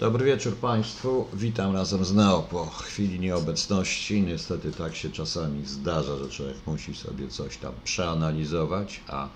[0.00, 1.26] Dobry wieczór Państwu.
[1.32, 4.22] Witam razem z Neo po chwili nieobecności.
[4.22, 9.28] Niestety tak się czasami zdarza, że człowiek musi sobie coś tam przeanalizować, a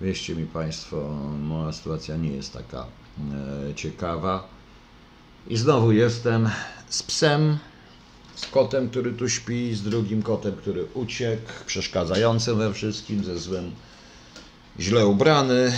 [0.00, 1.08] wierzcie mi Państwo,
[1.38, 2.86] moja sytuacja nie jest taka
[3.70, 4.48] e, ciekawa.
[5.48, 6.50] I znowu jestem
[6.88, 7.58] z psem,
[8.34, 13.72] z kotem, który tu śpi, z drugim kotem, który uciekł, przeszkadzającym we wszystkim, ze złym,
[14.80, 15.72] źle ubrany,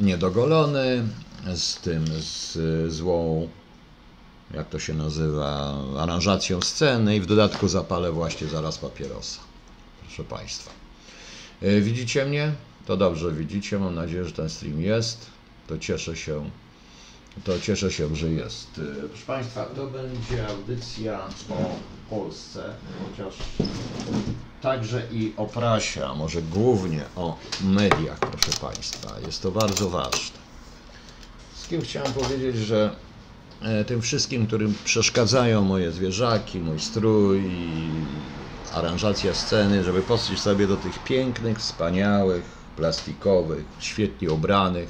[0.00, 1.08] niedogolony,
[1.54, 2.58] z tym, z
[2.92, 3.48] złą,
[4.54, 9.40] jak to się nazywa, aranżacją sceny i w dodatku zapalę właśnie zaraz papierosa.
[10.06, 10.70] Proszę Państwa.
[11.62, 12.52] E, Widzicie mnie?
[12.86, 13.78] To dobrze widzicie.
[13.78, 15.26] Mam nadzieję, że ten stream jest.
[15.66, 16.50] To cieszę się.
[17.44, 18.68] To cieszę się, że jest.
[18.78, 21.20] E, Proszę Państwa, to będzie audycja
[21.50, 21.70] o
[22.10, 22.74] Polsce,
[23.10, 23.34] chociaż
[24.62, 29.20] także i o prasie, a może głównie o mediach, proszę Państwa.
[29.26, 30.39] Jest to bardzo ważne.
[31.70, 32.96] Z kim chciałem powiedzieć, że
[33.62, 37.42] e, tym wszystkim, którym przeszkadzają moje zwierzaki, mój strój,
[38.72, 42.44] aranżacja sceny, żeby poszli sobie do tych pięknych, wspaniałych,
[42.76, 44.88] plastikowych, świetnie ubranych,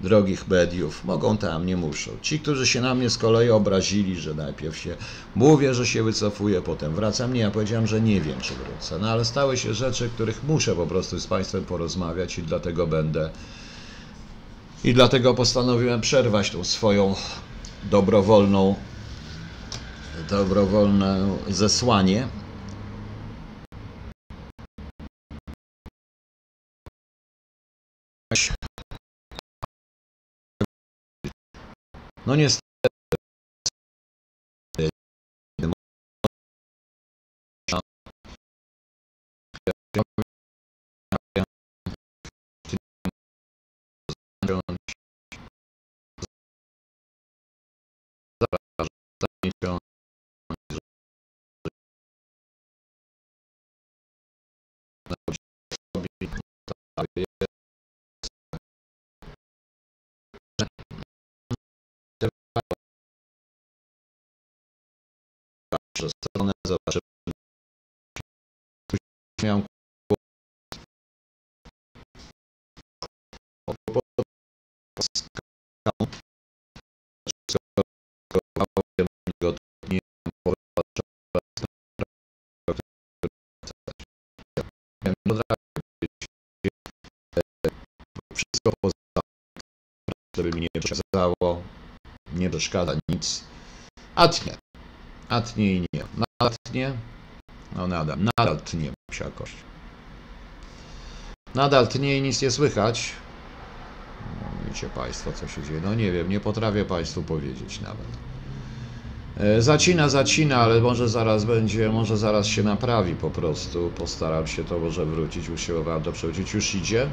[0.00, 1.04] drogich mediów.
[1.04, 2.10] Mogą tam, nie muszą.
[2.22, 4.96] Ci, którzy się na mnie z kolei obrazili, że najpierw się
[5.34, 7.32] mówię, że się wycofuję, potem wracam.
[7.32, 8.98] Nie, ja powiedziałem, że nie wiem, czy wrócę.
[8.98, 13.30] No ale stały się rzeczy, których muszę po prostu z Państwem porozmawiać i dlatego będę
[14.84, 17.14] i dlatego postanowiłem przerwać tą swoją
[17.84, 18.74] dobrowolną
[20.30, 22.28] dobrowolne zesłanie.
[32.26, 32.68] No niestety.
[65.98, 66.98] Że stronę zobaczę.
[69.42, 69.64] Miałem
[88.68, 88.92] Wszystko poza
[90.36, 91.62] żeby mi nie przeszkadzało,
[92.32, 93.44] nie przeszkadza nic.
[94.14, 94.56] A tnie.
[95.28, 96.04] A tnie i nie.
[96.16, 96.92] Nadal tnie.
[97.76, 99.30] No nadal, nadal tnie psia.
[101.54, 103.12] Nadal tnie i nic nie słychać.
[104.42, 105.80] No, wiecie Państwo, co się dzieje.
[105.84, 108.08] No nie wiem, nie potrafię Państwu powiedzieć nawet.
[109.36, 113.90] E, Zacina, zacina, ale może zaraz będzie, może zaraz się naprawi po prostu.
[113.96, 116.54] Postaram się to może wrócić, usiłowałem to przewrócić.
[116.54, 117.10] Już idzie?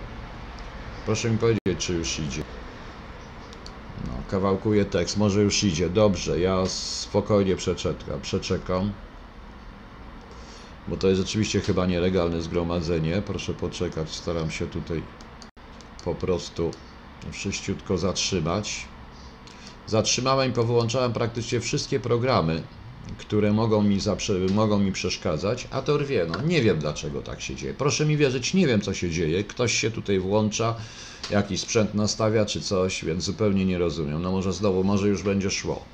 [1.05, 2.41] Proszę mi powiedzieć, czy już idzie.
[4.07, 5.89] No, kawałkuję tekst, może już idzie.
[5.89, 8.93] Dobrze, ja spokojnie przeczekam, przeczekam.
[10.87, 13.21] Bo to jest rzeczywiście chyba nielegalne zgromadzenie.
[13.21, 15.03] Proszę poczekać, staram się tutaj
[16.03, 16.71] po prostu
[17.31, 18.87] wszyściutko zatrzymać.
[19.85, 22.67] Zatrzymałem i powyłączałem praktycznie wszystkie programy,
[23.17, 23.97] które mogą mi,
[24.53, 26.25] mogą mi przeszkadzać, a to rwie.
[26.25, 27.73] No, nie wiem dlaczego tak się dzieje.
[27.73, 29.43] Proszę mi wierzyć, nie wiem co się dzieje.
[29.43, 30.75] Ktoś się tutaj włącza,
[31.31, 34.21] jakiś sprzęt nastawia czy coś, więc zupełnie nie rozumiem.
[34.21, 35.85] No może znowu, może już będzie szło.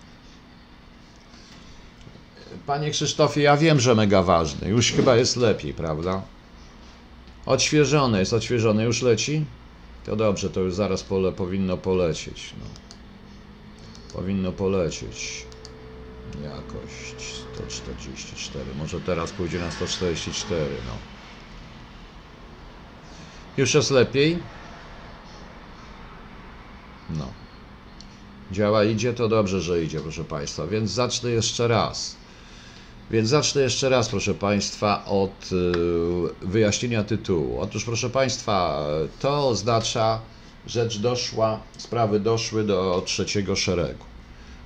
[2.65, 4.69] Panie Krzysztofie, ja wiem, że mega ważny.
[4.69, 6.21] Już chyba jest lepiej, prawda?
[7.45, 8.83] Odświeżone jest, odświeżone.
[8.83, 9.45] Już leci?
[10.05, 12.53] To dobrze, to już zaraz pole, powinno polecieć.
[12.59, 12.65] No.
[14.13, 15.45] Powinno polecieć.
[16.35, 18.65] Jakość 144.
[18.77, 20.93] Może teraz pójdzie na 144, no.
[23.57, 24.39] Już jest lepiej?
[27.09, 27.27] No.
[28.51, 30.67] Działa, idzie, to dobrze, że idzie, proszę Państwa.
[30.67, 32.15] Więc zacznę jeszcze raz.
[33.11, 37.61] Więc zacznę jeszcze raz, proszę Państwa, od y, wyjaśnienia tytułu.
[37.61, 38.85] Otóż, proszę Państwa,
[39.19, 40.19] to oznacza,
[40.67, 44.10] rzecz doszła, sprawy doszły do trzeciego szeregu.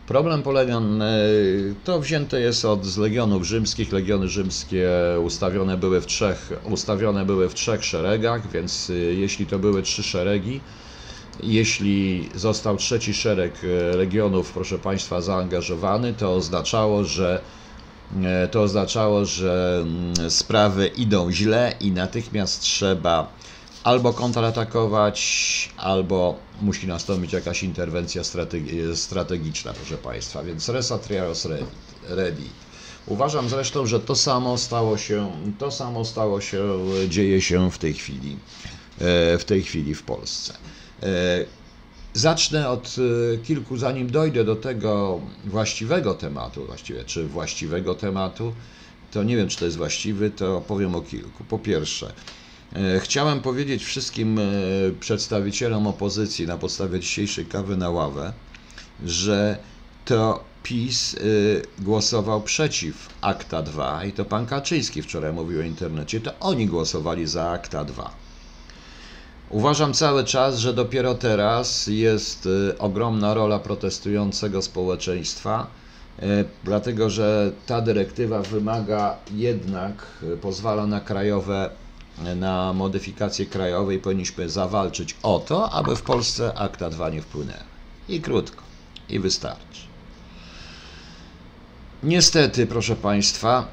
[0.06, 3.92] Problem polega, y, to wzięte jest od z legionów rzymskich.
[3.92, 4.90] Legiony rzymskie
[5.24, 10.04] ustawione były w trzech, ustawione były w trzech szeregach, więc y, jeśli to były trzy
[10.04, 10.62] szeregi,
[11.44, 17.42] jeśli został trzeci szereg e, legionów, proszę Państwa, zaangażowany, to oznaczało, że
[18.24, 23.34] e, to oznaczało, że mm, sprawy idą źle i natychmiast trzeba
[23.86, 25.20] albo kontratakować,
[25.78, 30.44] albo musi nastąpić jakaś interwencja strategi- strategiczna, proszę Państwa.
[30.44, 31.48] Więc Resa Triaros
[32.10, 32.44] ready.
[33.08, 36.80] Uważam zresztą, że to samo stało się, to samo stało się,
[37.10, 38.38] dzieje się w tej chwili,
[39.00, 40.54] e, w tej chwili w Polsce.
[41.04, 41.46] E,
[42.14, 42.96] zacznę od
[43.34, 48.56] e, kilku, zanim dojdę do tego właściwego tematu, właściwie, czy właściwego tematu,
[49.12, 51.44] to nie wiem, czy to jest właściwy, to powiem o kilku.
[51.44, 52.14] Po pierwsze,
[53.00, 54.40] chciałem powiedzieć wszystkim
[55.00, 58.34] przedstawicielom opozycji na podstawie dzisiejszej kawy na ławę,
[59.06, 59.58] że
[60.06, 66.20] to PiS y, głosował przeciw Akta 2 i to pan Kaczyński wczoraj mówił o internecie,
[66.22, 68.12] to oni głosowali za Akta 2.
[69.50, 72.50] Uważam cały czas, że dopiero teraz jest
[72.80, 75.68] ogromna rola protestującego społeczeństwa,
[76.64, 80.08] dlatego że ta dyrektywa wymaga jednak,
[80.42, 81.70] pozwala na krajowe,
[82.36, 87.64] na modyfikacje krajowe i powinniśmy zawalczyć o to, aby w Polsce Akta 2 nie wpłynęły.
[88.10, 88.64] I krótko,
[89.10, 89.82] i wystarczy.
[92.04, 93.68] Niestety, proszę Państwa,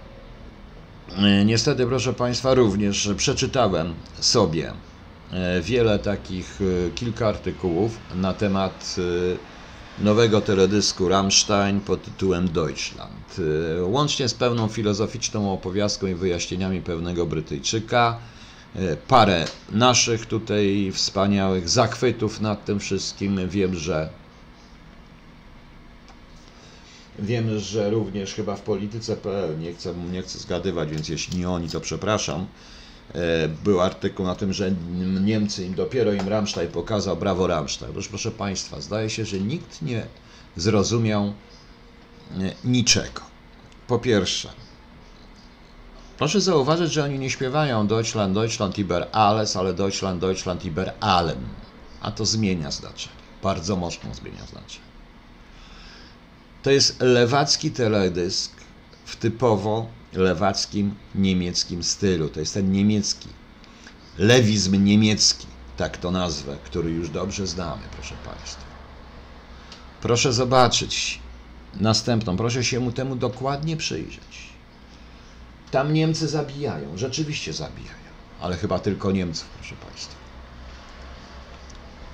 [1.16, 4.72] e, niestety, proszę Państwa, również przeczytałem sobie
[5.32, 8.96] e, wiele takich, e, kilka artykułów na temat
[9.98, 13.36] nowego teledysku Rammstein pod tytułem Deutschland.
[13.82, 18.18] Łącznie z pełną filozoficzną opowiastką i wyjaśnieniami pewnego Brytyjczyka,
[19.08, 23.48] parę naszych tutaj wspaniałych zachwytów nad tym wszystkim.
[23.48, 24.08] Wiem, że
[27.18, 31.68] Wiem, że również chyba w polityce.pl, nie chcę, nie chcę zgadywać, więc jeśli nie oni,
[31.68, 32.46] to przepraszam,
[33.64, 34.72] był artykuł na tym, że
[35.20, 37.90] Niemcy im dopiero im Rammstein pokazał, brawo Rammstein.
[37.90, 40.06] Otóż proszę Państwa, zdaje się, że nikt nie
[40.56, 41.32] zrozumiał e,
[42.64, 43.20] niczego.
[43.86, 44.48] Po pierwsze,
[46.18, 51.38] proszę zauważyć, że oni nie śpiewają Deutschland, Deutschland über alles, ale Deutschland, Deutschland über allem.
[52.00, 53.14] A to zmienia znaczenie.
[53.42, 54.86] Bardzo mocno zmienia znaczenie.
[56.62, 58.52] To jest lewacki teledysk
[59.04, 62.28] w typowo lewackim niemieckim stylu.
[62.28, 63.28] To jest ten niemiecki,
[64.18, 68.62] lewizm niemiecki, tak to nazwę, który już dobrze znamy, proszę Państwa.
[70.00, 71.18] Proszę zobaczyć
[71.80, 74.52] następną, proszę się mu temu dokładnie przyjrzeć.
[75.70, 80.14] Tam Niemcy zabijają, rzeczywiście zabijają, ale chyba tylko Niemców, proszę Państwa.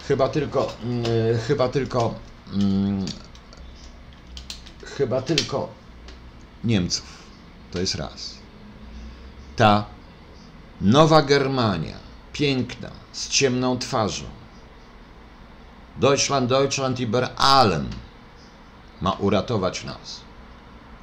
[0.08, 0.76] Chyba tylko,
[1.30, 2.14] yy, chyba tylko
[2.52, 3.06] yy,
[4.84, 5.68] chyba tylko
[6.64, 7.17] Niemców.
[7.72, 8.34] To jest raz.
[9.56, 9.84] Ta
[10.80, 11.96] nowa Germania,
[12.32, 14.24] piękna, z ciemną twarzą.
[15.96, 17.90] Deutschland, Deutschland über allem
[19.00, 20.20] ma uratować nas,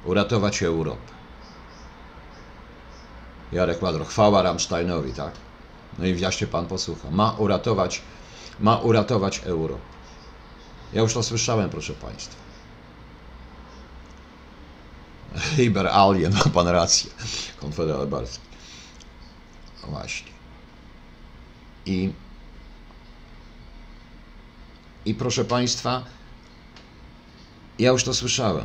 [0.04, 1.12] uratować Europę.
[3.52, 5.32] Jarek Ładro, chwała Rammsteinowi, tak?
[5.98, 7.10] No i wjaśnie pan posłucha.
[7.10, 8.02] Ma uratować,
[8.60, 9.82] ma uratować Europę.
[10.92, 12.45] Ja już to słyszałem, proszę państwa.
[15.58, 17.10] Iber Alien, ma pan rację.
[17.60, 18.44] Konfederat Barski.
[19.82, 20.32] No właśnie.
[21.86, 22.12] I,
[25.04, 26.04] I proszę Państwa,
[27.78, 28.64] ja już to słyszałem.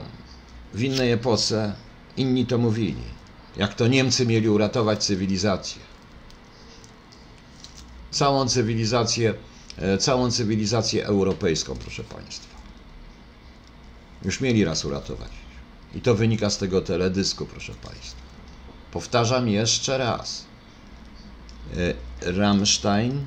[0.73, 1.73] W innej epoce
[2.17, 3.03] inni to mówili.
[3.57, 5.81] Jak to Niemcy mieli uratować cywilizację.
[8.11, 9.33] Całą cywilizację,
[9.77, 12.55] e, całą cywilizację europejską, proszę Państwa.
[14.25, 15.40] Już mieli raz uratować.
[15.95, 18.21] I to wynika z tego teledysku, proszę Państwa.
[18.91, 20.45] Powtarzam jeszcze raz.
[22.21, 23.25] E, Rammstein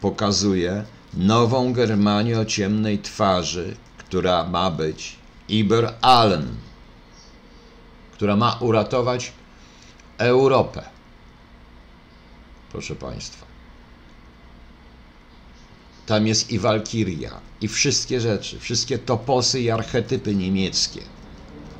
[0.00, 5.16] pokazuje nową Germanię o ciemnej twarzy, która ma być
[5.48, 6.56] Iber Allen,
[8.12, 9.32] która ma uratować
[10.18, 10.82] Europę.
[12.72, 13.46] Proszę Państwa.
[16.06, 21.00] Tam jest i Walkiria, i wszystkie rzeczy, wszystkie toposy i archetypy niemieckie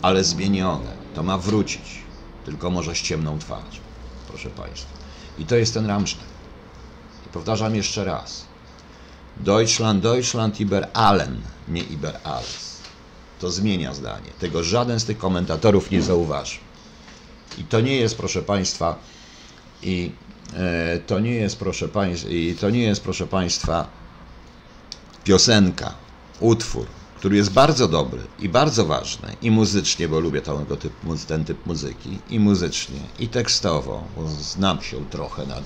[0.03, 0.97] ale zmienione.
[1.15, 2.03] To ma wrócić,
[2.45, 3.81] tylko może z ciemną twarzą,
[4.29, 4.99] proszę Państwa.
[5.39, 6.27] I to jest ten Rammstein.
[7.27, 8.45] I powtarzam jeszcze raz.
[9.37, 12.79] Deutschland, Deutschland über allen, nie über alles.
[13.41, 14.31] To zmienia zdanie.
[14.39, 16.61] Tego żaden z tych komentatorów nie zauważył.
[17.59, 18.99] I to nie jest, proszę Państwa,
[19.83, 20.13] i
[20.55, 23.87] e, to nie jest, proszę Państwa, i to nie jest, proszę Państwa,
[25.25, 25.95] piosenka,
[26.41, 26.87] utwór,
[27.19, 30.93] który jest bardzo dobry i bardzo ważny i muzycznie, bo lubię ten typ,
[31.27, 35.65] ten typ muzyki, i muzycznie, i tekstowo, bo znam się trochę nad,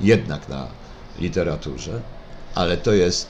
[0.00, 0.66] jednak na
[1.18, 2.02] literaturze,
[2.54, 3.26] ale to jest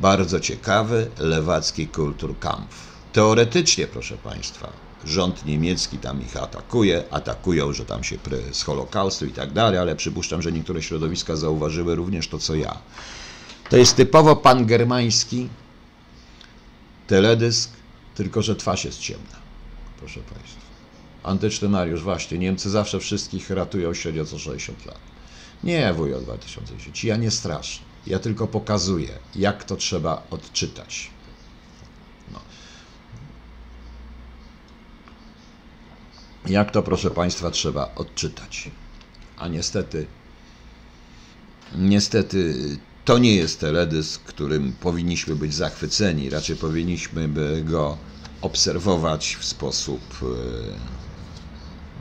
[0.00, 2.90] bardzo ciekawy lewacki kulturkampf.
[3.12, 4.72] Teoretycznie, proszę Państwa,
[5.04, 8.18] rząd niemiecki tam ich atakuje, atakują, że tam się
[8.52, 12.78] z Holokaustu i tak dalej, ale przypuszczam, że niektóre środowiska zauważyły również to, co ja.
[13.70, 15.48] To jest typowo pangermański
[17.10, 17.70] teledysk,
[18.14, 19.36] tylko że twarz jest ciemna,
[19.98, 20.60] proszę Państwa.
[21.22, 24.98] Antyczny Mariusz, właśnie, Niemcy zawsze wszystkich ratują średnio co 60 lat.
[25.64, 27.80] Nie, wujo 2010, ja nie straszę.
[28.06, 31.10] Ja tylko pokazuję, jak to trzeba odczytać.
[32.32, 32.40] No.
[36.46, 38.70] Jak to, proszę Państwa, trzeba odczytać.
[39.36, 40.06] A niestety,
[41.74, 42.54] niestety
[43.04, 46.30] to nie jest teledysk, którym powinniśmy być zachwyceni.
[46.30, 47.28] Raczej powinniśmy
[47.64, 47.98] go
[48.42, 50.26] obserwować w sposób e,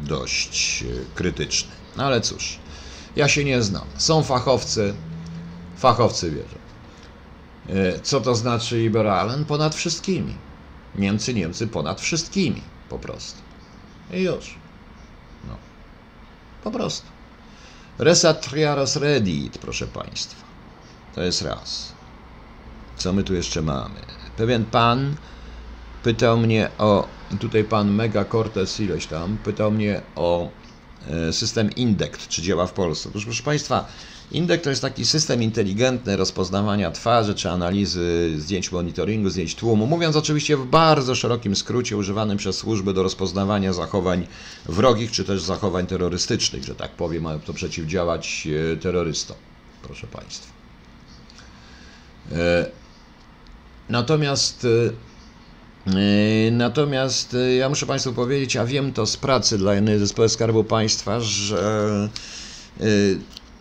[0.08, 1.72] dość e, krytyczny.
[1.98, 2.60] No ale cóż,
[3.15, 3.86] ja się nie znam.
[3.98, 4.94] Są fachowcy,
[5.77, 6.58] fachowcy wierzą.
[7.70, 9.46] E, co to znaczy liberalen?
[9.46, 10.36] Ponad wszystkimi.
[10.96, 13.41] Niemcy, Niemcy ponad wszystkimi, po prostu.
[14.13, 14.56] I już.
[15.48, 15.58] No.
[16.63, 17.08] Po prostu.
[17.98, 20.49] Resatriaros redit, proszę Państwa.
[21.19, 21.91] To jest raz.
[22.97, 23.99] Co my tu jeszcze mamy?
[24.38, 25.15] Pewien pan
[26.03, 27.07] pytał mnie o,
[27.39, 30.49] tutaj pan Mega Cortes ileś tam, pytał mnie o
[31.07, 33.09] e, system INDECT, czy działa w Polsce.
[33.09, 33.88] Otóż proszę Państwa,
[34.31, 39.88] INDECT to jest taki system inteligentny rozpoznawania twarzy, czy analizy zdjęć monitoringu, zdjęć tłumu.
[39.88, 44.27] Mówiąc oczywiście w bardzo szerokim skrócie, używanym przez służby do rozpoznawania zachowań
[44.65, 49.38] wrogich, czy też zachowań terrorystycznych, że tak powiem, mają to przeciwdziałać e, terrorystom,
[49.81, 50.59] proszę Państwa.
[52.31, 52.65] E,
[53.89, 55.09] natomiast e,
[56.51, 60.63] Natomiast e, ja muszę Państwu powiedzieć, a wiem to z pracy dla jednej zespołu Skarbu
[60.63, 62.09] Państwa, że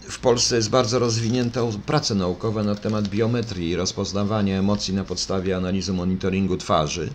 [0.00, 5.56] w Polsce jest bardzo rozwinięta praca naukowa na temat biometrii i rozpoznawania emocji na podstawie
[5.56, 7.10] analizy monitoringu twarzy.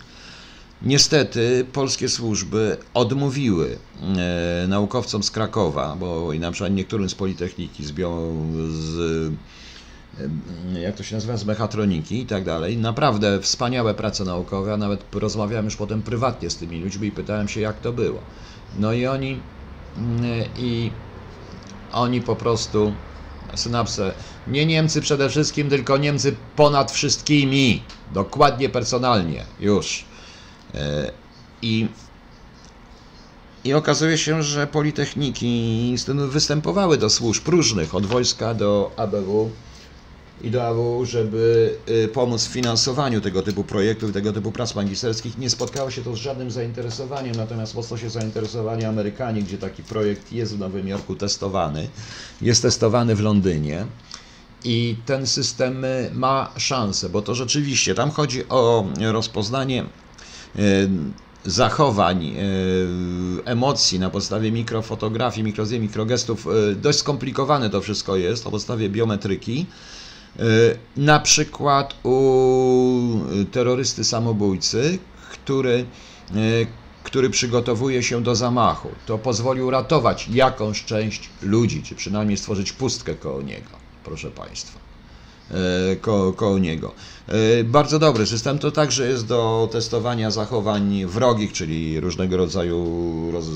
[0.81, 3.77] Niestety polskie służby odmówiły
[4.67, 8.31] naukowcom z Krakowa, bo i na przykład niektórym z Politechniki, z, bio,
[8.69, 9.31] z
[10.81, 12.77] jak to się nazywa, z mechatroniki i tak dalej.
[12.77, 17.47] Naprawdę wspaniałe prace naukowe, a nawet rozmawiałem już potem prywatnie z tymi ludźmi i pytałem
[17.47, 18.19] się, jak to było.
[18.79, 19.39] No i oni,
[19.97, 20.23] mm,
[20.57, 20.91] i
[21.91, 22.93] oni po prostu,
[23.55, 24.13] synapsę,
[24.47, 30.05] nie Niemcy przede wszystkim, tylko Niemcy ponad wszystkimi, dokładnie personalnie, już.
[30.75, 31.11] E,
[31.61, 31.87] I
[33.63, 35.95] i okazuje się, że politechniki
[36.29, 39.49] występowały do służb różnych, od wojska do ABW,
[40.43, 45.37] ideału, żeby y, pomóc w finansowaniu tego typu projektów i tego typu prac magisterskich.
[45.37, 50.31] Nie spotkało się to z żadnym zainteresowaniem, natomiast mocno się zainteresowali Amerykanie, gdzie taki projekt
[50.31, 51.87] jest w Nowym Jorku testowany.
[52.41, 53.85] Jest testowany w Londynie.
[54.63, 59.83] I ten system y, ma szansę, bo to rzeczywiście tam chodzi o rozpoznanie
[60.55, 60.89] y,
[61.45, 62.35] zachowań,
[63.45, 66.47] emocji na podstawie mikrofotografii, mikrozdjęć, mikrogestów.
[66.75, 69.65] Dość skomplikowane to wszystko jest na podstawie biometryki.
[70.39, 70.43] E,
[70.97, 73.19] na przykład u
[73.51, 74.99] terrorysty samobójcy,
[75.31, 75.85] który,
[76.31, 76.35] e,
[77.03, 78.89] który przygotowuje się do zamachu.
[79.05, 83.69] To pozwoli uratować jakąś część ludzi, czy przynajmniej stworzyć pustkę koło niego,
[84.03, 84.82] proszę Państwa.
[85.51, 86.93] E, ko koło niego.
[87.27, 93.03] E, bardzo dobry system to także jest do testowania zachowań wrogich, czyli różnego rodzaju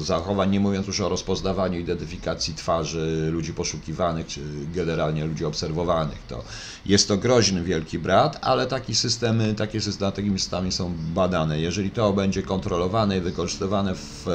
[0.04, 4.42] zachowań, nie mówiąc już o rozpoznawaniu identyfikacji twarzy ludzi poszukiwanych, czy
[4.74, 6.18] generalnie ludzi obserwowanych.
[6.28, 6.44] To
[6.86, 11.62] jest to groźny wielki brat, ale taki systemy, takie systemy, takimi systemami są badane.
[11.62, 14.26] Jeżeli to będzie kontrolowane i wykorzystywane w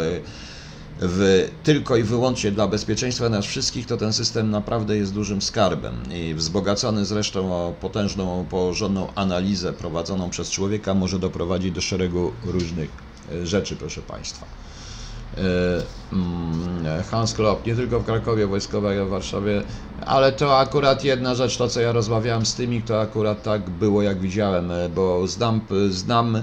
[1.04, 5.94] w, tylko i wyłącznie dla bezpieczeństwa nas wszystkich, to ten system naprawdę jest dużym skarbem
[6.14, 12.90] i wzbogacony zresztą o potężną, porządną analizę prowadzoną przez człowieka może doprowadzić do szeregu różnych
[13.32, 14.46] e, rzeczy, proszę Państwa.
[15.36, 15.42] E,
[16.12, 19.62] mm, Hans Klopp, nie tylko w Krakowie Wojskowej, a w Warszawie,
[20.06, 24.02] ale to akurat jedna rzecz, to co ja rozmawiałem z tymi, to akurat tak było
[24.02, 26.42] jak widziałem, e, bo znam, znam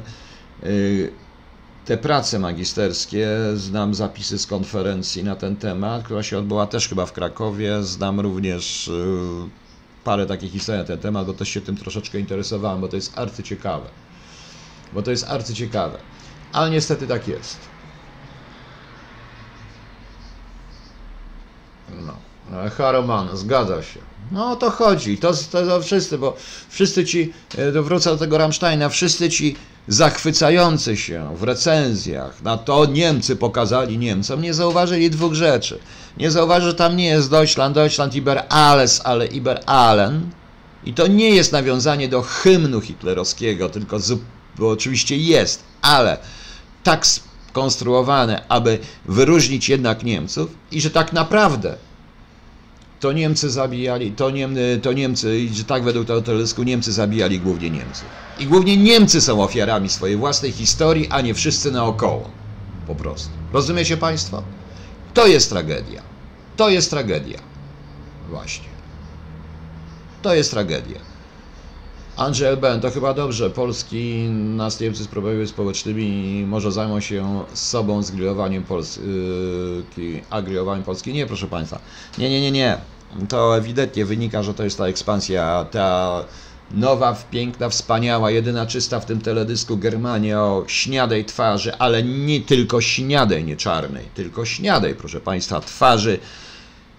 [1.86, 7.06] te prace magisterskie, znam zapisy z konferencji na ten temat, która się odbyła też chyba
[7.06, 7.84] w Krakowie.
[7.84, 9.50] Znam również y,
[10.04, 13.18] parę takich historii na ten temat, bo też się tym troszeczkę interesowałem, bo to jest
[13.18, 13.86] arcyciekawe.
[14.94, 15.98] Bo to jest arcyciekawe.
[16.54, 17.58] Ale niestety tak jest.
[22.02, 22.14] No.
[22.78, 24.00] Haroman, zgadza się.
[24.32, 26.38] No o to chodzi, to, to, to wszyscy, bo
[26.70, 29.56] wszyscy ci, e, wrócę do tego Rammsteina, wszyscy ci
[29.88, 35.80] zachwycający się w recenzjach na to Niemcy pokazali Niemcom, nie zauważyli dwóch rzeczy.
[36.18, 40.30] Nie zauważyli, że tam nie jest Deutschland, Deutschland über alles, ale über allen.
[40.86, 43.98] I to nie jest nawiązanie do hymnu hitlerowskiego, tylko
[44.58, 46.18] bo oczywiście jest, ale
[46.84, 47.06] tak
[47.54, 51.78] konstruowane, aby wyróżnić jednak Niemców i że tak naprawdę
[53.00, 58.06] to Niemcy zabijali, to, Niem, to Niemcy, tak według tego Niemcy zabijali głównie Niemców.
[58.40, 62.30] I głównie Niemcy są ofiarami swojej własnej historii, a nie wszyscy naokoło.
[62.88, 63.30] Po prostu.
[63.54, 64.44] Rozumiecie Państwo?
[65.14, 66.02] To jest tragedia.
[66.56, 67.40] To jest tragedia.
[68.30, 68.66] Właśnie.
[70.22, 71.09] To jest tragedia.
[72.20, 73.50] Andrzej Ben, to chyba dobrze.
[73.50, 79.02] Polski następcy z problemami społecznymi może zajmą się sobą z grillowaniem Polski,
[80.30, 81.14] a grillowaniem Polski.
[81.14, 81.80] Nie, proszę Państwa.
[82.18, 82.78] Nie, nie, nie, nie.
[83.30, 86.24] To ewidentnie wynika, że to jest ta ekspansja, ta
[86.72, 92.82] nowa, piękna, wspaniała, jedyna czysta w tym teledysku Germania o śniadej twarzy, ale nie tylko
[92.82, 96.20] śniadej, nie czarnej, tylko śniadej, proszę Państwa, twarzy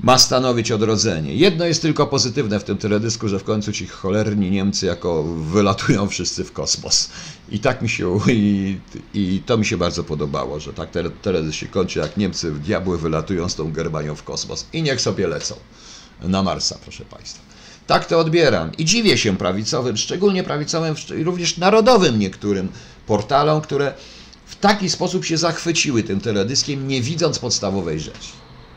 [0.02, 1.35] ma stanowić odrodzenie.
[1.35, 6.09] Jedno jest tylko pozytywne w tym teledysku, że w końcu ci cholerni Niemcy jako wylatują
[6.09, 7.11] wszyscy w kosmos.
[7.49, 8.78] I tak mi się, i,
[9.14, 10.90] i to mi się bardzo podobało, że tak
[11.23, 14.66] teledysk się kończy, jak Niemcy w diabły wylatują z tą Germanią w kosmos.
[14.73, 15.54] I niech sobie lecą
[16.23, 17.42] na Marsa, proszę Państwa.
[17.87, 22.69] Tak to odbieram i dziwię się prawicowym, szczególnie prawicowym, również narodowym niektórym
[23.07, 23.95] portalom, które
[24.47, 28.30] w taki sposób się zachwyciły tym teledyskiem, nie widząc podstawowej rzeczy.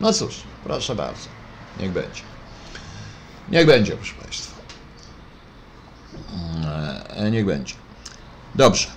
[0.03, 1.27] No cóż, proszę bardzo,
[1.79, 2.22] niech będzie.
[3.50, 4.62] Niech będzie, proszę Państwa.
[7.10, 7.74] E, niech będzie.
[8.55, 8.88] Dobrze.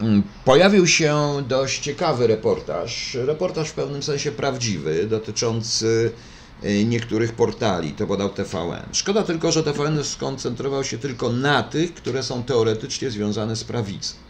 [0.00, 6.12] Mm, pojawił się dość ciekawy reportaż, reportaż w pewnym sensie prawdziwy, dotyczący
[6.62, 8.82] e, niektórych portali, to podał TVN.
[8.92, 14.21] Szkoda tylko, że TVN skoncentrował się tylko na tych, które są teoretycznie związane z prawicą.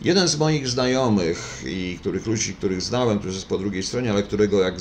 [0.00, 4.22] Jeden z moich znajomych i których ludzi, których znałem, którzy jest po drugiej stronie, ale
[4.22, 4.74] którego jak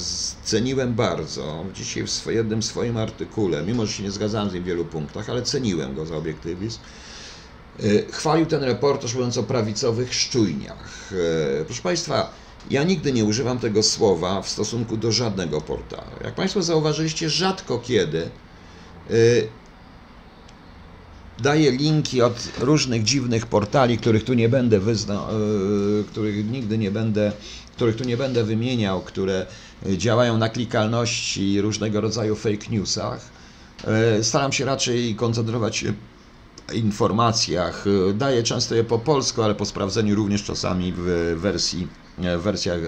[0.43, 4.65] ceniłem bardzo, dzisiaj w jednym swoim artykule, mimo że się nie zgadzałem z nim w
[4.65, 6.79] wielu punktach, ale ceniłem go za obiektywizm,
[7.83, 11.11] y, chwalił ten reportaż mówiąc o prawicowych szczujniach.
[11.61, 12.33] Y, proszę Państwa,
[12.69, 16.17] ja nigdy nie używam tego słowa w stosunku do żadnego portalu.
[16.23, 18.31] Jak Państwo zauważyliście, rzadko kiedy
[21.39, 26.91] daję linki od różnych dziwnych portali, których tu nie będę wyznał, e, których nigdy nie
[26.91, 27.31] będę,
[27.75, 29.45] których tu nie będę wymieniał, które
[29.85, 33.29] działają na klikalności i różnego rodzaju fake newsach.
[33.83, 35.93] E, staram się raczej koncentrować się
[36.73, 37.85] informacjach.
[38.13, 42.79] Daję często je po polsku, ale po sprawdzeniu również czasami w wersji, w wersjach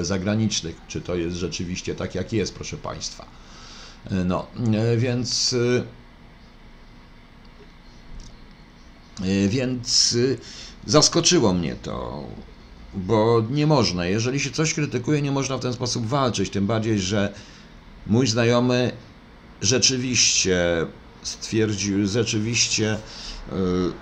[0.00, 3.26] e, zagranicznych, czy to jest rzeczywiście tak, jak jest, proszę Państwa.
[4.10, 4.46] No,
[4.96, 5.84] więc E,
[9.48, 10.38] więc y,
[10.86, 12.24] zaskoczyło mnie to,
[12.94, 14.06] bo nie można.
[14.06, 16.50] Jeżeli się coś krytykuje, nie można w ten sposób walczyć.
[16.50, 17.32] Tym bardziej, że
[18.06, 18.92] mój znajomy
[19.60, 20.86] rzeczywiście
[21.22, 22.98] stwierdził, rzeczywiście
[23.52, 23.92] yy,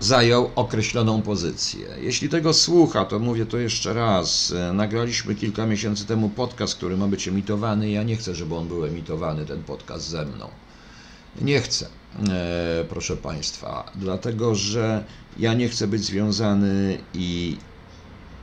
[0.00, 1.86] zajął określoną pozycję.
[2.00, 4.54] Jeśli tego słucha, to mówię to jeszcze raz.
[4.72, 7.90] Nagraliśmy kilka miesięcy temu podcast, który ma być emitowany.
[7.90, 10.48] Ja nie chcę, żeby on był emitowany, ten podcast ze mną.
[11.40, 11.86] Nie chcę.
[12.28, 15.04] E, proszę Państwa, dlatego że
[15.38, 17.58] ja nie chcę być związany i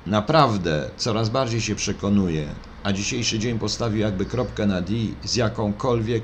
[0.06, 6.24] naprawdę coraz bardziej się przekonuję, a dzisiejszy dzień postawił jakby kropkę na D z jakąkolwiek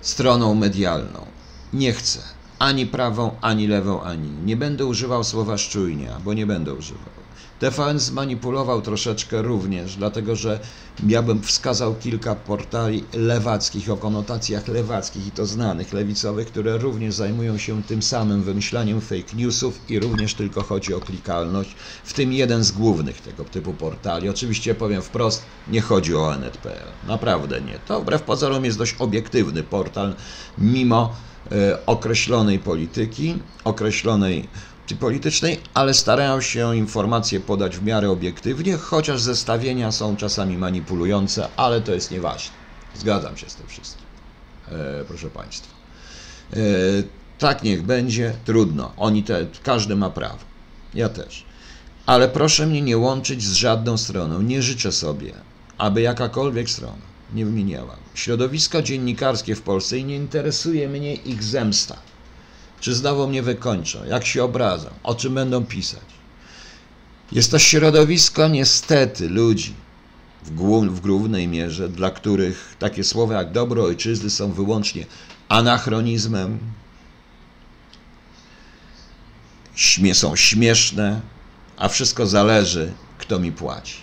[0.00, 1.26] stroną medialną.
[1.72, 2.20] Nie chcę
[2.58, 4.30] ani prawą, ani lewą, ani.
[4.30, 7.25] Nie będę używał słowa szczujnia, bo nie będę używał.
[7.58, 10.60] TVN zmanipulował troszeczkę również, dlatego że
[11.06, 17.14] ja bym wskazał kilka portali lewackich o konotacjach lewackich i to znanych, lewicowych, które również
[17.14, 22.32] zajmują się tym samym wymyślaniem fake newsów i również tylko chodzi o klikalność, w tym
[22.32, 24.28] jeden z głównych tego typu portali.
[24.28, 27.78] Oczywiście powiem wprost, nie chodzi o NetPL, naprawdę nie.
[27.86, 30.14] To wbrew pozorom jest dość obiektywny portal,
[30.58, 31.16] mimo
[31.52, 34.48] e, określonej polityki, określonej
[34.94, 41.80] politycznej, ale starają się informacje podać w miarę obiektywnie, chociaż zestawienia są czasami manipulujące, ale
[41.80, 42.54] to jest nieważne.
[42.94, 44.06] Zgadzam się z tym wszystkim,
[44.68, 45.74] e, proszę Państwa.
[46.52, 46.56] E,
[47.38, 48.92] tak niech będzie, trudno.
[48.96, 50.38] Oni te, każdy ma prawo.
[50.94, 51.44] Ja też.
[52.06, 54.42] Ale proszę mnie nie łączyć z żadną stroną.
[54.42, 55.32] Nie życzę sobie,
[55.78, 57.96] aby jakakolwiek strona nie wymieniała.
[58.14, 61.96] Środowisko dziennikarskie w Polsce i nie interesuje mnie ich zemsta.
[62.86, 64.04] Czy znowu mnie wykończą?
[64.04, 64.88] Jak się obrazą?
[65.02, 66.04] O czym będą pisać?
[67.32, 69.74] Jest to środowisko niestety ludzi
[70.44, 75.06] w, głów, w głównej mierze, dla których takie słowa jak dobro ojczyzny są wyłącznie
[75.48, 76.58] anachronizmem,
[79.74, 81.20] śmie są śmieszne,
[81.76, 83.96] a wszystko zależy, kto mi płaci.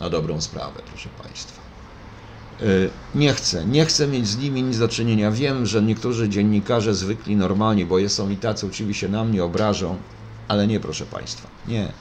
[0.00, 1.55] Na dobrą sprawę, proszę Państwa.
[2.62, 5.30] Y, nie chcę, nie chcę mieć z nimi nic do czynienia.
[5.30, 9.96] Wiem, że niektórzy dziennikarze zwykli normalnie, bo są i tacy oczywiście na mnie obrażą,
[10.48, 11.92] ale nie, proszę Państwa, nie.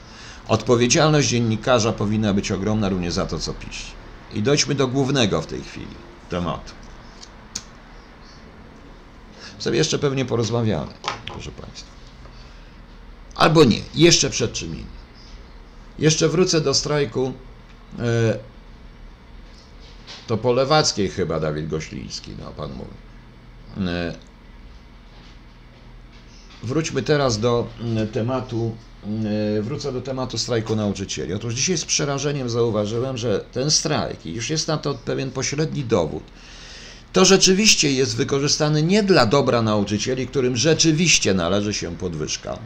[0.47, 3.91] Odpowiedzialność dziennikarza powinna być ogromna również za to, co pisze.
[4.33, 5.95] I dojdźmy do głównego w tej chwili
[6.29, 6.71] tematu.
[9.59, 10.91] Sobie jeszcze pewnie porozmawiamy,
[11.25, 11.87] proszę Państwa.
[13.35, 14.95] Albo nie, jeszcze przed czym innym.
[15.99, 17.33] Jeszcze wrócę do strajku.
[17.99, 18.54] E,
[20.27, 22.91] to po Lewackiej chyba Dawid Gośliński, no pan mówi.
[23.89, 24.15] E,
[26.63, 28.75] wróćmy teraz do mm, tematu,
[29.57, 31.33] e, wrócę do tematu strajku nauczycieli.
[31.33, 35.83] Otóż dzisiaj z przerażeniem zauważyłem, że ten strajk, i już jest na to pewien pośredni
[35.83, 36.23] dowód,
[37.13, 42.59] to rzeczywiście jest wykorzystany nie dla dobra nauczycieli, którym rzeczywiście należy się podwyżka.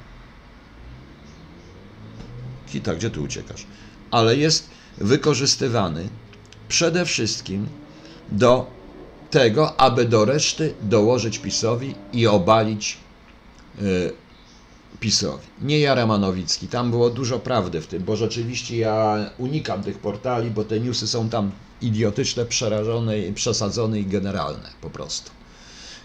[2.71, 3.65] Kita, gdzie ty uciekasz?
[4.11, 6.09] Ale jest wykorzystywany
[6.69, 7.67] przede wszystkim
[8.31, 8.67] do
[9.29, 12.97] tego, aby do reszty dołożyć PiSowi i obalić
[13.81, 14.13] y,
[14.99, 15.47] PiSowi.
[15.61, 20.51] Nie ja Ramanowicki, tam było dużo prawdy w tym, bo rzeczywiście ja unikam tych portali,
[20.51, 21.51] bo te newsy są tam
[21.81, 25.31] idiotyczne, przerażone, przesadzone i generalne po prostu.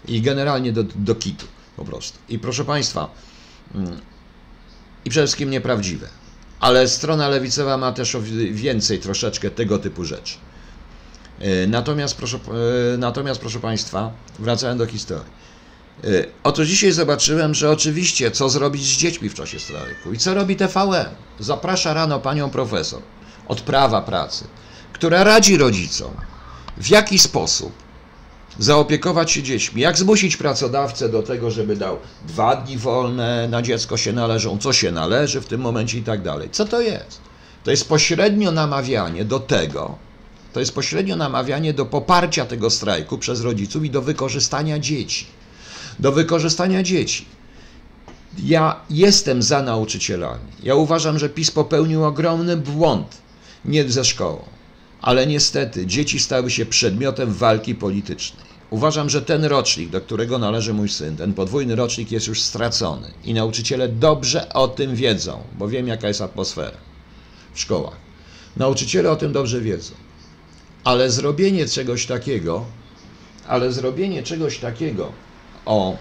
[0.07, 1.45] I generalnie do, do kitu
[1.77, 2.17] po prostu.
[2.29, 3.09] I proszę Państwa,
[3.75, 3.99] mm,
[5.05, 6.07] i przede wszystkim nieprawdziwe.
[6.59, 8.17] Ale strona lewicowa ma też
[8.51, 10.37] więcej troszeczkę tego typu rzeczy.
[11.39, 12.37] E, natomiast proszę,
[12.93, 15.33] e, natomiast, proszę Państwa, wracając do historii.
[16.03, 16.07] E,
[16.43, 20.13] oto dzisiaj zobaczyłem, że oczywiście co zrobić z dziećmi w czasie strajku.
[20.13, 21.05] I co robi TVN?
[21.39, 23.01] Zaprasza rano panią profesor
[23.47, 24.45] od prawa pracy,
[24.93, 26.11] która radzi rodzicom,
[26.77, 27.71] w jaki sposób
[28.59, 33.97] zaopiekować się dziećmi, jak zmusić pracodawcę do tego, żeby dał dwa dni wolne na dziecko
[33.97, 36.49] się należą, co się należy w tym momencie i tak dalej.
[36.51, 37.21] Co to jest?
[37.63, 39.97] To jest pośrednio namawianie do tego,
[40.55, 45.25] to jest pośrednio namawianie do poparcia tego strajku przez rodziców i do wykorzystania dzieci.
[45.99, 47.25] Do wykorzystania dzieci.
[48.43, 50.51] Ja jestem za nauczycielami.
[50.63, 53.17] Ja uważam, że PiS popełnił ogromny błąd,
[53.65, 54.43] nie ze szkołą.
[55.01, 58.45] Ale niestety dzieci stały się przedmiotem walki politycznej.
[58.69, 63.11] Uważam, że ten rocznik, do którego należy mój syn, ten podwójny rocznik jest już stracony.
[63.23, 66.77] I nauczyciele dobrze o tym wiedzą, bo wiem, jaka jest atmosfera
[67.53, 67.95] w szkołach.
[68.57, 70.04] Nauczyciele o tym dobrze wiedzą.
[70.85, 72.65] Ale zrobienie czegoś takiego,
[73.47, 75.11] ale zrobienie czegoś takiego
[75.65, 75.97] o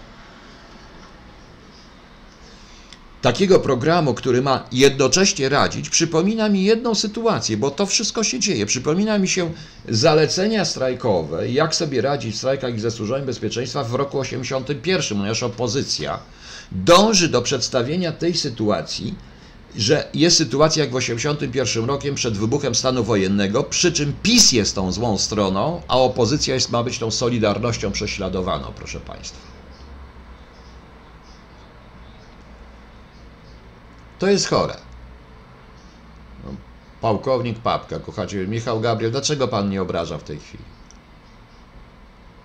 [3.24, 8.66] takiego programu, który ma jednocześnie radzić, przypomina mi jedną sytuację, bo to wszystko się dzieje.
[8.66, 9.52] Przypomina mi się
[9.88, 15.42] zalecenia strajkowe, jak sobie radzić w strajkach i ze służbami bezpieczeństwa w roku 81, ponieważ
[15.42, 16.18] opozycja
[16.72, 19.14] dąży do przedstawienia tej sytuacji
[19.76, 24.74] że jest sytuacja jak w 1981 rokiem przed wybuchem stanu wojennego, przy czym PiS jest
[24.74, 29.38] tą złą stroną, a opozycja jest, ma być tą solidarnością prześladowaną, proszę Państwa.
[34.18, 34.76] To jest chore.
[36.44, 36.50] No,
[37.00, 40.64] Pałkownik Papka, kochacie, Michał Gabriel, dlaczego Pan nie obraża w tej chwili?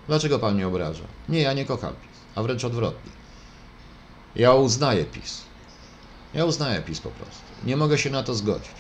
[0.07, 1.03] Dlaczego Pan nie obraża?
[1.29, 3.11] Nie, ja nie kocham PiS, a wręcz odwrotnie.
[4.35, 5.48] Ja uznaję PiS.
[6.33, 7.41] Ja uznaję PiS po prostu.
[7.63, 8.71] Nie mogę się na to zgodzić.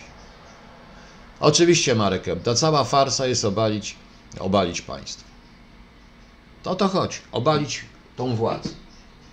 [1.39, 3.95] Oczywiście, Marek, ta cała farsa jest obalić,
[4.39, 5.23] obalić państwo.
[6.63, 7.17] To to chodzi.
[7.31, 7.85] Obalić
[8.17, 8.69] tą władzę.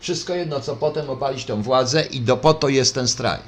[0.00, 3.42] Wszystko jedno, co potem obalić tą władzę i do po to jest ten strajk.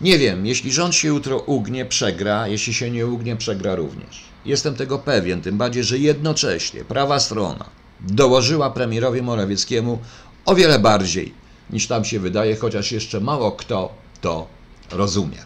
[0.00, 4.24] Nie wiem, jeśli rząd się jutro ugnie, przegra, jeśli się nie ugnie, przegra również.
[4.44, 7.64] Jestem tego pewien, tym bardziej, że jednocześnie prawa strona
[8.00, 9.98] dołożyła premierowi Morawieckiemu
[10.44, 11.34] o wiele bardziej
[11.70, 14.46] niż tam się wydaje, chociaż jeszcze mało kto to
[14.90, 15.38] rozumie.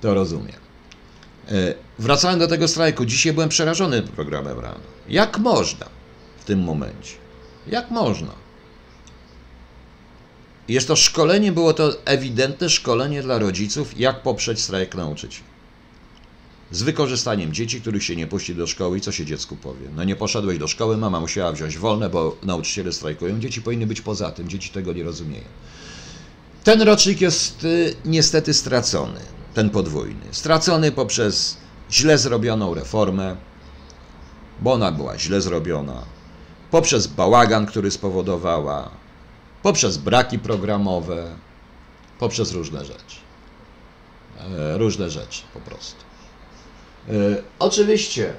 [0.00, 0.52] To rozumie.
[1.48, 4.80] E, wracając do tego strajku, dzisiaj byłem przerażony programem rano.
[5.08, 5.86] Jak można
[6.40, 7.14] w tym momencie?
[7.66, 8.32] Jak można?
[10.68, 15.49] Jest to szkolenie, było to ewidentne szkolenie dla rodziców, jak poprzeć strajk nauczycieli
[16.70, 19.88] z wykorzystaniem dzieci, których się nie puści do szkoły i co się dziecku powie?
[19.96, 23.40] No nie poszedłeś do szkoły, mama musiała wziąć wolne, bo nauczyciele strajkują.
[23.40, 25.44] Dzieci powinny być poza tym, dzieci tego nie rozumieją.
[26.64, 29.20] Ten rocznik jest y, niestety stracony,
[29.54, 30.26] ten podwójny.
[30.30, 31.56] Stracony poprzez
[31.90, 33.36] źle zrobioną reformę,
[34.60, 36.04] bo ona była źle zrobiona,
[36.70, 38.90] poprzez bałagan, który spowodowała,
[39.62, 41.36] poprzez braki programowe,
[42.18, 43.16] poprzez różne rzeczy.
[44.58, 46.09] E, różne rzeczy po prostu.
[47.08, 47.12] E,
[47.58, 48.32] oczywiście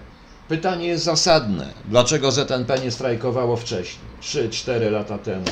[0.50, 1.74] pytanie jest zasadne.
[1.86, 4.06] Dlaczego ZNP nie strajkowało wcześniej?
[4.21, 5.45] 3-4 lata temu.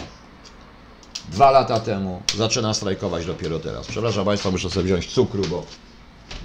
[1.31, 3.87] Dwa lata temu zaczyna strajkować dopiero teraz.
[3.87, 5.65] Przepraszam Państwa, muszę sobie wziąć cukru, bo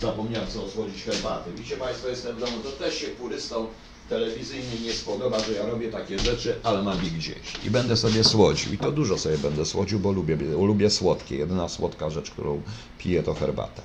[0.00, 1.50] zapomniałem co osłodzić herbaty.
[1.57, 3.66] Widzicie Państwo, jestem w domu, to też się purystą
[4.09, 7.37] telewizyjny nie spodoba, że ja robię takie rzeczy, ale mam ich gdzieś.
[7.64, 8.72] I będę sobie słodził.
[8.72, 11.37] I to dużo sobie będę słodził, bo lubię, lubię słodkie.
[11.37, 12.62] Jedyna słodka rzecz, którą
[12.98, 13.83] piję, to herbata.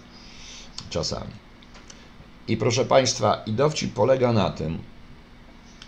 [0.90, 1.49] Czasami.
[2.50, 4.80] I proszę Państwa, i dowcip polega na tym,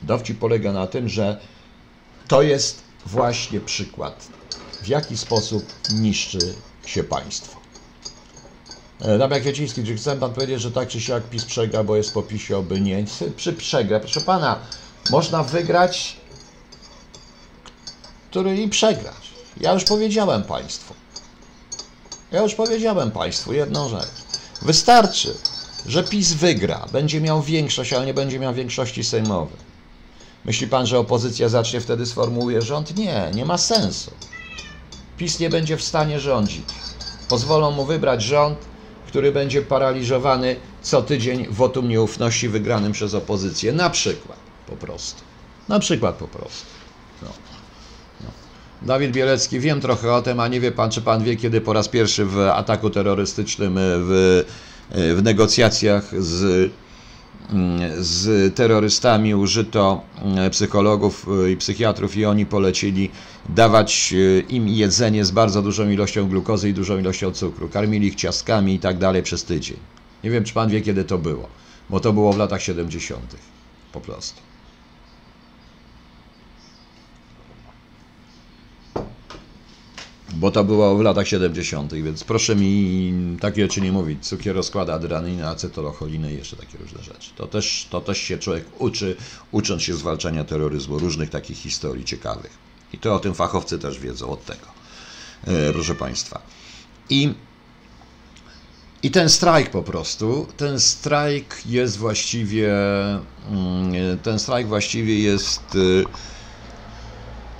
[0.01, 1.39] dowcip polega na tym, że
[2.27, 4.27] to jest właśnie przykład,
[4.81, 7.59] w jaki sposób niszczy się państwo.
[8.99, 12.21] Damian Kwieciński, czy chce Pan powiedzieć, że tak czy siak PiS przegra, bo jest po
[12.21, 13.05] PiSie, oby nie?
[13.35, 14.59] Przy przegra, proszę Pana,
[15.09, 16.17] można wygrać,
[18.29, 19.31] który i przegrać.
[19.57, 20.93] Ja już powiedziałem Państwu.
[22.31, 24.11] Ja już powiedziałem Państwu jedną rzecz.
[24.61, 25.33] Wystarczy,
[25.85, 29.71] że PiS wygra, będzie miał większość, ale nie będzie miał większości sejmowej.
[30.45, 32.97] Myśli Pan, że opozycja zacznie wtedy sformułuje rząd?
[32.97, 34.11] Nie, nie ma sensu.
[35.17, 36.65] PiS nie będzie w stanie rządzić.
[37.29, 38.57] Pozwolą mu wybrać rząd,
[39.07, 43.73] który będzie paraliżowany co tydzień wotum nieufności wygranym przez opozycję.
[43.73, 45.21] Na przykład, po prostu.
[45.69, 46.65] Na przykład, po prostu.
[47.21, 47.29] No.
[48.21, 48.29] No.
[48.81, 51.73] Dawid Bielecki, wiem trochę o tym, a nie wie pan, czy pan wie, kiedy po
[51.73, 54.43] raz pierwszy w ataku terrorystycznym, w,
[54.91, 56.71] w negocjacjach z
[57.97, 60.01] z terrorystami użyto
[60.51, 63.09] psychologów i psychiatrów i oni polecili
[63.49, 64.13] dawać
[64.49, 67.69] im jedzenie z bardzo dużą ilością glukozy i dużą ilością cukru.
[67.69, 69.77] Karmili ich ciastkami i tak dalej przez tydzień.
[70.23, 71.47] Nie wiem, czy pan wie, kiedy to było,
[71.89, 73.35] bo to było w latach 70.
[73.93, 74.50] po prostu.
[80.33, 84.27] Bo to było w latach 70., więc proszę mi takie rzeczy nie mówić.
[84.27, 87.29] Cukier rozkłada adrenalinę, acetylcholinę i jeszcze takie różne rzeczy.
[87.35, 89.15] To też, to też się człowiek uczy,
[89.51, 92.51] ucząc się zwalczania terroryzmu, różnych takich historii ciekawych.
[92.93, 94.67] I to o tym fachowcy też wiedzą od tego,
[95.47, 96.41] e, proszę Państwa.
[97.09, 97.33] I,
[99.03, 102.73] I ten strajk po prostu, ten strajk jest właściwie,
[103.49, 106.30] mm, ten strajk właściwie jest e,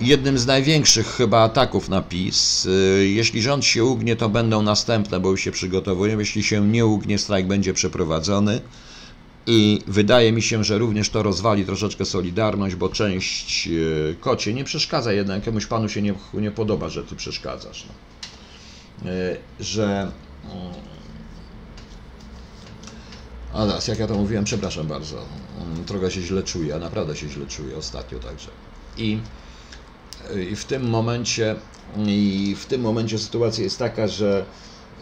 [0.01, 2.65] jednym z największych chyba ataków na PiS.
[2.65, 6.19] Y, jeśli rząd się ugnie, to będą następne, bo już się przygotowują.
[6.19, 8.61] Jeśli się nie ugnie, strajk będzie przeprowadzony.
[9.47, 14.63] I wydaje mi się, że również to rozwali troszeczkę Solidarność, bo część y, kocie nie
[14.63, 17.85] przeszkadza jednak, jakiemuś panu się nie, nie podoba, że ty przeszkadzasz.
[17.85, 19.11] No.
[19.11, 20.11] Y, że.
[23.53, 25.25] A teraz, jak ja to mówiłem, przepraszam bardzo.
[25.85, 28.49] Trochę się źle czuję, a naprawdę się źle czuję ostatnio także.
[28.97, 29.19] I
[30.51, 31.55] i w tym momencie,
[31.97, 34.45] i w tym momencie sytuacja jest taka, że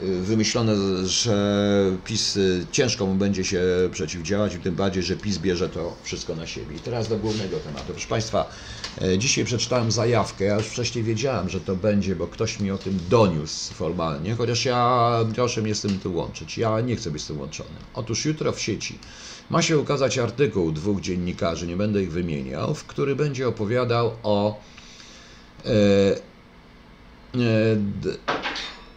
[0.04, 5.70] y, wymyślone, że PiS y, ciężko mu będzie się przeciwdziałać, tym bardziej, że PiS bierze
[5.70, 6.76] to wszystko na siebie.
[6.76, 7.86] I teraz do głównego tematu.
[7.88, 8.50] Proszę Państwa,
[9.02, 12.78] y, dzisiaj przeczytałem zajawkę, ja już wcześniej wiedziałem, że to będzie, bo ktoś mi o
[12.78, 16.58] tym doniósł formalnie, chociaż ja proszę mnie z tym tu łączyć.
[16.58, 17.70] Ja nie chcę być z tym łączony.
[17.94, 19.00] Otóż jutro w sieci
[19.50, 24.60] ma się ukazać artykuł dwóch dziennikarzy, nie będę ich wymieniał, w który będzie opowiadał o
[24.60, 24.79] E, e,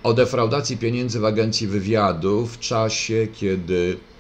[0.03, 4.12] o defraudacji pieniędzy w agencji wywiadu w czasie, kiedy E,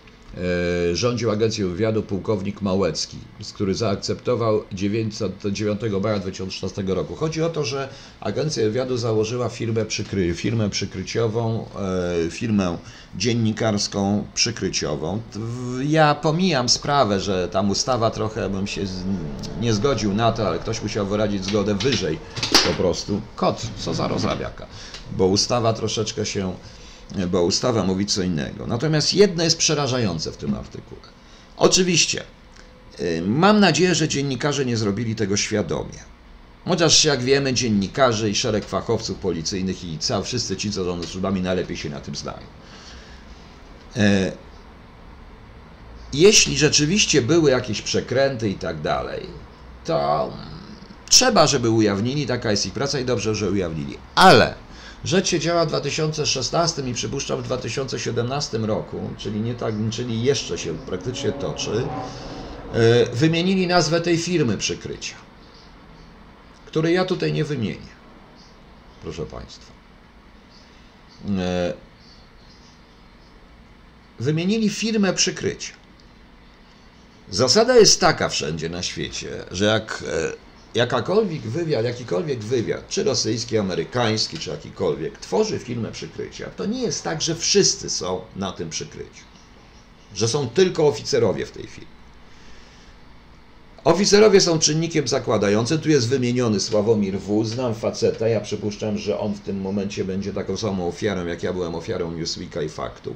[0.92, 3.16] rządził Agencją Wywiadu pułkownik Małecki,
[3.54, 5.14] który zaakceptował 9,
[5.52, 7.14] 9 maja 2016 roku.
[7.14, 7.88] Chodzi o to, że
[8.20, 11.66] Agencja Wywiadu założyła firmę, przykry, firmę przykryciową,
[12.26, 12.78] e, firmę
[13.16, 15.20] dziennikarską przykryciową.
[15.84, 18.82] Ja pomijam sprawę, że tam ustawa trochę bym się
[19.60, 22.18] nie zgodził na to, ale ktoś musiał wyrazić zgodę wyżej
[22.68, 23.20] po prostu.
[23.36, 24.66] Kot, co za rozrabiaka,
[25.16, 26.52] bo ustawa troszeczkę się
[27.30, 28.66] bo ustawa mówi co innego.
[28.66, 31.08] Natomiast jedno jest przerażające w tym artykule.
[31.56, 32.22] Oczywiście,
[33.00, 36.12] y, mam nadzieję, że dziennikarze nie zrobili tego świadomie.
[36.64, 41.40] Chociaż jak wiemy, dziennikarze i szereg fachowców policyjnych i cał, wszyscy ci, co rządzą służbami,
[41.40, 42.46] najlepiej się na tym znają.
[43.96, 44.32] E,
[46.12, 49.26] jeśli rzeczywiście były jakieś przekręty i tak dalej,
[49.84, 50.32] to
[51.08, 53.98] trzeba, żeby ujawnili, taka jest ich praca i dobrze, że ujawnili.
[54.14, 54.54] Ale
[55.04, 60.58] Rzecz się działa w 2016 i przypuszczam w 2017 roku, czyli, nie tak, czyli jeszcze
[60.58, 61.86] się praktycznie toczy,
[62.72, 65.14] e, wymienili nazwę tej firmy przykrycia,
[66.66, 67.92] której ja tutaj nie wymienię,
[69.02, 69.72] proszę Państwa.
[71.38, 71.72] E,
[74.20, 75.72] wymienili firmę przykrycia.
[77.30, 80.32] Zasada jest taka wszędzie na świecie, że jak e,
[80.74, 87.04] jakakolwiek wywiad, jakikolwiek wywiad, czy rosyjski, amerykański, czy jakikolwiek, tworzy firmę przykrycia, to nie jest
[87.04, 89.24] tak, że wszyscy są na tym przykryciu.
[90.14, 91.92] Że są tylko oficerowie w tej firmie.
[93.84, 95.78] Oficerowie są czynnikiem zakładającym.
[95.78, 97.44] Tu jest wymieniony Sławomir W.
[97.44, 98.28] Znam faceta.
[98.28, 102.12] Ja przypuszczam, że on w tym momencie będzie taką samą ofiarą, jak ja byłem ofiarą
[102.12, 103.14] Newsweeka i Faktu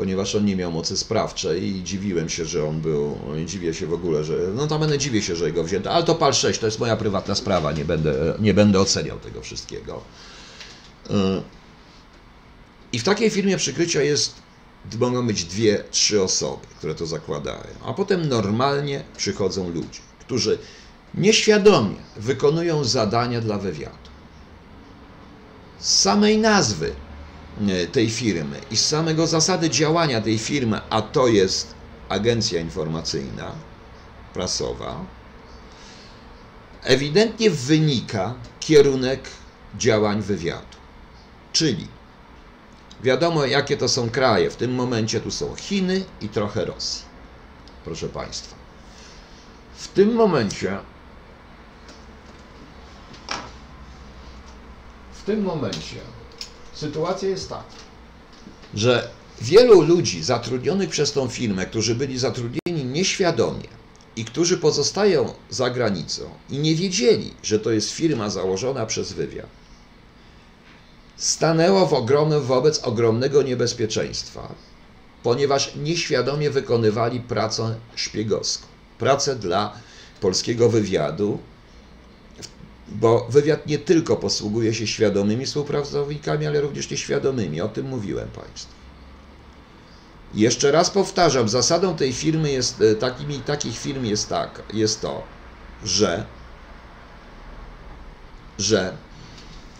[0.00, 3.92] ponieważ on nie miał mocy sprawczej i dziwiłem się, że on był, dziwię się w
[3.92, 6.66] ogóle, że, no tam będę dziwię się, że go wzięto, ale to PAL 6, to
[6.66, 10.00] jest moja prywatna sprawa, nie będę, nie będę oceniał tego wszystkiego.
[11.10, 11.12] Y,
[12.92, 14.34] I w takiej firmie przykrycia jest,
[14.98, 20.58] mogą być dwie, trzy osoby, które to zakładają, a potem normalnie przychodzą ludzie, którzy
[21.14, 24.10] nieświadomie wykonują zadania dla wywiadu.
[25.78, 26.94] Z samej nazwy
[27.92, 31.74] tej firmy i z samego zasady działania tej firmy, a to jest
[32.08, 33.52] agencja informacyjna,
[34.34, 35.04] prasowa,
[36.82, 39.28] ewidentnie wynika kierunek
[39.78, 40.76] działań wywiadu.
[41.52, 41.88] Czyli
[43.02, 44.50] wiadomo, jakie to są kraje.
[44.50, 47.04] W tym momencie tu są Chiny i trochę Rosji.
[47.84, 48.56] Proszę Państwa.
[49.76, 50.78] W tym momencie
[55.12, 56.00] w tym momencie
[56.80, 57.64] sytuacja jest taka,
[58.74, 59.08] że
[59.40, 63.68] wielu ludzi zatrudnionych przez tą firmę, którzy byli zatrudnieni nieświadomie
[64.16, 69.46] i którzy pozostają za granicą i nie wiedzieli, że to jest firma założona przez wywiad,
[71.16, 74.54] stanęło w ogromnym, wobec ogromnego niebezpieczeństwa,
[75.22, 78.66] ponieważ nieświadomie wykonywali pracę szpiegowską,
[78.98, 79.72] pracę dla
[80.20, 81.38] polskiego wywiadu,
[82.90, 87.60] bo wywiad nie tylko posługuje się świadomymi współpracownikami, ale również nieświadomymi.
[87.60, 88.72] O tym mówiłem Państwu.
[90.34, 95.22] Jeszcze raz powtarzam, zasadą tej firmy jest, e, takimi, takich firm jest tak, jest to,
[95.84, 96.26] że,
[98.58, 98.96] że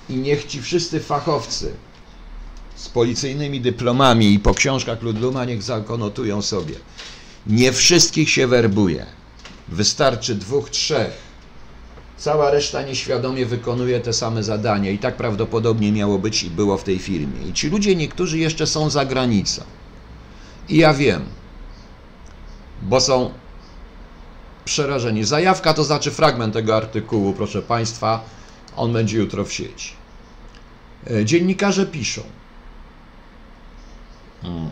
[0.09, 1.75] i niech ci wszyscy fachowcy
[2.77, 6.75] z policyjnymi dyplomami i po książkach Ludluma niech zakonotują sobie.
[7.46, 9.07] Nie wszystkich się werbuje.
[9.68, 11.30] Wystarczy dwóch, trzech
[12.20, 16.85] Cała reszta nieświadomie wykonuje te same zadania i tak prawdopodobnie miało być i było w
[16.85, 17.48] tej firmie.
[17.48, 19.62] I ci ludzie niektórzy jeszcze są za granicą.
[20.68, 21.24] I ja wiem,
[22.83, 23.30] bo są
[24.64, 25.24] przerażeni.
[25.24, 28.24] Zajawka to znaczy fragment tego artykułu, proszę Państwa,
[28.76, 29.92] on będzie jutro w sieci.
[31.11, 32.22] E, dziennikarze piszą.
[34.42, 34.70] Hmm.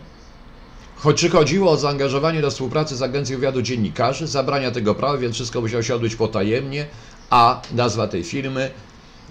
[0.95, 5.61] Choć chodziło o zaangażowanie do współpracy z Agencją Wywiadu Dziennikarzy, zabrania tego prawa, więc wszystko
[5.61, 6.85] musiało się odbyć potajemnie,
[7.29, 8.71] a nazwa tej firmy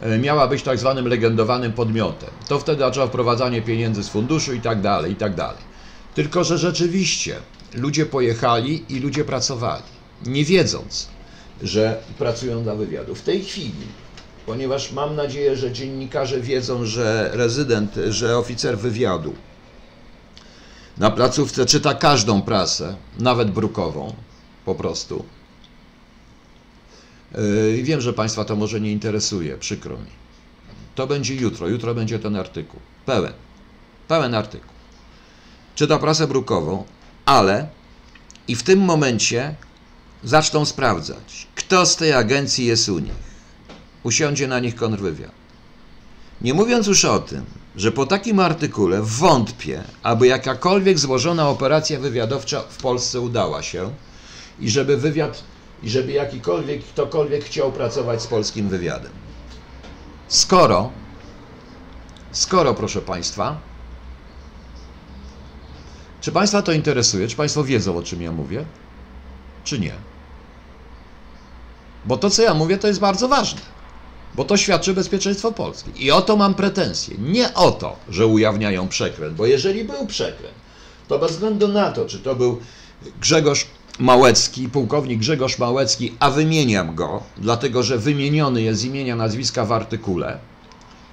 [0.01, 2.31] e, miała być tak zwanym legendowanym podmiotem.
[2.49, 5.69] To wtedy zaczęło wprowadzanie pieniędzy z funduszu i tak dalej, i tak dalej.
[6.15, 7.37] Tylko, że rzeczywiście
[7.75, 9.83] ludzie pojechali i ludzie pracowali,
[10.27, 11.09] nie wiedząc,
[11.63, 13.15] że pracują dla wywiadu.
[13.15, 13.87] W tej chwili,
[14.47, 19.35] ponieważ mam nadzieję, że dziennikarze wiedzą, że rezydent, że oficer wywiadu
[20.99, 24.15] na placówce czyta każdą prasę, nawet brukową,
[24.65, 25.25] po prostu,
[27.33, 30.11] Yy, wiem, że Państwa to może nie interesuje, przykro mi.
[30.95, 32.81] To będzie jutro, jutro będzie ten artykuł.
[33.07, 33.33] Pełen.
[34.09, 34.71] Pełen artykuł.
[35.75, 36.85] Czyta prasę brukową,
[37.25, 37.69] ale
[38.49, 39.55] i w tym momencie
[40.25, 43.29] zaczną sprawdzać, kto z tej agencji jest u nich.
[44.03, 45.31] Usiądzie na nich kontrwywiad.
[46.41, 47.45] Nie mówiąc już o tym,
[47.77, 53.91] że po takim artykule wątpię, aby jakakolwiek złożona operacja wywiadowcza w Polsce udała się
[54.61, 55.43] i żeby wywiad
[55.83, 59.13] i żeby jakikolwiek, ktokolwiek chciał pracować z polskim wywiadem.
[60.29, 60.91] Skoro,
[62.33, 63.61] skoro, proszę Państwa,
[66.21, 67.29] czy Państwa to interesuje?
[67.29, 68.65] Czy Państwo wiedzą, o czym ja mówię?
[69.65, 69.93] Czy nie?
[72.05, 73.61] Bo to, co ja mówię, to jest bardzo ważne.
[74.35, 75.91] Bo to świadczy bezpieczeństwo Polski.
[76.05, 77.17] I o to mam pretensje.
[77.19, 80.55] Nie o to, że ujawniają przekręt, bo jeżeli był przekręt,
[81.09, 82.61] to bez względu na to, czy to był
[83.21, 83.67] Grzegorz
[83.99, 89.73] Małecki, pułkownik Grzegorz Małecki, a wymieniam go, dlatego że wymieniony jest z imienia, nazwiska w
[89.73, 90.39] artykule.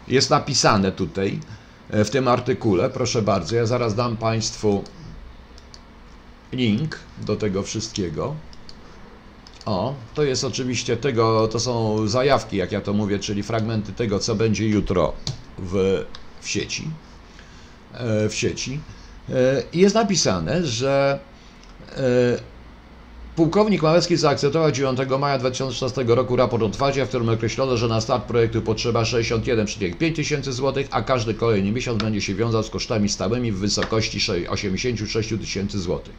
[0.08, 1.40] Jest napisane tutaj
[1.90, 4.84] e, w tym artykule, proszę bardzo, ja zaraz dam Państwu
[6.52, 8.36] link do tego wszystkiego.
[9.66, 14.20] O, to jest oczywiście tego, to są zajawki, jak ja to mówię, czyli fragmenty tego,
[14.20, 15.14] co będzie jutro
[15.58, 16.06] w,
[16.42, 16.88] w sieci.
[17.94, 18.80] E, w sieci.
[19.30, 21.20] E, jest napisane, że
[23.36, 28.26] Pułkownik Małecki zaakceptował 9 maja 2016 roku raport otwarcia, w którym określono, że na start
[28.26, 33.52] projektu potrzeba 61,5 tysięcy złotych, a każdy kolejny miesiąc będzie się wiązał z kosztami stałymi
[33.52, 34.20] w wysokości
[34.50, 36.16] 86 tysięcy złotych.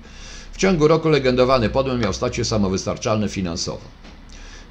[0.52, 3.80] W ciągu roku legendowany podmiot miał stać się samowystarczalny finansowo.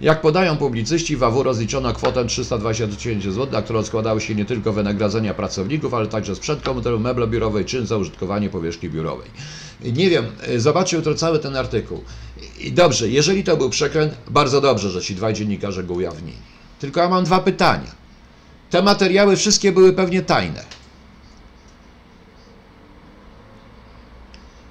[0.02, 4.46] Jak podają publicyści, w AW rozliczono kwotę 320 tysięcy złotych, na którą składały się nie
[4.46, 9.30] tylko wynagradzania pracowników, ale także sprzęt komputerowy, meble biurowe, czyn za użytkowanie powierzchni biurowej.
[9.82, 10.26] Nie wiem,
[10.58, 12.04] zobaczcie jutro cały ten artykuł.
[12.60, 16.38] I dobrze, jeżeli to był przekręt, bardzo dobrze, że ci dwaj dziennikarze go ujawnili.
[16.80, 17.92] Tylko ja mam dwa pytania.
[18.70, 20.75] Te materiały wszystkie były pewnie tajne.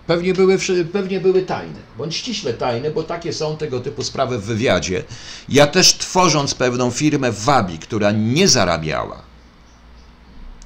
[0.06, 0.58] Pewnie były,
[0.92, 5.04] pewnie były tajne, bądź ściśle tajne, bo takie są tego typu sprawy w wywiadzie.
[5.48, 9.22] Ja też tworząc pewną firmę Wabi, która nie zarabiała,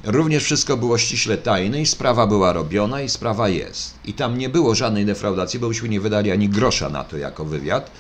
[0.05, 3.95] również wszystko było ściśle tajne i sprawa była robiona i sprawa jest.
[4.05, 7.45] I tam nie było żadnej defraudacji, bo byśmy nie wydali ani grosza na to jako
[7.45, 7.91] wywiad,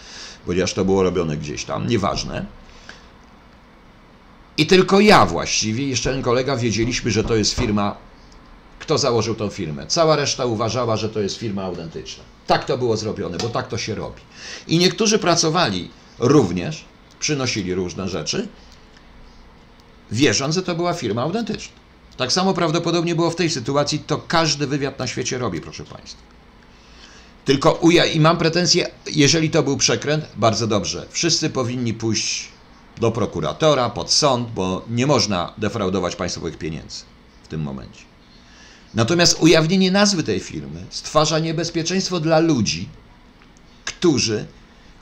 [0.46, 2.46] ponieważ to było robione gdzieś tam, nieważne.
[4.56, 8.07] I tylko ja właściwie, jeszcze ten kolega wiedzieliśmy, że to jest firma
[8.88, 9.86] kto założył tą firmę.
[9.86, 12.24] Cała reszta uważała, że to jest firma autentyczna.
[12.46, 14.20] Tak to było zrobione, bo tak to się robi.
[14.66, 16.84] I niektórzy pracowali również,
[17.20, 18.48] przynosili różne rzeczy,
[20.12, 21.76] wierząc, że to była firma autentyczna.
[22.16, 26.22] Tak samo prawdopodobnie było w tej sytuacji, to każdy wywiad na świecie robi, proszę Państwa.
[27.44, 31.06] Tylko uja i mam pretensje, jeżeli to był przekręt, bardzo dobrze.
[31.10, 32.48] Wszyscy powinni pójść
[33.00, 37.04] do prokuratora, pod sąd, bo nie można defraudować państwowych pieniędzy
[37.42, 38.07] w tym momencie.
[38.94, 42.88] Natomiast ujawnienie nazwy tej firmy stwarza niebezpieczeństwo dla ludzi,
[43.84, 44.46] którzy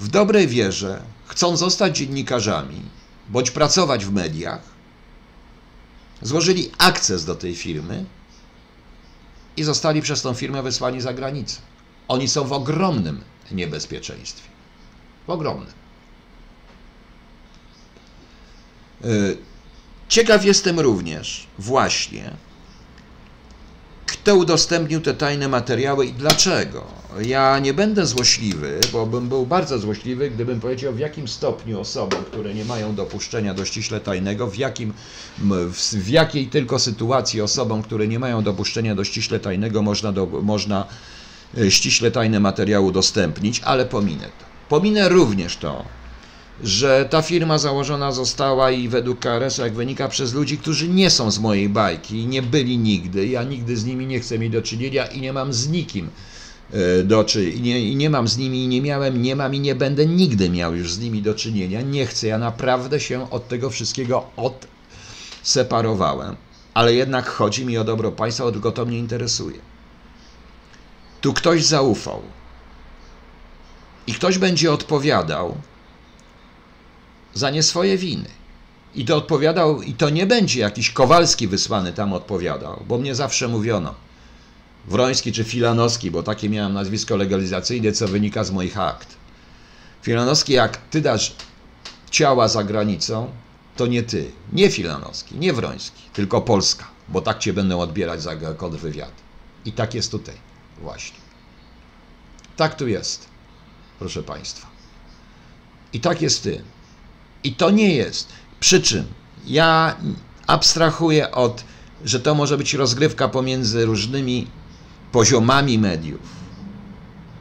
[0.00, 2.82] w dobrej wierze chcą zostać dziennikarzami
[3.28, 4.62] bądź pracować w mediach,
[6.22, 8.04] złożyli akces do tej firmy
[9.56, 11.60] i zostali przez tą firmę wysłani za granicę.
[12.08, 13.20] Oni są w ogromnym
[13.50, 14.48] niebezpieczeństwie.
[15.26, 15.72] W ogromnym.
[19.04, 19.36] Y,
[20.08, 22.36] Ciekaw jestem również właśnie,
[24.06, 26.84] kto udostępnił te tajne materiały i dlaczego.
[27.22, 32.24] Ja nie będę złośliwy, bo bym był bardzo złośliwy, gdybym powiedział w jakim stopniu osobom,
[32.24, 34.92] które nie mają dopuszczenia do ściśle tajnego, w, jakim,
[35.38, 40.26] w, w jakiej tylko sytuacji osobom, które nie mają dopuszczenia do ściśle tajnego można, do,
[40.26, 40.86] można
[41.58, 44.44] e, ściśle tajne materiały udostępnić, ale pominę to.
[44.68, 45.84] Pominę również to,
[46.62, 51.30] że ta firma założona została i według KRS-u, jak wynika, przez ludzi, którzy nie są
[51.30, 53.26] z mojej bajki i nie byli nigdy.
[53.26, 56.10] Ja nigdy z nimi nie chcę mieć do czynienia i nie mam z nikim
[56.72, 59.60] e, do czy i nie, nie mam z nimi i nie miałem, nie mam i
[59.60, 61.80] nie będę nigdy miał już z nimi do czynienia.
[61.80, 64.26] Nie chcę, ja naprawdę się od tego wszystkiego
[65.42, 66.36] odseparowałem.
[66.74, 69.58] Ale jednak chodzi mi o dobro państwa, tylko to mnie interesuje.
[71.20, 72.22] Tu ktoś zaufał
[74.06, 75.56] i ktoś będzie odpowiadał
[77.36, 78.28] za nie swoje winy.
[78.94, 83.48] I to odpowiadał, i to nie będzie jakiś Kowalski wysłany tam odpowiadał, bo mnie zawsze
[83.48, 83.94] mówiono,
[84.88, 89.08] Wroński czy Filanowski, bo takie miałem nazwisko legalizacyjne, co wynika z moich akt.
[90.02, 91.34] Filanowski, jak ty dasz
[92.10, 93.30] ciała za granicą,
[93.76, 98.36] to nie ty, nie Filanowski, nie Wroński, tylko Polska, bo tak cię będą odbierać za
[98.36, 99.12] kontrwywiad.
[99.64, 100.34] I tak jest tutaj,
[100.80, 101.18] właśnie.
[102.56, 103.26] Tak tu jest,
[103.98, 104.66] proszę Państwa.
[105.92, 106.62] I tak jest ty.
[107.44, 108.28] I to nie jest.
[108.60, 109.04] Przy czym
[109.46, 109.96] ja
[110.46, 111.64] abstrahuję od,
[112.04, 114.46] że to może być rozgrywka pomiędzy różnymi
[115.12, 116.20] poziomami mediów,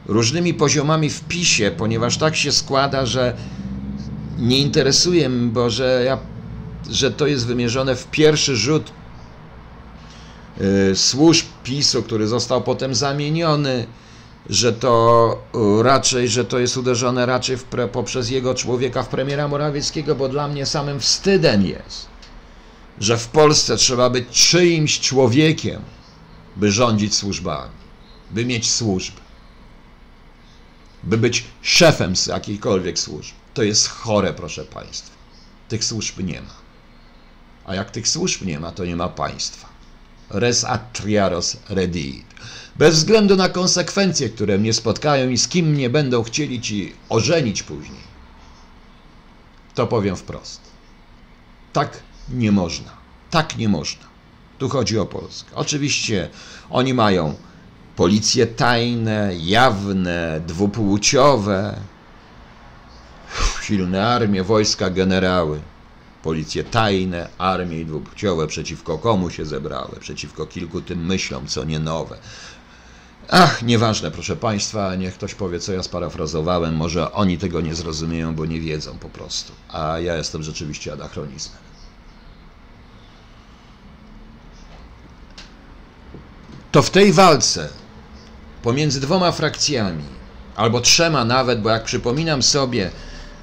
[0.06, 3.36] różnymi poziomami w PiSie, ponieważ tak się składa, że
[4.38, 6.18] nie interesuje mnie, bo że, ja,
[6.90, 8.90] że to jest wymierzone w pierwszy rzut
[10.60, 13.86] yy, służb PiSu, który został potem zamieniony
[14.50, 15.38] że to
[15.82, 20.48] raczej, że to jest uderzone raczej pre, poprzez jego człowieka w premiera Morawieckiego, bo dla
[20.48, 22.06] mnie samym wstydem jest,
[23.00, 25.82] że w Polsce trzeba być czyimś człowiekiem,
[26.56, 27.72] by rządzić służbami,
[28.30, 29.20] by mieć służby,
[31.02, 33.34] by być szefem z jakiejkolwiek służb.
[33.54, 35.16] To jest chore, proszę Państwa.
[35.68, 36.54] Tych służb nie ma.
[37.64, 39.75] A jak tych służb nie ma, to nie ma państwa.
[40.30, 42.26] Res atriaros redit
[42.78, 47.62] bez względu na konsekwencje, które mnie spotkają i z kim mnie będą chcieli ci ożenić
[47.62, 48.06] później.
[49.74, 50.60] To powiem wprost.
[51.72, 51.98] Tak
[52.28, 52.90] nie można.
[53.30, 54.04] Tak nie można.
[54.58, 55.50] Tu chodzi o Polskę.
[55.54, 56.28] Oczywiście
[56.70, 57.34] oni mają
[57.96, 61.76] policje tajne, jawne, dwupłciowe,
[63.62, 65.60] silne armie, wojska, generały,
[66.26, 69.96] policje tajne, armie i dwupłciowe przeciwko komu się zebrały?
[70.00, 72.18] Przeciwko kilku tym myślom, co nie nowe.
[73.30, 76.76] Ach, nieważne, proszę Państwa, niech ktoś powie, co ja sparafrazowałem.
[76.76, 79.52] Może oni tego nie zrozumieją, bo nie wiedzą po prostu.
[79.68, 81.58] A ja jestem rzeczywiście anachronizmem.
[86.72, 87.68] To w tej walce
[88.62, 90.04] pomiędzy dwoma frakcjami,
[90.56, 92.90] albo trzema nawet, bo jak przypominam sobie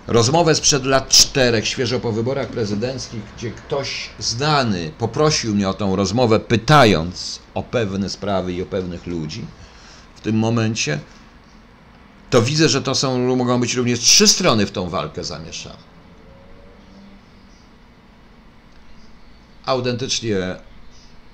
[0.08, 5.96] rozmowę sprzed lat czterech, świeżo po wyborach prezydenckich, gdzie ktoś znany poprosił mnie o tą
[5.96, 9.46] rozmowę, pytając o pewne sprawy i o pewnych ludzi
[10.24, 11.00] tym momencie,
[12.30, 15.94] to widzę, że to są, mogą być również trzy strony w tą walkę zamieszane.
[19.66, 20.56] Autentycznie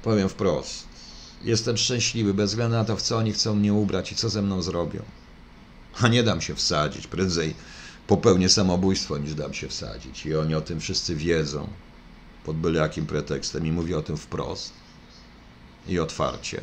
[0.03, 0.89] powiem wprost.
[1.43, 4.41] jestem szczęśliwy, bez względu na to, w co oni chcą mnie ubrać i co ze
[4.41, 5.01] mną zrobią.
[6.01, 7.07] A nie dam się wsadzić.
[7.07, 7.55] Prędzej
[8.09, 10.25] popełnię samobójstwo, niż dam się wsadzić.
[10.25, 11.67] I oni o tym wszyscy wiedzą,
[12.45, 14.73] pod byle jakim pretekstem, i mówię o tym wprost
[15.87, 16.61] i otwarcie.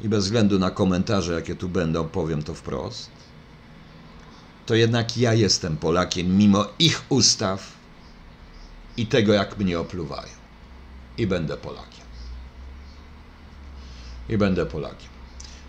[0.00, 3.10] I bez względu na komentarze, jakie tu będą, powiem to wprost.
[4.66, 7.72] To jednak ja jestem Polakiem, mimo ich ustaw
[8.96, 10.34] i tego, jak mnie opluwają.
[11.18, 12.06] I będę Polakiem.
[14.28, 15.10] I będę Polakiem.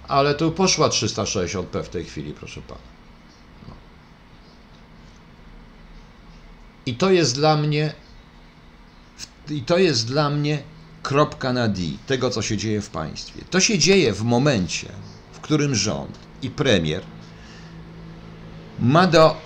[0.07, 2.94] Ale tu poszła 360p w tej chwili, proszę pana.
[6.85, 7.93] I to jest dla mnie
[9.49, 10.63] i to jest dla mnie
[11.03, 13.41] kropka na D tego, co się dzieje w państwie.
[13.49, 14.87] To się dzieje w momencie,
[15.33, 17.03] w którym rząd i premier
[18.79, 19.37] ma do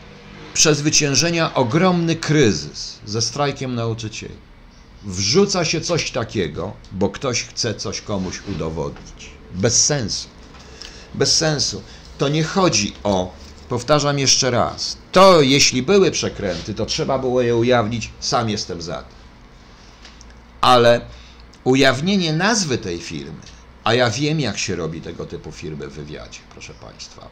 [0.53, 4.35] przezwyciężenia ogromny kryzys ze strajkiem nauczycieli.
[5.03, 9.29] Wrzuca się coś takiego, bo ktoś chce coś komuś udowodnić.
[9.55, 10.27] Bez sensu.
[11.13, 11.81] Bez sensu.
[12.17, 13.33] To nie chodzi o,
[13.69, 18.97] powtarzam jeszcze raz, to jeśli były przekręty, to trzeba było je ujawnić, sam jestem za
[18.97, 19.19] tym.
[20.61, 21.01] Ale
[21.63, 23.41] ujawnienie nazwy tej firmy,
[23.83, 27.27] a ja wiem, jak się robi tego typu firmy w wywiadzie, proszę Państwa,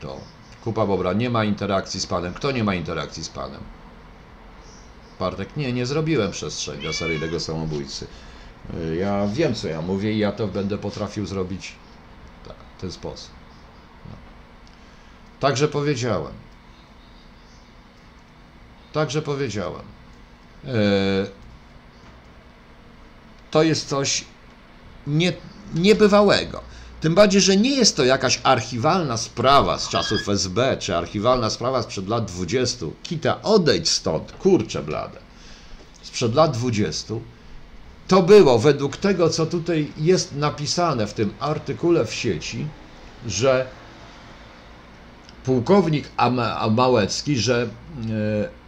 [0.00, 0.20] to
[0.64, 2.34] kupa Bobra nie ma interakcji z Panem.
[2.34, 3.60] Kto nie ma interakcji z Panem?
[5.18, 8.06] Bartek, nie, nie zrobiłem przestrzeni dla seryjnego samobójcy.
[8.98, 11.72] Ja wiem, co ja mówię i ja to będę potrafił zrobić
[12.78, 13.41] w ten sposób.
[15.42, 16.32] Także powiedziałem.
[18.92, 19.82] Także powiedziałem.
[20.64, 20.72] E,
[23.50, 24.24] To jest coś
[25.06, 25.32] nie,
[25.74, 26.60] niebywałego.
[27.00, 31.82] Tym bardziej, że nie jest to jakaś archiwalna sprawa z czasów SB, czy archiwalna sprawa
[31.82, 32.86] sprzed lat 20.
[33.02, 35.18] Kita, odejdź stąd, kurczę blade.
[36.02, 37.14] Sprzed lat 20.
[38.08, 42.66] To było według tego, co tutaj jest napisane w tym artykule w sieci,
[43.26, 43.81] że
[45.44, 46.08] pułkownik
[46.70, 48.62] Małecki, że e,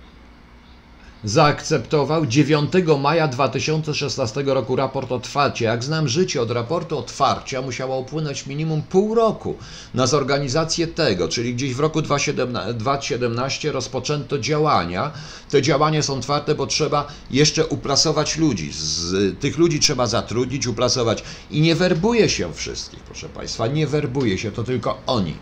[1.25, 5.65] zaakceptował 9 maja 2016 roku raport otwarcia.
[5.65, 9.55] Jak znam życie, od raportu otwarcia musiało upłynąć minimum pół roku
[9.95, 15.11] na zorganizację tego, czyli gdzieś w roku 2017 2017 rozpoczęto działania.
[15.51, 18.71] Te działania są otwarte, bo trzeba jeszcze uplasować ludzi.
[18.73, 24.39] Z tych ludzi trzeba zatrudnić, uplasować i nie werbuje się wszystkich, proszę Państwa, nie werbuje
[24.39, 25.35] się, to tylko oni.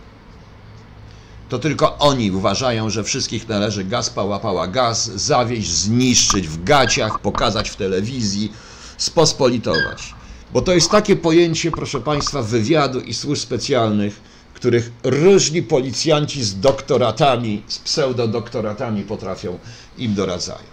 [1.53, 7.19] To tylko oni uważają, że wszystkich należy gaz pała pała gaz, zawieźć, zniszczyć w gaciach,
[7.19, 8.53] pokazać w telewizji,
[8.99, 10.15] spospolitować.
[10.53, 14.21] Bo to jest takie pojęcie, proszę Państwa, wywiadu i służb specjalnych,
[14.55, 19.59] których różni policjanci z doktoratami, z pseudodoktoratami potrafią
[19.99, 20.67] im doradzają.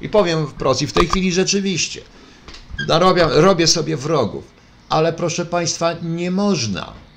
[0.00, 2.00] I powiem wprost, i w tej chwili rzeczywiście,
[2.88, 4.44] narobię, robię sobie wrogów,
[4.88, 7.07] ale proszę Państwa, nie można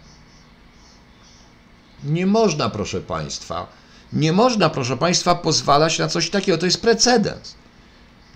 [2.04, 3.68] nie można, proszę Państwa,
[4.14, 6.58] nie można, proszę Państwa, pozwalać na coś takiego.
[6.58, 7.56] To jest precedens.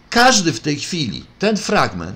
[0.10, 2.16] Każdy w tej chwili, ten fragment,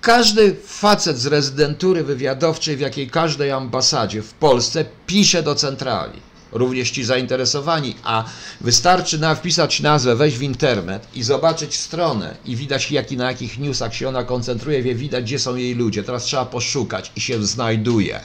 [0.00, 6.20] każdy facet z rezydentury wywiadowczej w jakiej każdej ambasadzie w Polsce pisze do centrali.
[6.52, 8.24] Również ci zainteresowani, a
[8.60, 13.58] wystarczy na wpisać nazwę, wejść w internet i zobaczyć stronę i widać jaki, na jakich
[13.58, 16.02] newsach się ona koncentruje, wie widać gdzie są jej ludzie.
[16.02, 18.20] Teraz trzeba poszukać i się znajduje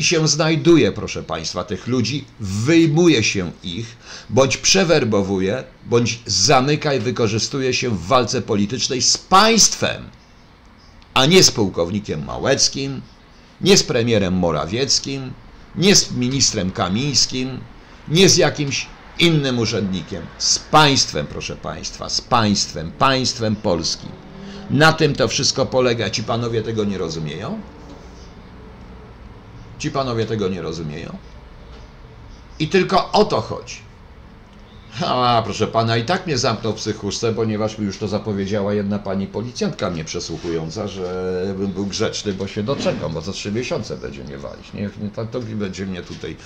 [0.00, 3.96] i się znajduje, proszę Państwa, tych ludzi, wyjmuje się ich,
[4.30, 10.08] bądź przewerbowuje, bądź zamyka i wykorzystuje się w walce politycznej z państwem,
[11.14, 13.00] a nie z pułkownikiem Małeckim,
[13.60, 15.32] nie z premierem Morawieckim,
[15.76, 17.60] nie z ministrem Kamińskim,
[18.08, 18.86] nie z jakimś
[19.18, 24.10] innym urzędnikiem, z państwem, proszę Państwa, z państwem, państwem polskim.
[24.70, 26.10] Na tym to wszystko polega.
[26.10, 27.60] Ci panowie tego nie rozumieją?
[29.80, 31.16] Ci panowie tego nie rozumieją.
[32.58, 33.89] I tylko o to chodzi.
[35.00, 38.98] A, proszę pana, i tak mnie zamknął w psychuszce, ponieważ mi już to zapowiedziała jedna
[38.98, 43.96] pani policjantka mnie przesłuchująca, że bym był grzeczny, bo się doczekam, bo za trzy miesiące
[43.96, 44.72] będzie mnie walić.
[44.72, 46.36] Nie, nie to, to będzie mnie tutaj,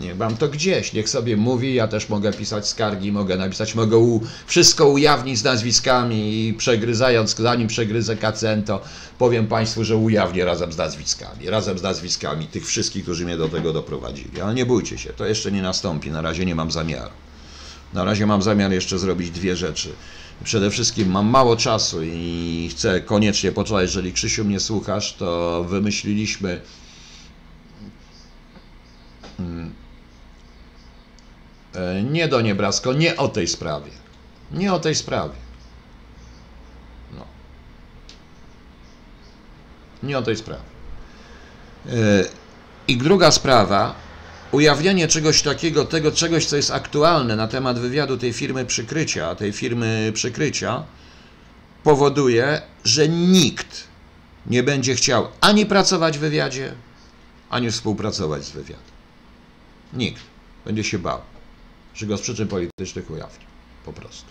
[0.00, 3.96] nie, mam to gdzieś, niech sobie mówi, ja też mogę pisać skargi, mogę napisać, mogę
[3.96, 8.80] u, wszystko ujawnić z nazwiskami i przegryzając, zanim przegryzę kacen, to
[9.18, 13.48] powiem państwu, że ujawnię razem z nazwiskami, razem z nazwiskami tych wszystkich, którzy mnie do
[13.48, 14.40] tego doprowadzili.
[14.40, 17.10] Ale nie bójcie się, to jeszcze nie nastąpi, na razie nie mam zamiaru.
[17.92, 19.92] Na razie mam zamiar jeszcze zrobić dwie rzeczy.
[20.44, 26.60] Przede wszystkim mam mało czasu i chcę koniecznie poczekać, jeżeli Krzysiu mnie słuchasz, to wymyśliliśmy
[29.38, 29.74] mm,
[31.74, 33.90] e, nie do Niebrasko, nie o tej sprawie.
[34.52, 35.34] Nie o tej sprawie.
[37.14, 37.24] No.
[40.02, 40.62] Nie o tej sprawie.
[41.86, 42.24] E,
[42.88, 43.94] I druga sprawa,
[44.52, 49.52] ujawnianie czegoś takiego, tego czegoś, co jest aktualne na temat wywiadu tej firmy przykrycia, tej
[49.52, 50.84] firmy przykrycia,
[51.84, 53.84] powoduje, że nikt
[54.46, 56.74] nie będzie chciał ani pracować w wywiadzie,
[57.50, 58.98] ani współpracować z wywiadem.
[59.92, 60.22] Nikt
[60.64, 61.20] będzie się bał,
[61.94, 63.44] że go z przyczyn politycznych ujawni.
[63.84, 64.26] Po prostu.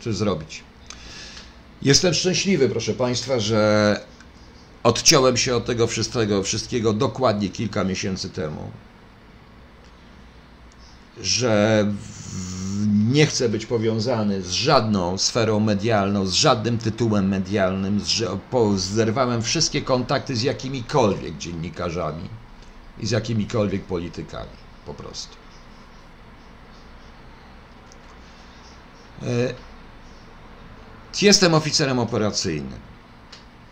[0.00, 0.62] Co zrobić?
[1.82, 4.00] Jestem szczęśliwy, proszę Państwa, że
[4.84, 8.70] odciąłem się od tego wszystkiego, wszystkiego dokładnie kilka miesięcy temu.
[11.20, 11.86] Że
[13.12, 18.00] nie chcę być powiązany z żadną sferą medialną, z żadnym tytułem medialnym,
[18.76, 22.28] zerwałem wszystkie kontakty z jakimikolwiek dziennikarzami
[22.98, 24.56] i z jakimikolwiek politykami,
[24.86, 25.36] po prostu.
[29.22, 29.54] E,
[31.22, 32.93] jestem oficerem operacyjnym.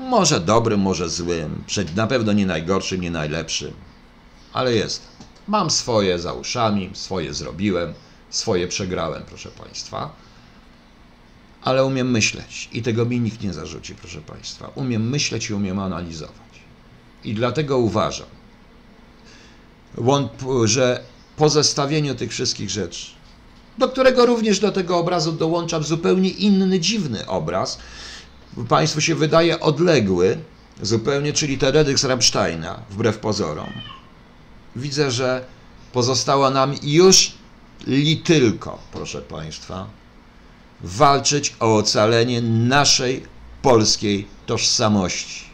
[0.03, 1.65] Może dobrym, może złym,
[1.97, 3.73] na pewno nie najgorszym, nie najlepszym,
[4.53, 5.03] ale jest.
[5.49, 7.95] Mam swoje za uszami, swoje zrobiłem,
[8.31, 10.13] swoje przegrałem, proszę Państwa.
[11.63, 14.71] Ale umiem myśleć i tego mi nikt nie zarzuci, proszę Państwa.
[14.75, 16.37] Umiem myśleć i umiem analizować.
[17.25, 18.27] I dlatego uważam,
[20.65, 21.03] że
[21.37, 23.07] po zestawieniu tych wszystkich rzeczy,
[23.79, 27.79] do którego również do tego obrazu dołączam zupełnie inny, dziwny obraz,
[28.69, 30.39] Państwu się wydaje odległy
[30.83, 33.73] zupełnie, czyli teledysk Rammsteina, wbrew pozorom.
[34.77, 35.45] Widzę, że
[35.93, 37.33] pozostała nam już
[37.87, 39.87] li tylko, proszę Państwa,
[40.81, 43.27] walczyć o ocalenie naszej
[43.63, 45.45] polskiej tożsamości.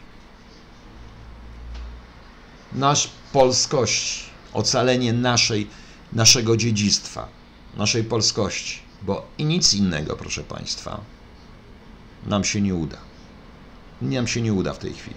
[2.72, 5.66] Nasz polskości, ocalenie naszej,
[6.12, 7.28] naszego dziedzictwa,
[7.76, 11.00] naszej polskości, bo i nic innego, proszę Państwa,
[12.28, 12.96] nam się nie uda.
[14.02, 15.16] Nam się nie uda w tej chwili.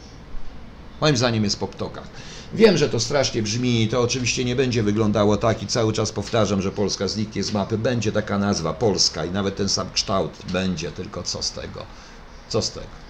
[1.02, 2.08] Moim zdaniem jest po ptokach.
[2.54, 6.12] Wiem, że to strasznie brzmi i to oczywiście nie będzie wyglądało tak i cały czas
[6.12, 7.78] powtarzam, że Polska zniknie z mapy.
[7.78, 11.86] Będzie taka nazwa Polska i nawet ten sam kształt będzie, tylko co z tego?
[12.50, 13.02] Co z tego?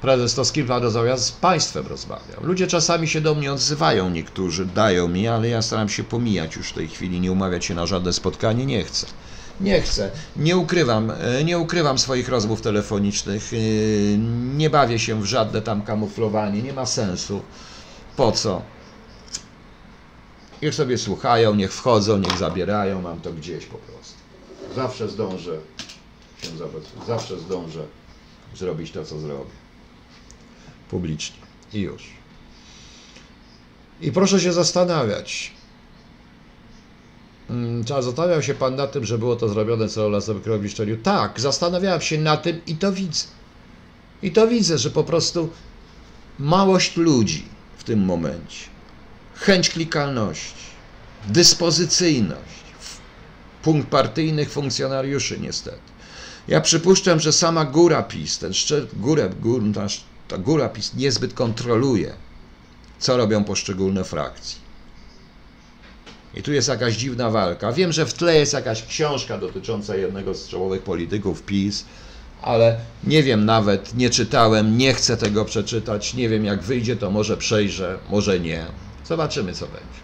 [0.00, 2.40] Prezes to z kilka rozmawia z państwem rozmawiał.
[2.42, 6.68] Ludzie czasami się do mnie odzywają, niektórzy dają mi, ale ja staram się pomijać już
[6.68, 9.06] w tej chwili, nie umawiać się na żadne spotkanie, nie chcę.
[9.60, 10.10] Nie chcę.
[10.36, 13.52] Nie ukrywam, e, nie ukrywam swoich rozmów telefonicznych.
[13.52, 13.56] E,
[14.56, 17.42] nie bawię się w żadne tam kamuflowanie, nie ma sensu.
[18.16, 18.62] Po co?
[20.62, 24.14] Niech sobie słuchają, niech wchodzą, niech zabierają, mam to gdzieś po prostu.
[24.74, 25.58] Zawsze zdążę
[26.42, 27.84] się zabezpieczyć, zawsze zdążę
[28.54, 29.50] zrobić to, co zrobię.
[30.90, 31.36] Publicznie.
[31.72, 32.10] I już.
[34.00, 35.55] I proszę się zastanawiać.
[37.50, 40.96] Mm, Czy zastanawiał się Pan nad tym, że było to zrobione celu lasowych robi szczeliu?
[40.96, 43.24] Tak, zastanawiałem się nad tym i to widzę.
[44.22, 45.50] I to widzę, że po prostu
[46.38, 48.64] małość ludzi tym momencie.
[49.34, 50.66] Chęć klikalności,
[51.28, 52.56] dyspozycyjność
[53.62, 55.78] punkt partyjnych funkcjonariuszy niestety.
[56.48, 59.86] Ja przypuszczam, że sama góra PiS, ten szczer, górę, gór, ta,
[60.28, 62.14] ta góra PiS niezbyt kontroluje,
[62.98, 64.65] co robią poszczególne frakcje.
[66.36, 67.72] I tu jest jakaś dziwna walka.
[67.72, 71.84] Wiem, że w tle jest jakaś książka dotycząca jednego z czołowych polityków PiS,
[72.42, 77.10] ale nie wiem nawet, nie czytałem, nie chcę tego przeczytać, nie wiem jak wyjdzie, to
[77.10, 78.66] może przejrzę, może nie.
[79.04, 80.00] Zobaczymy, co będzie.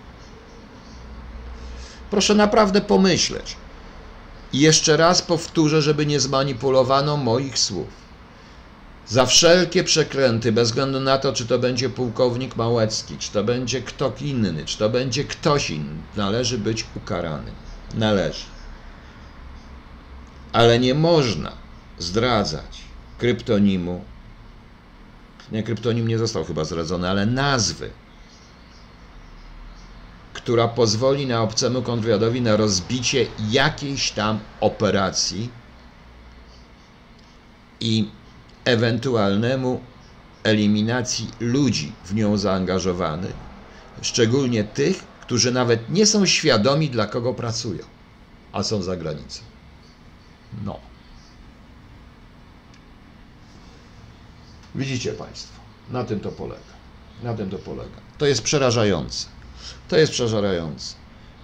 [2.11, 3.57] Proszę naprawdę pomyśleć.
[4.53, 8.02] I jeszcze raz powtórzę, żeby nie zmanipulowano moich słów.
[9.07, 13.83] Za wszelkie przekręty, bez względu na to, czy to będzie pułkownik Małecki, czy to będzie
[13.83, 17.53] kto inny, czy to będzie ktoś inny, należy być ukarany.
[17.95, 18.45] Należy.
[20.53, 21.53] Ale nie można
[21.99, 22.81] zdradzać
[23.19, 24.05] kryptonimu.
[25.53, 27.91] Nie, kryptonim nie został chyba zdradzony, ale nazwy,
[30.33, 35.51] która pozwoli na obcemu kontrwywiadowi na rozbicie jakiejś tam operacji
[37.81, 38.09] i
[38.65, 39.81] ewentualnemu
[40.45, 43.35] eliminacji ludzi w nią zaangażowanych,
[44.03, 47.85] szczególnie tych, którzy nawet nie są świadomi, dla kogo pracują,
[48.53, 49.43] a są za granicą.
[50.65, 50.79] No.
[54.75, 55.61] Widzicie Państwo,
[55.91, 56.73] na tym to polega.
[57.23, 57.97] Na tym to polega.
[58.19, 59.27] To jest przerażające.
[59.89, 60.95] To jest przerażające.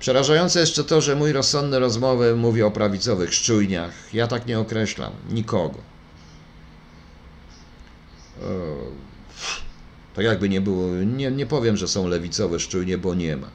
[0.00, 4.14] Przerażające jeszcze to, że mój rozsądny rozmowy mówi o prawicowych szczujniach.
[4.14, 5.78] Ja tak nie określam nikogo.
[10.14, 13.50] Tak jakby nie było, nie, nie powiem, że są lewicowe szczujnie, bo nie ma.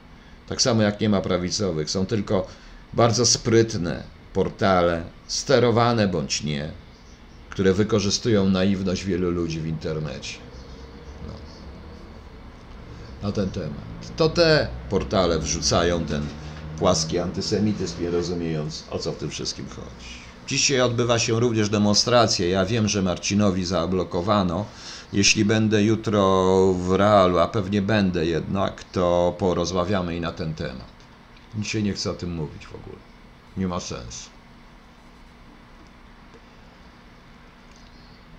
[0.48, 1.90] Tak samo jak nie ma prawicowych.
[1.90, 2.46] Są tylko
[2.92, 6.72] bardzo sprytne portale, sterowane bądź nie,
[7.50, 10.38] które wykorzystują naiwność wielu ludzi w internecie.
[11.26, 11.34] No.
[13.28, 13.84] Na ten temat.
[14.16, 16.26] To te portale wrzucają ten
[16.78, 20.23] płaski antysemityzm, nie rozumiejąc o co w tym wszystkim chodzi.
[20.46, 22.48] Dzisiaj odbywa się również demonstracja.
[22.48, 24.66] Ja wiem, że Marcinowi zablokowano.
[25.12, 30.94] Jeśli będę jutro w realu, a pewnie będę jednak, to porozmawiamy i na ten temat.
[31.58, 32.96] Dzisiaj nie chcę o tym mówić w ogóle.
[33.56, 34.30] Nie ma sensu.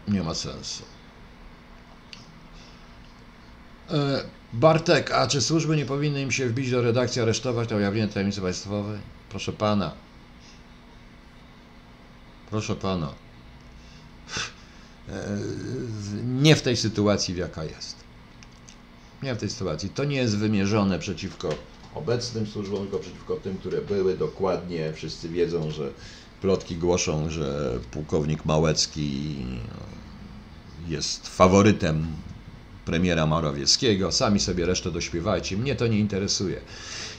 [0.08, 0.84] Nie ma sensu.
[3.90, 8.08] E, Bartek, a czy służby nie powinny im się wbić do redakcji, aresztować na ujawnienie
[8.08, 9.00] tajemnicy państwowej?
[9.30, 10.05] Proszę pana.
[12.56, 13.14] Proszę pana.
[15.10, 15.38] E,
[16.26, 17.96] Nie w tej sytuacji, w jaka jest.
[19.24, 19.90] Nie w tej sytuacji.
[19.90, 21.50] To nie jest wymierzone przeciwko
[21.96, 24.18] obecnym służbom, tylko przeciwko tym, które były.
[24.18, 25.92] Dokładnie wszyscy wiedzą, że
[26.42, 29.36] plotki głoszą, że pułkownik Małecki
[30.88, 32.08] jest faworytem
[32.86, 34.12] premiera Morawieckiego.
[34.12, 35.58] Sami sobie resztę dośpiewajcie.
[35.58, 36.62] Mnie to nie interesuje.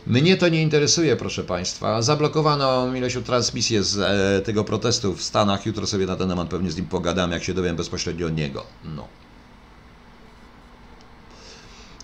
[0.06, 2.02] Mnie to nie interesuje, proszę Państwa.
[2.02, 5.66] Zablokowano Milesiu transmisję z e, tego protestu w Stanach.
[5.66, 8.64] Jutro sobie na ten temat pewnie z nim pogadam, jak się dowiem bezpośrednio od niego.
[8.84, 9.08] No.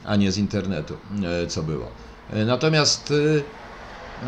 [0.05, 1.89] A nie z internetu, e, co było.
[2.31, 3.13] E, Natomiast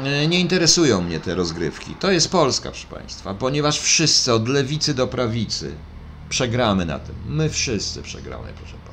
[0.02, 1.94] e, e, nie interesują mnie te rozgrywki.
[1.94, 5.74] To jest Polska, proszę Państwa, ponieważ wszyscy, od lewicy do prawicy,
[6.28, 7.14] przegramy na tym.
[7.26, 8.83] My wszyscy przegramy, proszę.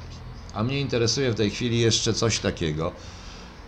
[0.54, 2.92] A mnie interesuje w tej chwili jeszcze coś takiego.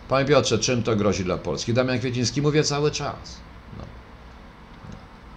[0.08, 1.74] Panie Piotrze, czym to grozi dla Polski?
[1.74, 3.36] Damian Kwieciński, mówię cały czas.
[3.78, 3.84] No.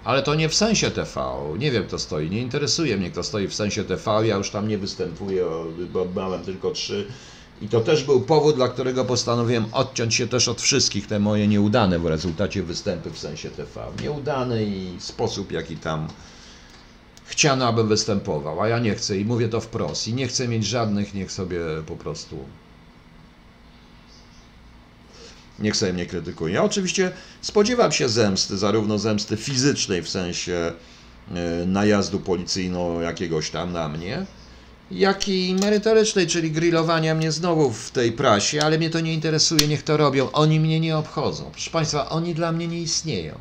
[0.03, 1.21] Ale to nie w sensie TV.
[1.57, 2.29] Nie wiem, kto stoi.
[2.29, 4.27] Nie interesuje mnie, kto stoi w sensie TV.
[4.27, 5.45] Ja już tam nie występuję,
[5.93, 7.07] bo miałem tylko trzy.
[7.61, 11.47] I to też był powód, dla którego postanowiłem odciąć się też od wszystkich te moje
[11.47, 13.87] nieudane w rezultacie występy w sensie TV.
[14.01, 16.07] Nieudane i sposób, jaki tam
[17.27, 20.07] chciano, abym występował, a ja nie chcę i mówię to wprost.
[20.07, 22.37] I nie chcę mieć żadnych, niech sobie po prostu.
[25.59, 26.53] Niech sobie mnie krytykuje.
[26.53, 27.11] Ja oczywiście
[27.41, 30.73] spodziewam się zemsty, zarówno zemsty fizycznej w sensie
[31.31, 34.25] e, najazdu policyjno jakiegoś tam na mnie,
[34.91, 39.67] jak i merytorycznej, czyli grillowania mnie znowu w tej prasie, ale mnie to nie interesuje,
[39.67, 40.31] niech to robią.
[40.31, 41.49] Oni mnie nie obchodzą.
[41.51, 43.37] Proszę Państwa, oni dla mnie nie istnieją.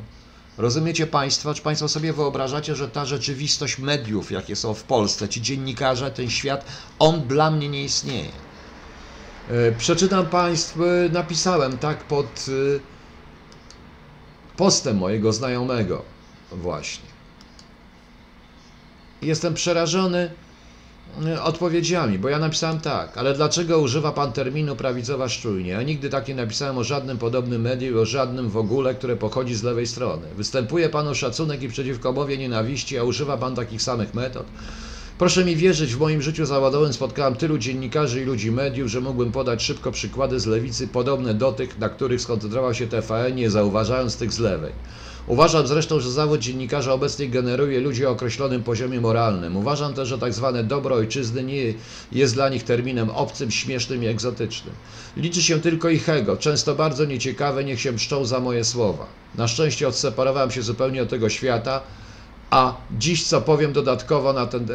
[0.57, 5.41] Rozumiecie Państwo, czy Państwo sobie wyobrażacie, że ta rzeczywistość mediów, jakie są w Polsce, ci
[5.41, 6.65] dziennikarze, ten świat,
[6.99, 8.31] on dla mnie nie istnieje.
[9.49, 12.79] E, Przeczytam Państwu, e, napisałem tak pod e,
[14.57, 16.03] postem mojego znajomego
[16.51, 17.07] właśnie.
[19.21, 20.31] Jestem przerażony
[21.43, 25.73] odpowiedziami, bo ja napisałem tak, ale dlaczego używa Pan terminu prawicowa szczujnia?
[25.73, 29.55] Ja nigdy tak nie napisałem o żadnym podobnym medium o żadnym w ogóle, które pochodzi
[29.55, 30.27] z lewej strony.
[30.35, 34.45] Występuje Pan o szacunek i przeciwko mowie nienawiści, a używa Pan takich samych metod?
[35.17, 39.31] Proszę mi wierzyć, w moim życiu zawodowym spotkałem tylu dziennikarzy i ludzi mediów, że mógłbym
[39.31, 44.17] podać szybko przykłady z lewicy podobne do tych, na których skoncentrował się TVN, nie zauważając
[44.17, 44.71] tych z lewej.
[45.27, 49.57] Uważam zresztą, że zawód dziennikarza obecnie generuje ludzi o określonym poziomie moralnym.
[49.57, 51.73] Uważam też, że tak zwane dobro ojczyzny nie
[52.11, 54.75] jest dla nich terminem obcym, śmiesznym i egzotycznym.
[55.17, 59.07] Liczy się tylko ich ego, często bardzo nieciekawe, niech się mszczą za moje słowa.
[59.35, 61.81] Na szczęście odseparowałem się zupełnie od tego świata,
[62.49, 64.73] a dziś co powiem dodatkowo na ten, e,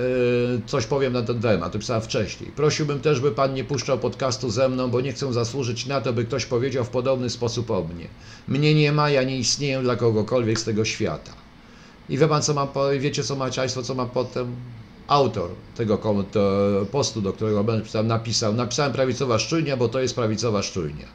[0.67, 2.51] coś powiem na ten temat, pisałem wcześniej.
[2.51, 6.13] Prosiłbym też, by Pan nie puszczał podcastu ze mną, bo nie chcę zasłużyć na to,
[6.13, 8.09] by ktoś powiedział w podobny sposób o mnie.
[8.49, 11.33] Mnie nie ma, ja nie istnieję dla kogokolwiek z tego świata.
[12.09, 14.57] I wie Pan, co po- wiecie co ma Państwo, co ma potem
[15.09, 15.99] autor tego
[16.93, 18.55] postu, do którego będę pisał, napisał.
[18.55, 21.07] Napisałem prawicowa szczujnia, bo to jest prawicowa szczujnia.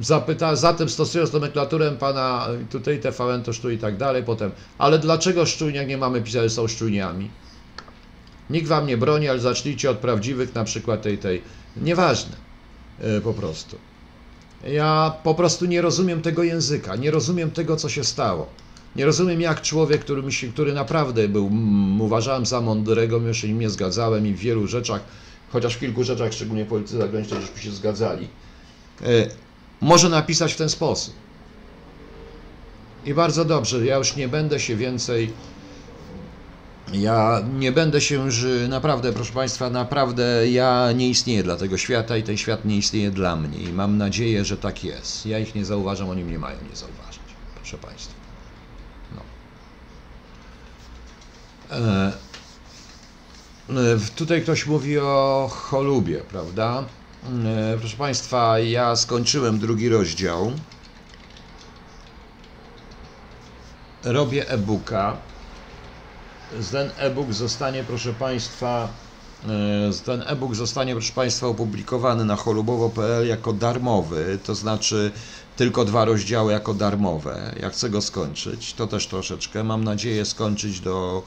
[0.00, 4.98] E, zapyta, zatem stosując nomenklaturę pana tutaj TVN to sztu i tak dalej, potem, ale
[4.98, 7.30] dlaczego szczujniak nie mamy pisać, są szczujniami?
[8.50, 11.42] Nikt wam nie broni, ale zacznijcie od prawdziwych, na przykład tej, tej,
[11.76, 12.36] nieważne,
[13.00, 13.78] e, po prostu.
[14.66, 18.46] Ja po prostu nie rozumiem tego języka, nie rozumiem tego, co się stało.
[18.96, 21.50] Nie rozumiem, jak człowiek, który, mi który naprawdę był,
[22.00, 25.00] uważałem za mądrego, mimo że nie zgadzałem i w wielu rzeczach,
[25.52, 28.28] chociaż w kilku rzeczach, szczególnie w polityce zagranicznej, żeśmy się zgadzali,
[29.02, 29.28] e,
[29.80, 31.14] może napisać w ten sposób.
[33.06, 35.32] I bardzo dobrze, ja już nie będę się więcej.
[36.92, 42.16] Ja nie będę się już naprawdę, proszę Państwa, naprawdę ja nie istnieję dla tego świata
[42.16, 43.58] i ten świat nie istnieje dla mnie.
[43.58, 45.26] I mam nadzieję, że tak jest.
[45.26, 47.20] Ja ich nie zauważam, oni mnie mają nie zauważyć,
[47.54, 48.14] proszę Państwa.
[49.14, 49.22] No.
[51.76, 52.12] E,
[53.70, 56.84] e, tutaj ktoś mówi o cholubie, prawda?
[57.24, 60.52] E, Proszę Państwa, ja skończyłem drugi rozdział.
[64.04, 65.16] robię e-booka.
[66.70, 68.88] Ten e-book zostanie, proszę Państwa,
[69.44, 69.48] e,
[70.04, 75.12] ten e-book zostanie, proszę Państwa, opublikowany na cholubowo.pl jako darmowy, to znaczy
[75.56, 77.54] tylko dwa rozdziały jako darmowe.
[77.60, 79.64] Jak chcę go skończyć, to też troszeczkę.
[79.64, 81.22] Mam nadzieję skończyć do.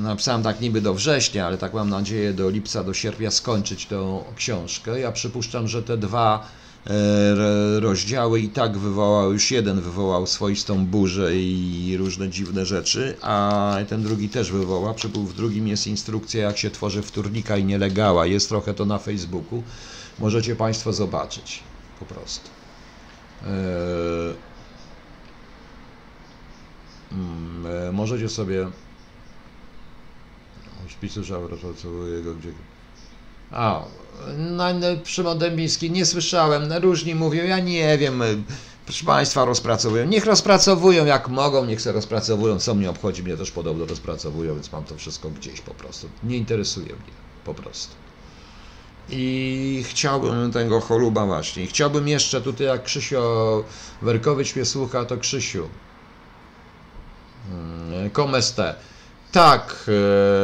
[0.00, 4.24] Napisałem tak niby do września, ale tak mam nadzieję do lipca, do sierpnia skończyć tę
[4.36, 5.00] książkę.
[5.00, 6.48] Ja przypuszczam, że te dwa
[6.86, 6.90] e,
[7.80, 14.02] rozdziały i tak wywołał, już jeden wywołał swoistą burzę i różne dziwne rzeczy, a ten
[14.02, 14.94] drugi też wywoła.
[15.14, 18.26] W drugim jest instrukcja, jak się tworzy wtórnika i nielegała.
[18.26, 19.62] Jest trochę to na Facebooku.
[20.18, 21.62] Możecie Państwo zobaczyć
[21.98, 22.50] po prostu.
[23.42, 23.46] E,
[27.12, 28.66] mm, e, możecie sobie
[30.90, 31.20] spisu
[31.60, 32.52] pracuje go gdzie
[33.52, 33.84] a
[34.38, 34.64] no,
[35.04, 36.72] Szymon Dębiński nie słyszałem.
[36.72, 38.22] Różni mówią ja nie wiem.
[38.84, 40.06] Proszę Państwa rozpracowują.
[40.06, 42.58] Niech rozpracowują jak mogą niech się rozpracowują.
[42.58, 46.08] Co mnie obchodzi mnie też podobno rozpracowują więc mam to wszystko gdzieś po prostu.
[46.24, 47.12] Nie interesuje mnie
[47.44, 47.94] po prostu.
[49.10, 51.66] I chciałbym tego choluba właśnie.
[51.66, 53.64] Chciałbym jeszcze tutaj, jak Krzysio
[54.02, 55.68] Werkowicz mnie słucha, to Krzysiu.
[58.12, 58.62] Komeste.
[58.62, 58.91] Hmm,
[59.32, 59.84] tak,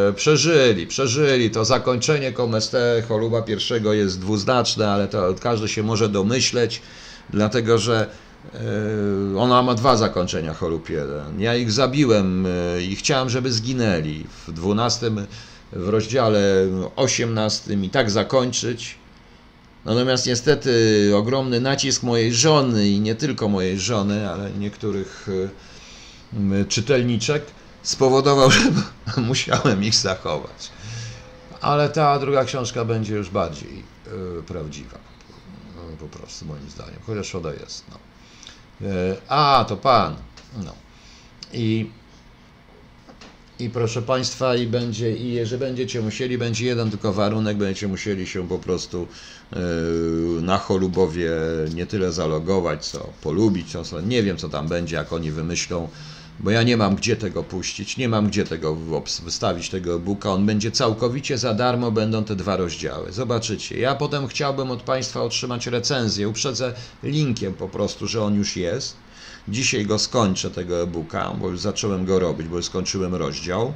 [0.09, 1.51] e, przeżyli, przeżyli.
[1.51, 6.82] To zakończenie Komeste choluba pierwszego jest dwuznaczne, ale to każdy się może domyśleć,
[7.30, 8.07] dlatego że
[8.55, 8.59] e,
[9.39, 11.41] ona ma dwa zakończenia chorób jeden.
[11.41, 14.24] Ja ich zabiłem e, i chciałem, żeby zginęli.
[14.47, 15.26] W dwunastym
[15.72, 16.41] w rozdziale
[16.97, 18.99] 18 i tak zakończyć.
[19.84, 20.70] Natomiast niestety
[21.16, 25.28] ogromny nacisk mojej żony i nie tylko mojej żony, ale niektórych
[26.68, 27.43] czytelniczek
[27.83, 28.61] spowodował, że
[29.16, 30.70] musiałem ich zachować.
[31.61, 33.85] Ale ta druga książka będzie już bardziej
[34.39, 34.99] y, prawdziwa.
[35.76, 37.01] No, po prostu moim zdaniem.
[37.07, 37.85] Chociaż woda jest.
[37.91, 37.97] No.
[38.89, 40.16] Y, a, to pan.
[40.64, 40.72] No.
[41.53, 41.91] I
[43.59, 48.26] i proszę Państwa, i będzie, i jeżeli będziecie musieli, będzie jeden tylko warunek, będziecie musieli
[48.26, 49.07] się po prostu
[49.53, 49.59] yy,
[50.43, 51.31] na cholubowie
[51.74, 55.89] nie tyle zalogować, co polubić, co, nie wiem co tam będzie, jak oni wymyślą,
[56.41, 58.76] bo ja nie mam gdzie tego puścić, nie mam gdzie tego
[59.24, 63.12] wystawić, tego e-booka, on będzie całkowicie za darmo, będą te dwa rozdziały.
[63.12, 63.78] Zobaczycie.
[63.78, 68.97] Ja potem chciałbym od Państwa otrzymać recenzję, uprzedzę linkiem po prostu, że on już jest
[69.49, 73.72] Dzisiaj go skończę, tego e-booka, bo już zacząłem go robić, bo już skończyłem rozdział.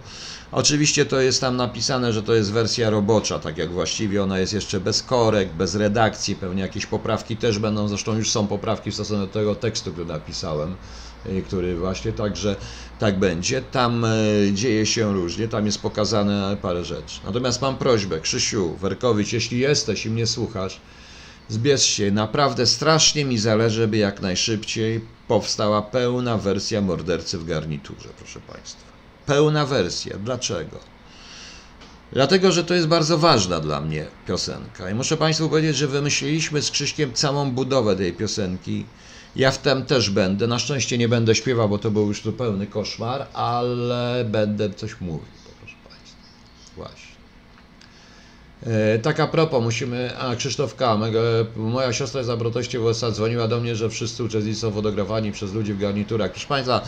[0.53, 4.53] Oczywiście to jest tam napisane, że to jest wersja robocza, tak jak właściwie ona jest
[4.53, 8.95] jeszcze bez korek, bez redakcji, pewnie jakieś poprawki też będą, zresztą już są poprawki w
[8.95, 10.75] stosunku do tego tekstu, który napisałem,
[11.47, 12.57] który właśnie także
[12.99, 13.63] tak będzie.
[13.63, 17.21] Tam y, dzieje się różnie, tam jest pokazane parę rzeczy.
[17.25, 20.81] Natomiast mam prośbę, Krzysiu, Werkowicz, jeśli jesteś i mnie słuchasz,
[21.49, 28.09] Zbierz się, naprawdę strasznie mi zależy, by jak najszybciej powstała pełna wersja mordercy w garniturze,
[28.19, 28.93] proszę Państwa.
[29.27, 30.19] Pełna wersja.
[30.19, 30.79] Dlaczego?
[32.13, 34.91] Dlatego, że to jest bardzo ważna dla mnie piosenka.
[34.91, 38.85] I muszę Państwu powiedzieć, że wymyśliliśmy z Krzyśkiem całą budowę tej piosenki.
[39.37, 40.47] Ja w tym też będę.
[40.47, 45.27] Na szczęście nie będę śpiewał, bo to był już zupełny koszmar, ale będę coś mówił,
[45.61, 46.19] proszę Państwa.
[46.77, 47.13] Właśnie.
[48.67, 50.99] E, tak a propos, musimy, a Krzysztof K.,
[51.57, 55.53] moja siostra z Abrotoście w USA dzwoniła do mnie, że wszyscy uczestnicy są fotografowani przez
[55.53, 56.31] ludzi w garniturach.
[56.31, 56.81] Proszę Państwa,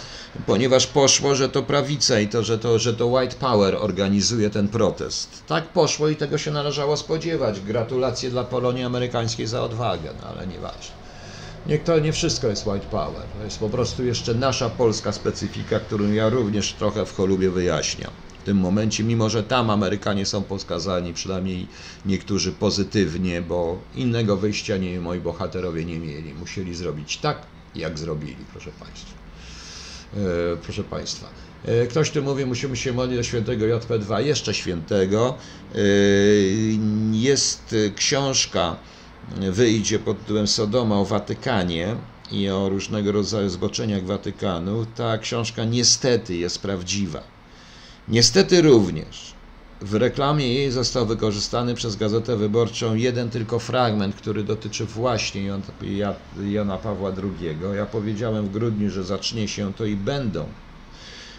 [0.46, 4.68] ponieważ poszło, że to prawica i to, że to, że to White Power organizuje ten
[4.68, 5.42] protest.
[5.46, 7.60] Tak poszło i tego się należało spodziewać.
[7.60, 11.03] Gratulacje dla Polonii Amerykańskiej za odwagę, no ale nieważne.
[11.66, 13.22] Nie, to nie wszystko jest white power.
[13.38, 18.10] To jest po prostu jeszcze nasza polska specyfika, którą ja również trochę w cholubie wyjaśniam
[18.44, 21.66] w tym momencie, mimo że tam Amerykanie są poskazani, przynajmniej
[22.06, 26.34] niektórzy pozytywnie, bo innego wyjścia nie, moi bohaterowie nie mieli.
[26.34, 29.14] Musieli zrobić tak, jak zrobili, proszę Państwa.
[30.16, 31.28] E, proszę Państwa.
[31.64, 35.34] E, ktoś tu mówi, musimy się modlić do świętego JP2, jeszcze świętego.
[35.74, 35.78] E,
[37.12, 38.76] jest książka,
[39.52, 41.96] wyjdzie pod tytułem Sodoma o Watykanie
[42.30, 44.86] i o różnego rodzaju zboczeniach Watykanu.
[44.86, 47.34] Ta książka niestety jest prawdziwa
[48.08, 49.34] Niestety również
[49.80, 55.52] w reklamie jej został wykorzystany przez Gazetę Wyborczą jeden tylko fragment, który dotyczy właśnie
[56.44, 57.58] Jana Pawła II.
[57.76, 60.54] Ja powiedziałem w grudniu, że zacznie się to i będą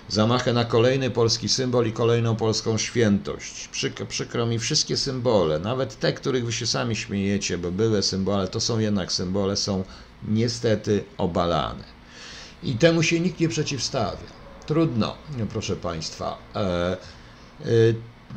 [0.10, 3.68] zamachy na kolejny polski symbol i kolejną polską świętość.
[3.68, 8.48] Przykro, przykro mi wszystkie symbole, nawet te, których wy się sami śmiejecie, bo były symbole,
[8.48, 9.84] to są jednak symbole, są
[10.28, 11.84] niestety obalane.
[12.64, 14.36] I temu się nikt nie przeciwstawia.
[14.66, 15.16] Trudno,
[15.50, 16.38] proszę Państwa.
[16.56, 16.98] E, e,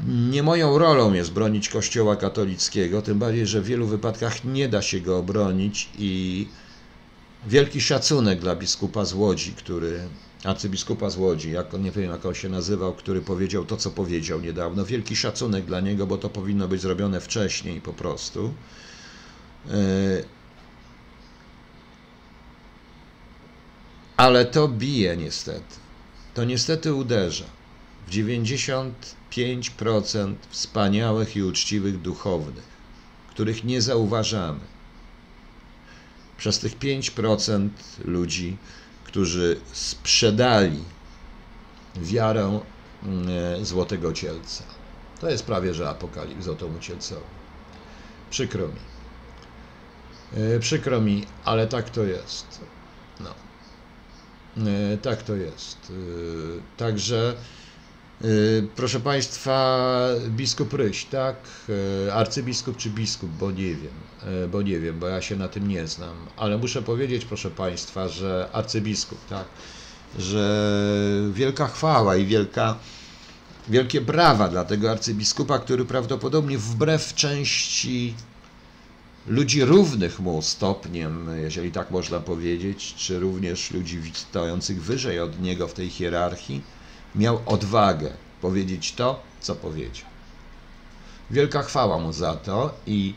[0.08, 4.82] nie moją rolą jest bronić Kościoła katolickiego, tym bardziej, że w wielu wypadkach nie da
[4.82, 6.46] się go obronić i
[7.46, 10.00] wielki szacunek dla biskupa z Łodzi, który,
[10.44, 13.90] arcybiskupa z Łodzi, jak on, nie wiem jak on się nazywał, który powiedział to, co
[13.90, 14.84] powiedział niedawno.
[14.84, 18.54] Wielki szacunek dla niego, bo to powinno być zrobione wcześniej po prostu.
[19.70, 19.74] E,
[24.16, 25.74] ale to bije niestety.
[26.34, 27.44] To niestety uderza
[28.06, 28.92] w 95%
[30.50, 32.64] wspaniałych i uczciwych duchownych,
[33.30, 34.60] których nie zauważamy.
[36.38, 37.68] Przez tych 5%
[38.04, 38.56] ludzi,
[39.08, 40.84] którzy sprzedali
[41.96, 42.60] wiarę
[43.02, 44.64] mm, Złotego Cielca.
[45.20, 47.22] To jest prawie że apokalips Złotemu Cielcowi.
[48.30, 48.80] Przykro mi.
[50.36, 52.60] E, przykro mi, ale tak to jest.
[53.20, 53.34] No.
[54.66, 55.92] E, tak to jest.
[55.92, 57.34] E, także
[58.76, 59.78] proszę Państwa,
[60.28, 61.36] biskup Ryś, tak?
[62.12, 63.94] Arcybiskup czy biskup, bo nie wiem,
[64.52, 68.08] bo nie wiem, bo ja się na tym nie znam, ale muszę powiedzieć, proszę Państwa,
[68.08, 69.44] że arcybiskup, tak?
[70.18, 70.72] Że
[71.32, 72.76] wielka chwała i wielka,
[73.68, 78.14] wielkie brawa dla tego arcybiskupa, który prawdopodobnie wbrew części
[79.26, 85.68] ludzi równych mu stopniem, jeżeli tak można powiedzieć, czy również ludzi stojących wyżej od niego
[85.68, 86.62] w tej hierarchii,
[87.14, 88.10] miał odwagę
[88.40, 90.06] powiedzieć to, co powiedział.
[91.30, 93.14] Wielka chwała mu za to i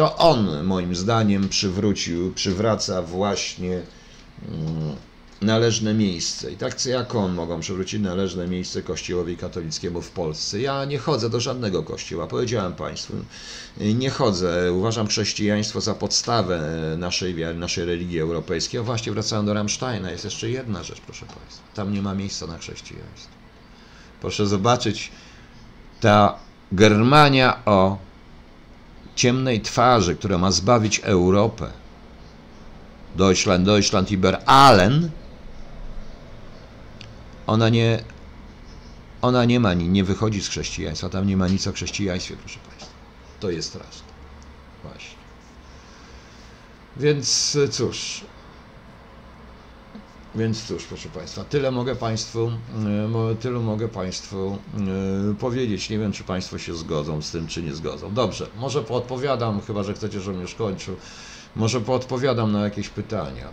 [0.00, 3.82] to on, moim zdaniem, przywrócił, przywraca właśnie.
[4.48, 4.96] Mm,
[5.40, 6.52] należne miejsce.
[6.52, 10.60] I tak jak on mogą przywrócić należne miejsce Kościołowi katolickiemu w Polsce.
[10.60, 13.14] Ja nie chodzę do żadnego kościoła, powiedziałem Państwu.
[13.76, 14.72] Nie chodzę.
[14.72, 16.60] Uważam chrześcijaństwo za podstawę
[16.98, 18.80] naszej naszej religii europejskiej.
[18.80, 21.62] A właśnie wracając do Rammsteina, jest jeszcze jedna rzecz, proszę Państwa.
[21.74, 23.32] Tam nie ma miejsca na chrześcijaństwo.
[24.20, 25.10] Proszę zobaczyć,
[26.00, 26.38] ta
[26.72, 28.09] Germania o
[29.20, 31.70] ciemnej twarzy, która ma zbawić Europę,
[33.16, 35.10] Deutschland, Deutschland über allen,
[37.46, 38.04] ona nie,
[39.22, 42.92] ona nie ma, nie wychodzi z chrześcijaństwa, tam nie ma nic o chrześcijaństwie, proszę Państwa.
[43.40, 44.08] To jest straszne.
[44.82, 45.18] Właśnie.
[46.96, 48.24] Więc cóż,
[50.34, 52.52] więc cóż, proszę Państwa, tyle mogę Państwu,
[53.30, 54.58] e, tyle mogę Państwu
[55.30, 55.90] e, powiedzieć.
[55.90, 58.14] Nie wiem, czy Państwo się zgodzą z tym, czy nie zgodzą.
[58.14, 60.96] Dobrze, może poodpowiadam, chyba że chcecie, żebym już kończył.
[61.56, 63.48] Może poodpowiadam na jakieś pytania.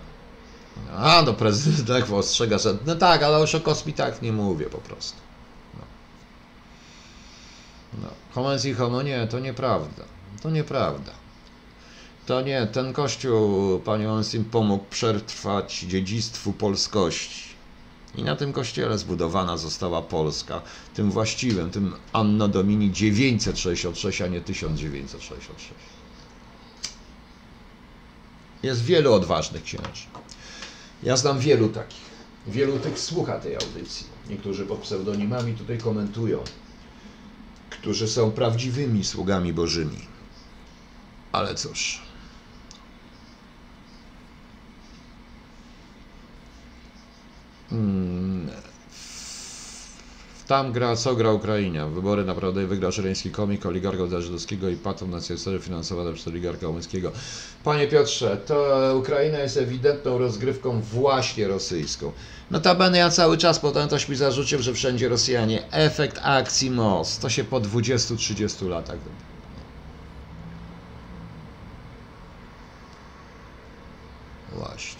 [0.97, 4.77] A, no prezydent tak ostrzega, że no tak, ale już o tak nie mówię po
[4.77, 5.17] prostu.
[5.73, 5.81] No.
[8.01, 8.09] No.
[8.33, 10.03] Homens i homo nie, to nieprawda.
[10.41, 11.11] To nieprawda.
[12.27, 17.47] To nie, ten kościół, panie Onsim, pomógł przetrwać dziedzictwu polskości.
[18.15, 20.61] I na tym kościele zbudowana została Polska,
[20.93, 25.69] tym właściwym, tym Anno Domini 966, a nie 1966.
[28.63, 30.05] Jest wielu odważnych księży.
[31.03, 32.07] Ja znam wielu takich.
[32.47, 34.07] Wielu tych słucha tej audycji.
[34.29, 36.43] Niektórzy pod pseudonimami tutaj komentują,
[37.69, 39.99] którzy są prawdziwymi sługami Bożymi.
[41.31, 42.06] Ale cóż.
[50.47, 51.87] Tam gra, co gra Ukraina.
[51.87, 57.11] Wybory naprawdę wygrał żereński komik, oligarcha żydowskiego i patron na finansowa finansowana przez oligarcha Łęckiego.
[57.63, 62.11] Panie Piotrze, to Ukraina jest ewidentną rozgrywką właśnie rosyjską.
[62.51, 65.71] Notabene ja cały czas potem ktoś mi zarzucił, że wszędzie Rosjanie.
[65.71, 67.17] Efekt akcji MOS.
[67.17, 68.97] To się po 20-30 latach
[74.55, 74.96] Właśnie.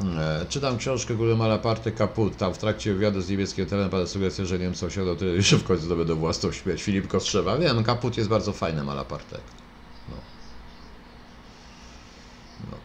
[0.00, 2.36] E, czytam książkę Góry Malaparte Kaput.
[2.36, 5.64] Tam w trakcie wywiadu z niemieckim terenem pada sugestia, że Niemcy osiądą tyle, że w
[5.64, 6.82] końcu zdobędą własną śmierć.
[6.82, 7.58] Filip Kostrzewa.
[7.58, 9.38] Wiem, Kaput jest bardzo fajny Malaparte.
[10.08, 10.16] No.
[12.70, 12.76] no.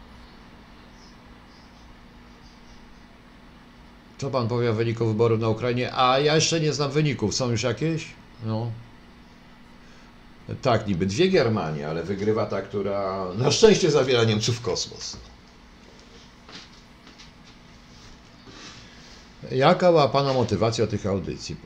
[4.18, 5.94] Co pan powie o wyniku wyborów na Ukrainie?
[5.94, 7.34] A ja jeszcze nie znam wyników.
[7.34, 8.06] Są już jakieś?
[8.46, 8.70] No.
[10.62, 15.16] Tak, niby dwie Germanie, ale wygrywa ta, która na szczęście zawiera Niemców w kosmos.
[19.50, 21.56] Jaka była Pana motywacja tych audycji?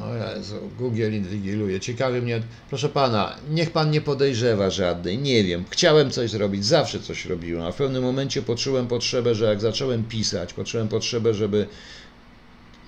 [0.00, 1.80] O Jezu, Google inwigiluje.
[1.80, 7.00] Ciekawy mnie, proszę Pana, niech Pan nie podejrzewa żadnej, nie wiem, chciałem coś zrobić, zawsze
[7.00, 11.66] coś robiłem, a w pewnym momencie poczułem potrzebę, że jak zacząłem pisać, poczułem potrzebę, żeby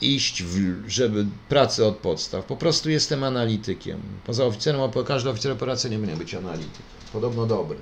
[0.01, 2.45] iść, w, żeby pracę od podstaw.
[2.45, 4.01] Po prostu jestem analitykiem.
[4.27, 6.83] Poza oficerem, każdy oficer operacyjny powinien być analitykiem.
[7.13, 7.79] Podobno dobry.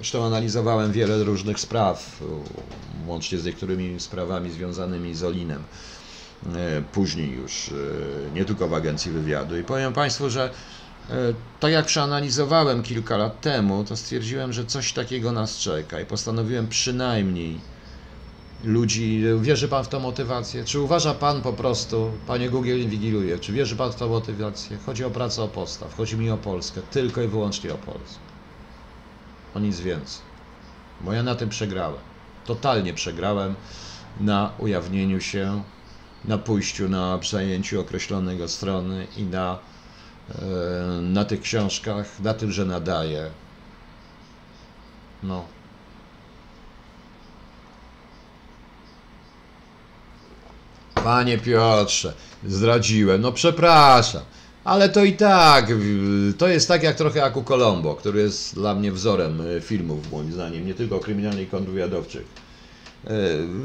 [0.00, 2.20] Zresztą analizowałem wiele różnych spraw,
[3.06, 5.62] łącznie z niektórymi sprawami związanymi z Olinem.
[6.56, 7.72] E, później już, e,
[8.34, 9.58] nie tylko w agencji wywiadu.
[9.58, 10.50] I powiem Państwu, że
[11.60, 16.68] tak jak przeanalizowałem kilka lat temu, to stwierdziłem, że coś takiego nas czeka i postanowiłem
[16.68, 17.60] przynajmniej
[18.64, 19.22] ludzi.
[19.40, 20.64] Wierzy Pan w tą motywację?
[20.64, 24.78] Czy uważa Pan po prostu, Panie Google inwigiluje, czy wierzy Pan w tą motywację?
[24.86, 28.29] Chodzi o pracę o postaw, chodzi mi o Polskę, tylko i wyłącznie o Polskę.
[29.54, 30.22] O nic więcej.
[31.00, 31.98] Bo ja na tym przegrałem.
[32.46, 33.54] Totalnie przegrałem
[34.20, 35.62] na ujawnieniu się,
[36.24, 39.58] na pójściu na przejęciu określonego strony i na,
[40.28, 40.42] e,
[41.00, 43.30] na tych książkach, na tym, że nadaję.
[45.22, 45.44] No.
[50.94, 52.14] Panie Piotrze,
[52.46, 53.20] zdradziłem.
[53.20, 54.22] No przepraszam.
[54.64, 55.72] Ale to i tak,
[56.38, 60.12] to jest tak jak trochę jak u Colombo, który jest dla mnie wzorem e, filmów,
[60.12, 62.24] moim zdaniem, nie tylko kryminalnych i kontrwywiadowczych.
[63.06, 63.10] E,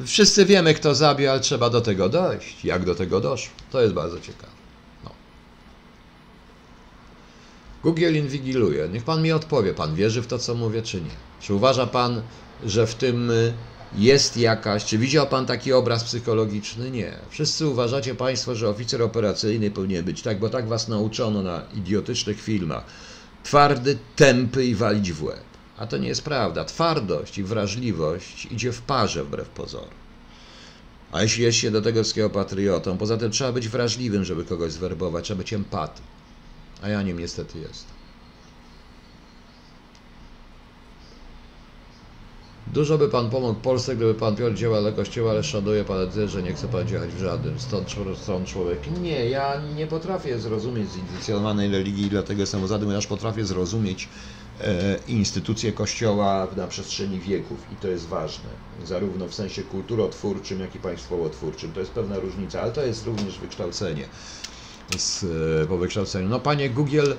[0.05, 2.65] wszyscy wiemy, kto zabił, ale trzeba do tego dojść.
[2.65, 3.55] Jak do tego doszło?
[3.71, 4.53] To jest bardzo ciekawe.
[5.03, 5.11] No.
[7.83, 8.89] Google inwigiluje.
[8.89, 11.15] Niech pan mi odpowie, pan wierzy w to, co mówię, czy nie?
[11.41, 12.21] Czy uważa pan,
[12.65, 13.33] że w tym e,
[13.97, 16.91] jest jakaś, czy widział Pan taki obraz psychologiczny?
[16.91, 17.13] Nie.
[17.29, 22.41] Wszyscy uważacie Państwo, że oficer operacyjny powinien być tak, bo tak Was nauczono na idiotycznych
[22.41, 22.83] filmach.
[23.43, 25.43] Twardy, tępy i walić w łeb.
[25.77, 26.65] A to nie jest prawda.
[26.65, 29.89] Twardość i wrażliwość idzie w parze wbrew pozorom.
[31.11, 34.71] A jeśli jest się do tego wszystkiego patriotą, poza tym trzeba być wrażliwym, żeby kogoś
[34.71, 36.01] zwerbować, trzeba być empaty.
[36.81, 37.94] A ja nim niestety jestem.
[42.67, 46.27] Dużo by pan pomógł Polsce, gdyby pan Piotr działał dla kościoła, ale szanuje pan tyle,
[46.27, 47.59] że nie chce pan działać w żadnym.
[47.59, 48.87] Stąd, stąd człowiek.
[49.01, 54.09] Nie, ja nie potrafię zrozumieć zindycjonowanej religii, dlatego jestem za tym, aż potrafię zrozumieć
[54.59, 58.49] e, instytucje kościoła na przestrzeni wieków i to jest ważne.
[58.83, 61.73] Zarówno w sensie kulturotwórczym, jak i państwowotwórczym.
[61.73, 64.09] To jest pewna różnica, ale to jest również wykształcenie.
[64.97, 65.25] Z,
[65.63, 66.29] e, po wykształceniu.
[66.29, 67.13] No panie Google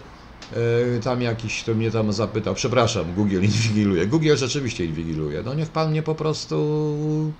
[1.02, 4.06] tam jakiś, to mnie tam zapytał, przepraszam, Google inwigiluje.
[4.06, 5.42] Google rzeczywiście inwigiluje.
[5.42, 6.56] No niech pan mnie po prostu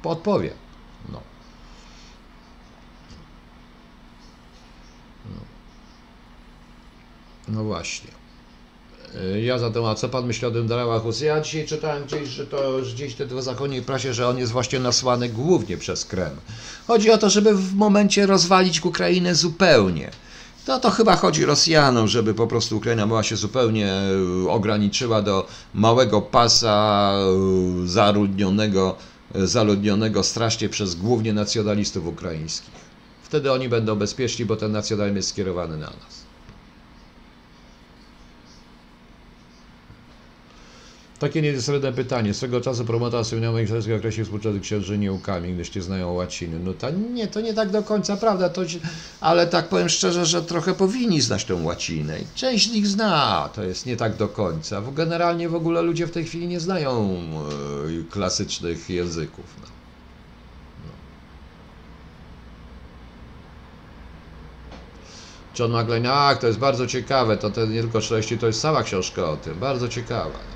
[0.05, 0.51] odpowie.
[1.13, 1.21] No.
[5.25, 5.41] No,
[7.49, 8.11] no właśnie.
[9.15, 11.21] E, ja zatem, a co pan myśli o tym Darałachus?
[11.21, 15.29] Ja dzisiaj czytałem gdzieś, że to gdzieś w zachodniej prasie, że on jest właśnie nasłany
[15.29, 16.37] głównie przez Kreml.
[16.87, 20.11] Chodzi o to, żeby w momencie rozwalić Ukrainę zupełnie
[20.67, 25.47] no to chyba chodzi Rosjanom, żeby po prostu Ukraina była się zupełnie e, ograniczyła do
[25.75, 27.13] małego pasa
[27.85, 28.97] e, zaludnionego,
[29.35, 32.87] e, zaludnionego strasznie przez głównie nacjonalistów ukraińskich.
[33.23, 36.26] Wtedy oni będą bezpieczni, bo ten nacjonalizm jest skierowany na nas.
[41.19, 42.35] Takie niezasrodne pytanie.
[42.35, 46.59] Swego czasu promotor słynęła Igrzyska określił współczesnych księży nieukami, gdyż nie znają łaciny.
[46.59, 48.63] No to nie, to nie tak do końca prawda, to,
[49.21, 52.19] ale tak powiem szczerze, że trochę powinni znać tę łacinę.
[52.35, 54.83] Część z nich zna, to jest nie tak do końca.
[54.95, 57.21] Generalnie w ogóle ludzie w tej chwili nie znają
[58.01, 59.45] e, klasycznych języków.
[59.63, 59.69] No.
[60.85, 60.93] No.
[65.59, 68.83] John McLean, ach, to jest bardzo ciekawe, to, to nie tylko 40, to jest cała
[68.83, 70.56] książka o tym, bardzo ciekawa.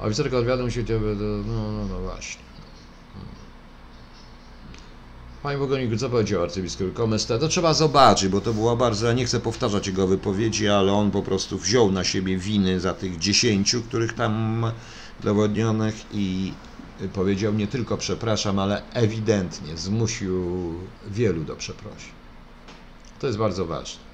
[0.00, 1.00] Oficer kontrwywiadu musi cię...
[1.46, 2.42] No, no, no właśnie.
[5.42, 7.38] Panie Bogoniku, co powiedział arcybiskup Komesta?
[7.38, 11.10] To trzeba zobaczyć, bo to było bardzo, ja nie chcę powtarzać jego wypowiedzi, ale on
[11.10, 14.64] po prostu wziął na siebie winy za tych dziesięciu, których tam
[15.20, 16.54] dowodnionych i
[17.12, 20.74] powiedział nie tylko przepraszam, ale ewidentnie zmusił
[21.06, 22.12] wielu do przeprosin.
[23.18, 24.05] To jest bardzo ważne.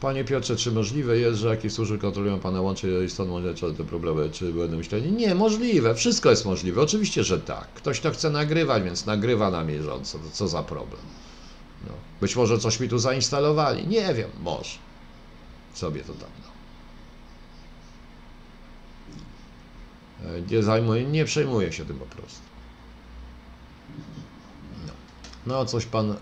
[0.00, 3.84] Panie Piotrze, czy możliwe jest, że jakieś służby kontrolują Pana łącze i stąd może te
[3.84, 5.12] problemy, czy będą myśleli?
[5.12, 7.68] Nie, możliwe, wszystko jest możliwe, oczywiście, że tak.
[7.74, 11.00] Ktoś to chce nagrywać, więc nagrywa na bieżąco, to co za problem.
[11.86, 11.92] No.
[12.20, 14.78] Być może coś mi tu zainstalowali, nie wiem, może.
[15.74, 16.56] Sobie to tam, no.
[20.30, 22.40] E, nie zajmuję, nie przejmuję się tym po prostu.
[24.86, 24.92] No,
[25.46, 26.16] no coś Pan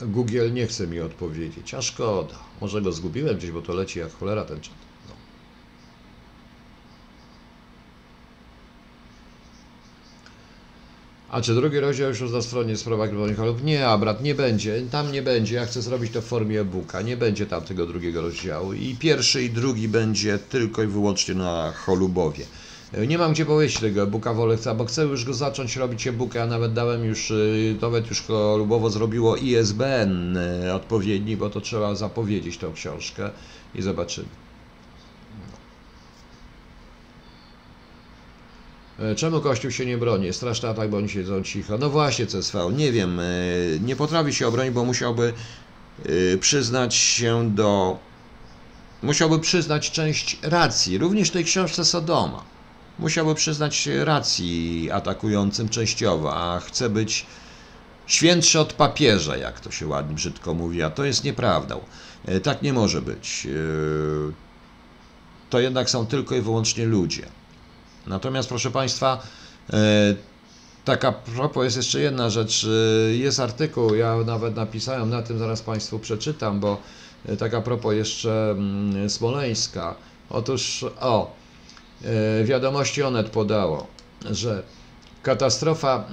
[0.00, 2.34] Google nie chce mi odpowiedzieć, a szkoda.
[2.60, 4.74] Może go zgubiłem gdzieś, bo to leci jak cholera ten czat.
[5.08, 5.14] No.
[11.30, 14.82] A czy drugi rozdział już na stronie sprawa kryminalnych Nie, a brat, nie będzie.
[14.90, 15.54] Tam nie będzie.
[15.54, 17.02] Ja chcę zrobić to w formie e-booka.
[17.02, 18.72] Nie będzie tam tego drugiego rozdziału.
[18.72, 22.46] I pierwszy i drugi będzie tylko i wyłącznie na Cholubowie.
[23.06, 26.38] Nie mam gdzie powiedzieć tego e-booka Wolekca, bo chcę już go zacząć robić e-booka.
[26.38, 28.24] Ja nawet dałem już, y, nawet już
[28.58, 33.30] lubowo zrobiło ISBN y, odpowiedni, bo to trzeba zapowiedzieć tą książkę
[33.74, 34.28] i zobaczymy.
[38.98, 40.32] E, czemu Kościół się nie broni?
[40.32, 41.78] Straszny atak, bo oni siedzą cicho.
[41.78, 43.24] No właśnie, CSV, nie wiem, e,
[43.80, 45.32] nie potrafi się obronić, bo musiałby
[46.40, 47.98] przyznać się do
[49.02, 52.53] musiałby przyznać część racji, również tej książce Sodoma.
[52.98, 57.26] Musiałby przyznać racji atakującym częściowo, a chce być
[58.06, 61.80] świętszy od papieża, jak to się ładnie brzydko mówi, a to jest nieprawdą.
[62.24, 63.46] E, tak nie może być.
[63.46, 63.50] E,
[65.50, 67.26] to jednak są tylko i wyłącznie ludzie.
[68.06, 69.22] Natomiast, proszę Państwa,
[69.72, 69.76] e,
[70.84, 72.66] taka propos jest jeszcze jedna rzecz.
[73.12, 76.80] Jest artykuł, ja nawet napisałem na tym, zaraz Państwu przeczytam, bo
[77.38, 79.94] taka propos jeszcze mm, Smoleńska.
[80.30, 81.32] Otóż, o,
[82.44, 83.86] wiadomości Onet podało,
[84.30, 84.62] że
[85.24, 86.04] katastrofa,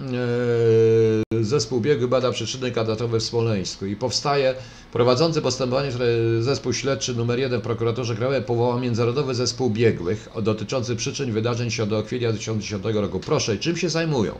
[1.39, 4.55] e, zespół biegły bada przyczyny katastrofy w Smoleńsku i powstaje
[4.91, 5.91] prowadzący postępowanie
[6.39, 12.03] zespół śledczy numer 1 w prokuraturze krajowej powołał międzynarodowy zespół biegłych dotyczący przyczyn wydarzeń 7
[12.03, 13.19] kwietnia 2010 roku.
[13.19, 14.35] Proszę, czym się zajmują?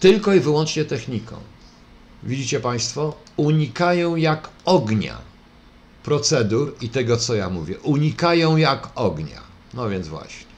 [0.00, 1.36] Tylko i wyłącznie techniką.
[2.22, 3.14] Widzicie Państwo?
[3.36, 5.18] Unikają jak ognia
[6.04, 7.78] procedur i tego, co ja mówię.
[7.78, 9.45] Unikają jak ognia.
[9.76, 10.56] No więc właśnie.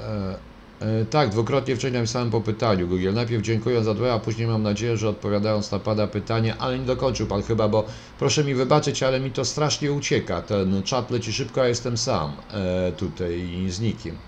[0.00, 0.38] E,
[0.80, 3.12] e, tak, dwukrotnie wcześniej napisałem po pytaniu Google.
[3.12, 6.86] Najpierw dziękuję za dwa, a później mam nadzieję, że odpowiadając na pada pytanie, ale nie
[6.86, 7.86] dokończył pan chyba, bo
[8.18, 10.42] proszę mi wybaczyć, ale mi to strasznie ucieka.
[10.42, 14.18] Ten czat leci szybko, a jestem sam e, tutaj z nikim.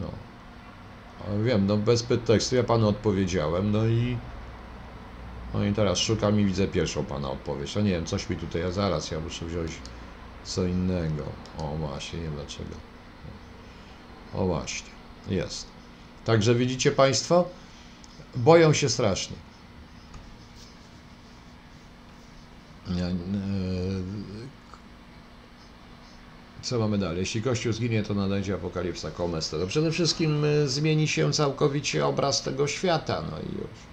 [0.00, 0.06] No.
[1.44, 4.16] Wiem, no bez pyt tekstu ja panu odpowiedziałem, no i
[5.54, 7.74] no i teraz szukam i widzę pierwszą pana odpowiedź.
[7.74, 9.72] No nie wiem, coś mi tutaj, ja zaraz, ja muszę wziąć
[10.44, 11.24] co innego.
[11.58, 12.74] O właśnie, nie wiem dlaczego.
[14.34, 14.90] O właśnie,
[15.28, 15.66] jest.
[16.24, 17.48] Także widzicie Państwo,
[18.36, 19.36] boją się strasznie.
[22.88, 23.14] E,
[26.62, 27.18] co mamy dalej?
[27.18, 29.58] Jeśli Kościół zginie, to nadejdzie apokalipsa komesta.
[29.58, 33.92] To przede wszystkim e, zmieni się całkowicie obraz tego świata, no i już.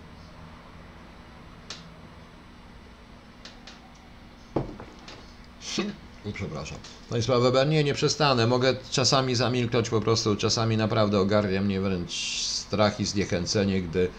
[6.34, 6.78] Przepraszam.
[7.10, 8.48] Państwa Weber, nie, nie przestanę.
[8.48, 10.36] Mogę czasami zamilknąć po prostu.
[10.36, 12.12] Czasami naprawdę ogarnia mnie wręcz
[12.44, 14.10] strach i zniechęcenie, gdy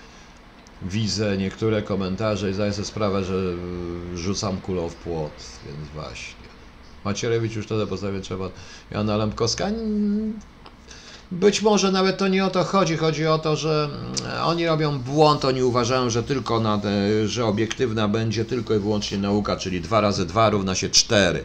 [0.83, 3.35] widzę niektóre komentarze i zdaję sobie sprawę, że
[4.15, 5.33] rzucam kulą w płot,
[5.67, 6.41] więc właśnie.
[7.05, 8.51] Macierewicz już wtedy postawię trzeba.
[8.91, 9.71] Jana Lempkowska.
[11.33, 12.97] Być może nawet to nie o to chodzi.
[12.97, 13.89] Chodzi o to, że
[14.45, 16.81] oni robią błąd, oni uważają, że tylko na,
[17.27, 21.45] że obiektywna będzie tylko i wyłącznie nauka, czyli 2 razy 2 równa się 4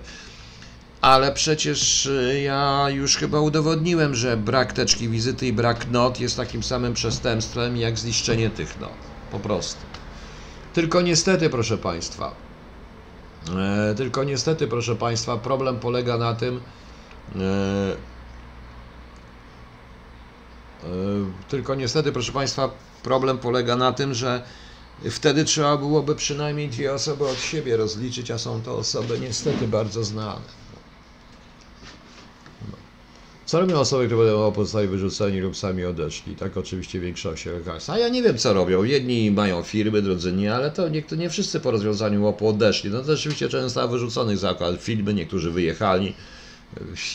[1.05, 6.37] ale przecież y, ja już chyba udowodniłem, że brak teczki wizyty i brak not jest
[6.37, 8.97] takim samym przestępstwem jak zniszczenie tych not.
[9.31, 9.81] Po prostu.
[10.73, 12.35] Tylko niestety, proszę Państwa,
[13.57, 16.61] e, tylko niestety, proszę Państwa, problem polega na tym,
[17.35, 17.39] e,
[20.83, 20.87] e,
[21.49, 22.69] tylko niestety, proszę Państwa,
[23.03, 24.43] problem polega na tym, że
[25.09, 30.03] wtedy trzeba byłoby przynajmniej dwie osoby od siebie rozliczyć, a są to osoby niestety bardzo
[30.03, 30.64] znane.
[33.55, 36.35] Co robią osoby, które będą pozostali wyrzuceni lub sami odeszli?
[36.35, 37.89] Tak oczywiście większość lekarstw.
[37.89, 38.83] A ja nie wiem, co robią.
[38.83, 42.89] Jedni mają firmy, drudzy nie, ale to nie, to nie wszyscy po rozwiązaniu łopu odeszli.
[42.89, 46.13] No to rzeczywiście często wyrzuconych zakład filmy, niektórzy wyjechali.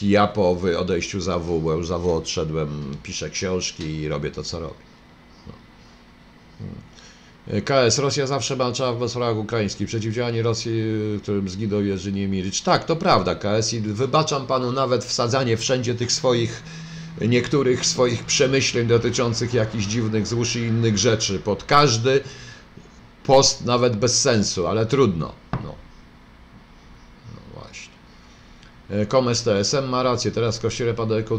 [0.02, 4.42] Ja po odejściu za W, bo już za W odszedłem, piszę książki i robię to,
[4.42, 4.84] co robię.
[5.46, 5.52] No.
[7.46, 9.88] KS, Rosja zawsze walczyła w sprawach ukraińskich.
[9.88, 10.72] Przeciwdziałanie Rosji,
[11.22, 12.62] którym zginął Jerzy Niemiricz.
[12.62, 16.62] Tak, to prawda, KS i wybaczam panu nawet wsadzanie wszędzie tych swoich,
[17.20, 21.38] niektórych swoich przemyśleń dotyczących jakichś dziwnych złóż i innych rzeczy.
[21.38, 22.20] Pod każdy
[23.24, 25.32] post, nawet bez sensu, ale trudno.
[25.52, 25.74] No,
[27.34, 27.92] no właśnie.
[29.06, 30.94] Komes TSM ma rację, teraz w kościele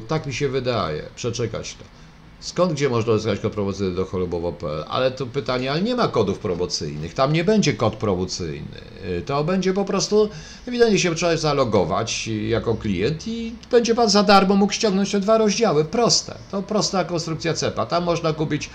[0.08, 2.01] tak mi się wydaje, przeczekać to.
[2.42, 4.84] Skąd, gdzie można uzyskać kod promocyjny do chorobowo.pl?
[4.88, 8.78] Ale to pytanie, ale nie ma kodów promocyjnych, tam nie będzie kod promocyjny.
[9.18, 10.30] Y, to będzie po prostu,
[10.68, 15.38] ewidentnie się trzeba zalogować jako klient i będzie Pan za darmo mógł ściągnąć te dwa
[15.38, 15.86] rozdziały.
[15.86, 17.86] Proste, to prosta konstrukcja CEPA.
[17.86, 18.70] Tam można kupić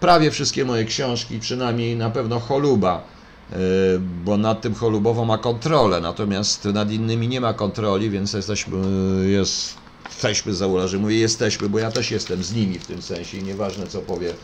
[0.00, 3.02] prawie wszystkie moje książki, przynajmniej na pewno choluba,
[3.52, 3.56] y,
[4.24, 8.76] bo nad tym cholubowo ma kontrolę, natomiast nad innymi nie ma kontroli, więc jesteśmy,
[9.30, 11.02] jest jesteśmy założeni.
[11.02, 14.34] Mówię jesteśmy, bo ja też jestem z nimi w tym sensie i nieważne co powie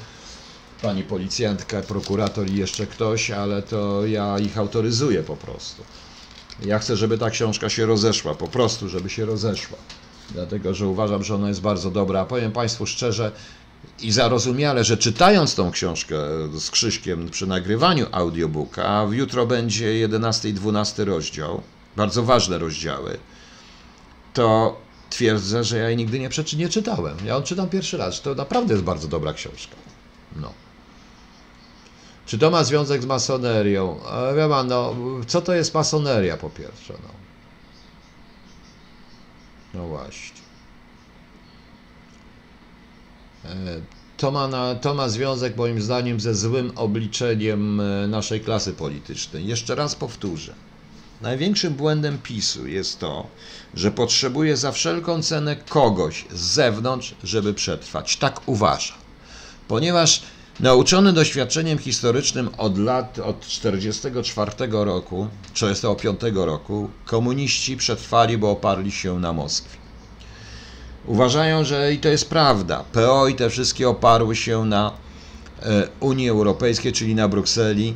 [0.82, 5.82] pani policjantka, prokurator i jeszcze ktoś, ale to ja ich autoryzuję po prostu.
[6.64, 9.78] Ja chcę, żeby ta książka się rozeszła, po prostu, żeby się rozeszła.
[10.30, 12.20] Dlatego, że uważam, że ona jest bardzo dobra.
[12.20, 13.32] A powiem Państwu szczerze
[14.02, 16.16] i zarozumiale, że czytając tą książkę
[16.58, 21.62] z Krzyśkiem przy nagrywaniu audiobooka, a jutro będzie 11 i 12 rozdział,
[21.96, 23.18] bardzo ważne rozdziały,
[24.34, 24.76] to
[25.10, 27.16] twierdzę, że ja jej nigdy nie, przeczy, nie czytałem.
[27.24, 28.20] Ja ją czytam pierwszy raz.
[28.22, 29.76] To naprawdę jest bardzo dobra książka.
[30.36, 30.52] No.
[32.26, 34.00] Czy to ma związek z masonerią?
[34.30, 34.94] E, Wie pan, no,
[35.26, 36.94] co to jest masoneria po pierwsze?
[37.02, 37.08] No,
[39.74, 40.40] no właśnie.
[43.44, 43.48] E,
[44.16, 49.46] To ma, na, to ma związek moim zdaniem ze złym obliczeniem e, naszej klasy politycznej.
[49.46, 50.54] Jeszcze raz powtórzę.
[51.22, 53.26] Największym błędem PiSu jest to,
[53.74, 58.16] że potrzebuje za wszelką cenę kogoś z zewnątrz, żeby przetrwać.
[58.16, 58.94] Tak uważa.
[59.68, 60.22] Ponieważ
[60.60, 69.18] nauczony doświadczeniem historycznym od lat, od 1944 roku, 1945 roku, komuniści przetrwali, bo oparli się
[69.18, 69.80] na Moskwie.
[71.06, 72.84] Uważają, że i to jest prawda.
[72.92, 74.92] PO i te wszystkie oparły się na
[75.62, 77.94] e, Unii Europejskiej, czyli na Brukseli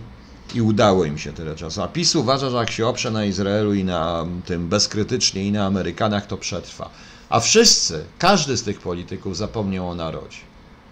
[0.54, 1.82] i udało im się tyle czasu.
[1.82, 5.66] A PiS uważa, że jak się oprze na Izraelu i na tym bezkrytycznie i na
[5.66, 6.90] Amerykanach, to przetrwa.
[7.28, 10.38] A wszyscy, każdy z tych polityków zapomniał o narodzie.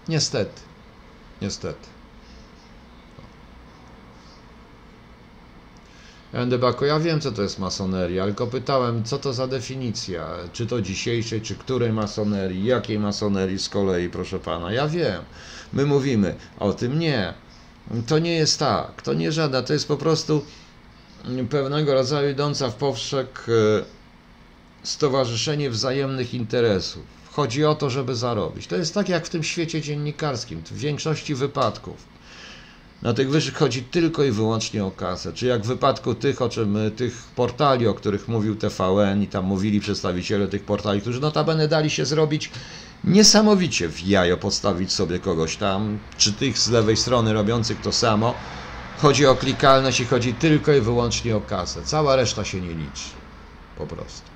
[0.07, 0.61] Niestety.
[1.41, 1.93] Niestety.
[6.33, 10.81] Endebaku, ja wiem, co to jest masoneria, tylko pytałem, co to za definicja, czy to
[10.81, 14.71] dzisiejszej, czy której masonerii, jakiej masonerii z kolei, proszę pana.
[14.71, 15.21] Ja wiem.
[15.73, 17.33] My mówimy o tym nie.
[18.07, 20.45] To nie jest tak, to nie żadna, to jest po prostu
[21.49, 23.83] pewnego rodzaju idąca w powszek e,
[24.83, 27.03] stowarzyszenie wzajemnych interesów.
[27.31, 28.67] Chodzi o to, żeby zarobić.
[28.67, 32.13] To jest tak jak w tym świecie dziennikarskim, w większości wypadków.
[33.01, 35.33] Na tych wyższych chodzi tylko i wyłącznie o kasę.
[35.33, 39.27] Czy jak w wypadku tych, o czym, y, tych portali, o których mówił TVN i
[39.27, 42.51] tam mówili przedstawiciele tych portali, którzy notabene dali się zrobić
[43.03, 48.33] niesamowicie w jajo postawić sobie kogoś tam, czy tych z lewej strony robiących to samo.
[48.97, 51.81] Chodzi o klikalność i chodzi tylko i wyłącznie o kasę.
[51.83, 53.09] Cała reszta się nie liczy.
[53.77, 54.33] Po prostu.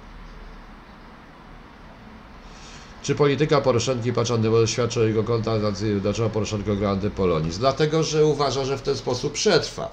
[3.03, 7.59] Czy polityka Poroszenki Paczandy świadczy o jego kontacji, dlaczego Poroszenko gra antypolonizm?
[7.59, 9.91] Dlatego, że uważa, że w ten sposób przetrwa.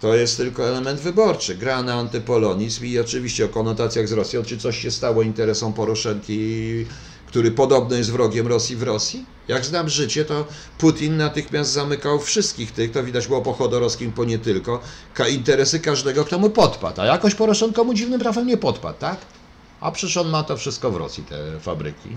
[0.00, 1.54] To jest tylko element wyborczy.
[1.54, 4.42] Gra na antypolonizm i oczywiście o konotacjach z Rosją.
[4.42, 6.86] Czy coś się stało interesom Poroszenki,
[7.34, 9.26] który podobno jest wrogiem Rosji w Rosji?
[9.48, 10.44] Jak znam życie, to
[10.78, 14.80] Putin natychmiast zamykał wszystkich tych, to widać było po Chodorowskim, po nie tylko,
[15.30, 17.00] interesy każdego, kto mu podpadł.
[17.00, 19.18] A jakoś Poroszenko mu dziwnym prawem nie podpadł, tak?
[19.80, 22.16] A przecież on ma to wszystko w Rosji, te fabryki.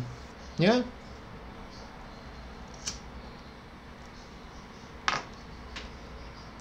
[0.59, 0.83] Nie?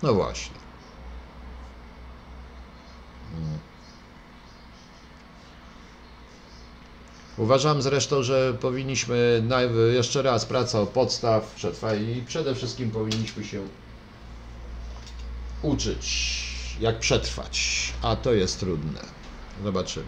[0.03, 0.56] No właśnie.
[7.39, 9.43] Uważam zresztą, że powinniśmy
[9.95, 13.63] jeszcze raz praca o podstaw przetrwać i przede wszystkim powinniśmy się
[15.63, 16.47] uczyć,
[16.81, 19.01] jak przetrwać, a to jest trudne.
[19.65, 20.07] Zobaczymy.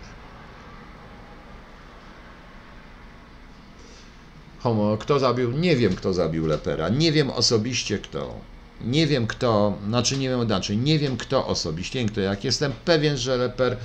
[4.60, 5.52] Homo, kto zabił?
[5.52, 6.88] Nie wiem, kto zabił Lepera.
[6.88, 8.34] Nie wiem osobiście kto.
[8.80, 12.20] Nie wiem kto, znaczy nie wiem, znaczy nie wiem kto osobiście, nie kto.
[12.20, 13.76] Jak jestem pewien, że Leper.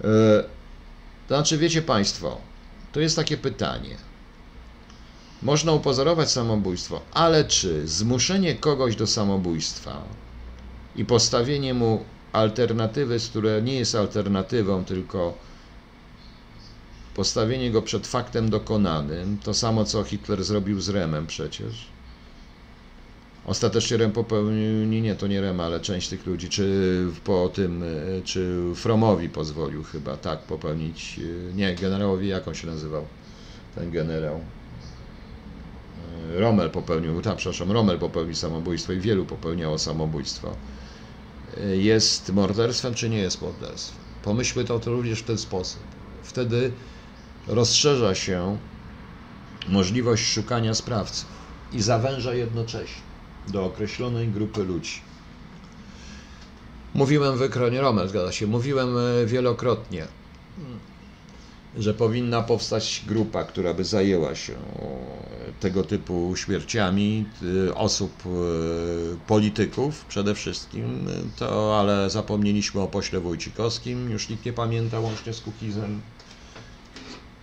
[0.00, 0.08] Yy,
[1.28, 2.40] to znaczy, wiecie Państwo,
[2.94, 3.96] to jest takie pytanie.
[5.42, 10.02] Można upozorować samobójstwo, ale czy zmuszenie kogoś do samobójstwa
[10.96, 15.34] i postawienie mu alternatywy, z które nie jest alternatywą, tylko
[17.14, 21.93] postawienie go przed faktem dokonanym, to samo co Hitler zrobił z Remem przecież.
[23.46, 27.86] Ostatecznie Rem popełnił, nie, to nie Rem, ale część tych ludzi, czy po tym, e,
[28.22, 33.06] czy Fromowi pozwolił chyba, tak, popełnić, e, nie, generałowi, jak on się nazywał,
[33.74, 34.40] ten generał.
[36.34, 40.56] E, Rommel popełnił, tak, przepraszam, Rommel popełnił samobójstwo i wielu popełniało samobójstwo.
[41.74, 43.98] Jest morderstwem, czy nie jest morderstwem?
[44.22, 45.80] Pomyślmy to, to również w ten sposób.
[46.22, 46.72] Wtedy
[47.46, 48.58] rozszerza się
[49.68, 51.28] możliwość szukania sprawców
[51.72, 53.13] i zawęża jednocześnie
[53.48, 55.00] do określonej grupy ludzi.
[56.94, 60.06] Mówiłem w ekronie Romel, zgadza się, mówiłem e, wielokrotnie,
[61.78, 64.52] że powinna powstać grupa, która by zajęła się
[65.60, 67.26] tego typu śmierciami
[67.68, 68.30] e, osób, e,
[69.26, 71.06] polityków przede wszystkim,
[71.36, 76.00] to ale zapomnieliśmy o pośle Wójcikowskim, już nikt nie pamięta łącznie z Kukizem.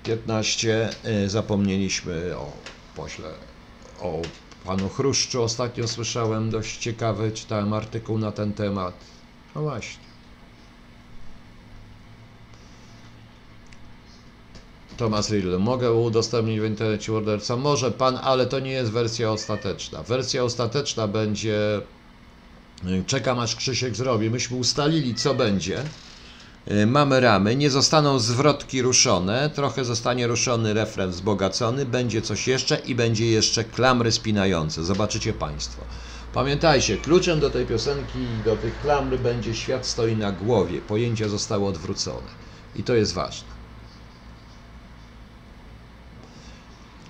[0.03, 0.89] 15
[1.27, 2.51] zapomnieliśmy o
[2.95, 3.29] pośle,
[3.99, 4.21] o
[4.65, 5.43] panu Chruszczu.
[5.43, 8.93] Ostatnio słyszałem dość ciekawy, czytałem artykuł na ten temat.
[9.55, 10.11] No właśnie.
[14.97, 17.57] Thomas Riddle, mogę udostępnić w internecie morderca?
[17.57, 20.03] Może pan, ale to nie jest wersja ostateczna.
[20.03, 21.81] Wersja ostateczna będzie.
[23.07, 24.29] Czekam aż Krzysiek zrobi.
[24.29, 25.83] Myśmy ustalili, co będzie.
[26.67, 32.75] Y, mamy ramy, nie zostaną zwrotki ruszone, trochę zostanie ruszony refren wzbogacony, będzie coś jeszcze
[32.75, 34.83] i będzie jeszcze klamry spinające.
[34.83, 35.85] Zobaczycie Państwo.
[36.33, 40.81] Pamiętajcie, kluczem do tej piosenki, do tych klamry będzie świat stoi na głowie.
[40.81, 42.27] Pojęcia zostały odwrócone.
[42.75, 43.49] I to jest ważne.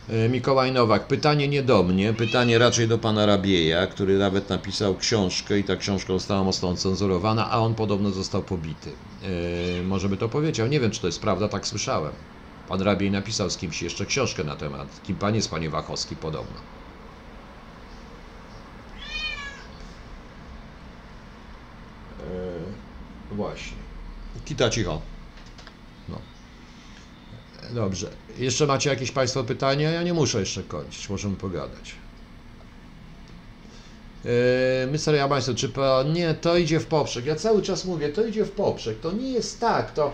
[0.10, 4.96] E, Mikołaj Nowak, pytanie nie do mnie, pytanie raczej do pana Rabieja, który nawet napisał
[4.96, 8.92] książkę i ta książka została mocno cenzurowana, a on podobno został pobity.
[9.24, 12.14] E, może by to powiedział, nie wiem czy to jest prawda, tak słyszałem.
[12.68, 16.60] Pan Rabiej napisał z kimś jeszcze książkę na temat, kim pan jest, panie Wachowski, podobno.
[23.32, 23.78] E, właśnie.
[24.46, 25.02] Kita cicho.
[26.10, 26.22] No.
[27.74, 28.12] Dobrze.
[28.38, 29.92] Jeszcze macie jakieś Państwo pytania?
[29.92, 32.01] Ja nie muszę jeszcze kończyć, możemy pogadać.
[34.26, 34.32] Yy,
[34.92, 35.16] Mr.
[35.16, 36.14] Jabańcu, czy pan...
[36.14, 37.26] Nie, to idzie w poprzek.
[37.26, 39.00] Ja cały czas mówię, to idzie w poprzek.
[39.00, 40.14] To nie jest tak, to,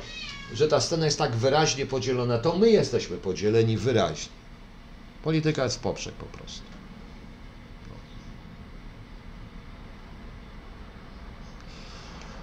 [0.54, 2.38] że ta scena jest tak wyraźnie podzielona.
[2.38, 4.32] To my jesteśmy podzieleni wyraźnie.
[5.24, 6.62] Polityka jest w poprzek po prostu.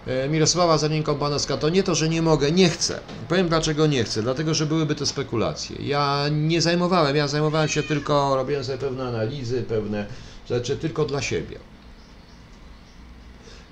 [0.07, 3.01] E, Mirosława Zaninką-Panowska, to nie to, że nie mogę, nie chcę.
[3.28, 4.23] Powiem dlaczego nie chcę.
[4.23, 5.77] Dlatego, że byłyby to spekulacje.
[5.81, 10.07] Ja nie zajmowałem, ja zajmowałem się tylko, robiłem sobie pewne analizy, pewne
[10.49, 11.59] rzeczy tylko dla siebie.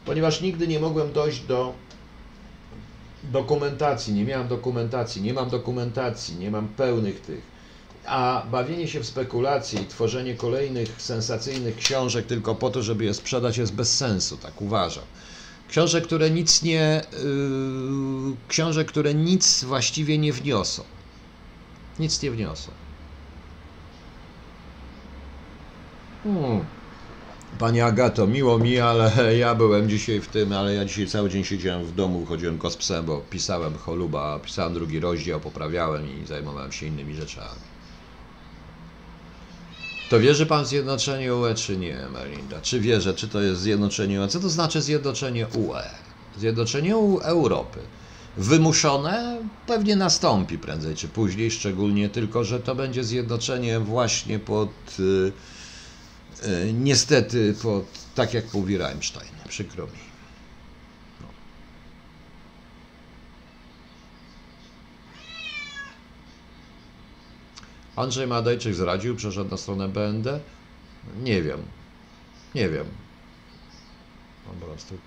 [0.05, 1.75] Ponieważ nigdy nie mogłem dojść do
[3.23, 7.53] dokumentacji, nie miałem dokumentacji, nie mam dokumentacji, nie mam pełnych tych.
[8.07, 13.15] A bawienie się w spekulacje i tworzenie kolejnych sensacyjnych książek tylko po to, żeby je
[13.15, 15.05] sprzedać, jest bez sensu, tak uważam.
[15.69, 17.03] Książek, które nic nie.
[17.13, 20.83] Yy, książek, które nic właściwie nie wniosą.
[21.99, 22.71] Nic nie wniosą.
[26.23, 26.65] Hmm.
[27.59, 29.13] Pani Agato, miło mi, ale
[29.45, 32.71] ja byłem dzisiaj w tym, ale ja dzisiaj cały dzień siedziałem w domu, chodziłem go
[32.71, 37.61] z psem, bo pisałem choluba, pisałem drugi rozdział, poprawiałem i zajmowałem się innymi rzeczami.
[40.09, 42.61] To wierzy pan w zjednoczenie UE, czy nie, Melinda?
[42.61, 44.29] Czy wierzę, czy to jest zjednoczenie UE?
[44.29, 45.83] Co to znaczy zjednoczenie UE?
[46.39, 47.81] Zjednoczenie Europy.
[48.37, 55.03] Wymuszone pewnie nastąpi prędzej czy później, szczególnie tylko, że to będzie zjednoczenie właśnie pod, y,
[55.03, 55.33] y,
[56.75, 57.85] niestety, pod,
[58.15, 59.93] tak jak mówi Rammstein, przykro mi.
[61.21, 61.27] No.
[68.03, 70.41] Andrzej Madejczyk zradził, przeszedł na stronę BND?
[71.23, 71.63] Nie wiem.
[72.55, 72.87] Nie wiem.
[74.47, 74.99] Po prostu.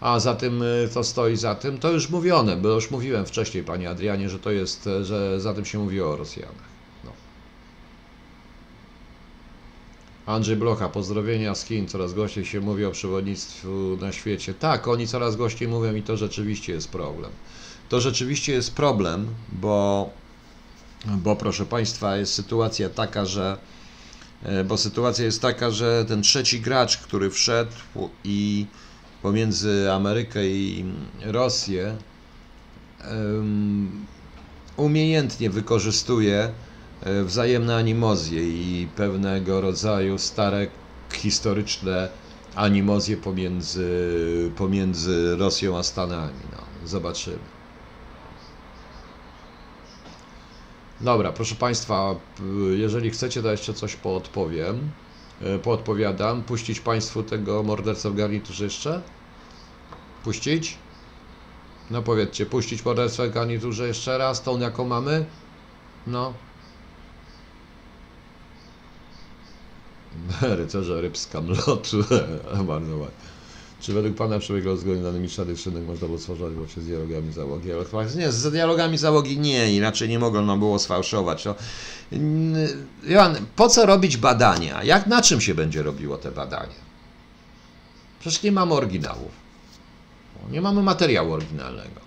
[0.00, 3.64] A za tym, y, co stoi za tym, to już mówione, bo już mówiłem wcześniej,
[3.64, 6.71] panie Adrianie, że to jest, e, że za tym się mówiło o Rosjanach.
[10.26, 14.54] Andrzej Blocha, pozdrowienia z Chin, coraz głośniej się mówi o przewodnictwu na świecie.
[14.54, 17.30] Tak, oni coraz głośniej mówią i to rzeczywiście jest problem.
[17.88, 20.10] To rzeczywiście jest problem, bo
[21.06, 23.56] bo proszę Państwa, jest sytuacja taka, że
[24.42, 27.72] e, bo sytuacja jest taka, że ten trzeci gracz, który wszedł
[28.24, 28.66] i
[29.22, 30.84] pomiędzy Amerykę i
[31.24, 31.96] Rosję
[33.10, 34.06] um,
[34.76, 36.52] umiejętnie wykorzystuje
[37.24, 40.66] wzajemne animozje i pewnego rodzaju stare
[41.12, 42.08] historyczne
[42.54, 46.40] animozje pomiędzy, pomiędzy Rosją a Stanami.
[46.52, 47.38] No, zobaczymy.
[51.00, 52.14] Dobra, proszę Państwa,
[52.76, 54.90] jeżeli chcecie, to jeszcze coś poodpowiem.
[55.42, 56.42] E, poodpowiadam.
[56.42, 59.02] Puścić Państwu tego mordercę w garniturze jeszcze?
[60.24, 60.78] Puścić?
[61.90, 65.24] No powiedzcie, puścić mordercę w garniturze jeszcze raz, tą jaką mamy?
[66.06, 66.32] No.
[70.58, 71.96] Rycerze rybska mlotu.
[72.66, 73.32] Bardzo ładnie.
[73.80, 77.32] Czy według Pana przebiegał zgodnie z danymi szary szynek można było sfałszować właśnie z dialogami
[77.32, 77.68] załogi?
[78.16, 81.44] Nie, z dialogami załogi nie, inaczej nie mogą było sfałszować.
[81.44, 81.54] No.
[83.56, 84.84] Po co robić badania?
[84.84, 86.82] Jak, na czym się będzie robiło te badania?
[88.20, 89.30] Przecież nie mamy oryginałów.
[90.50, 92.00] Nie mamy materiału oryginalnego.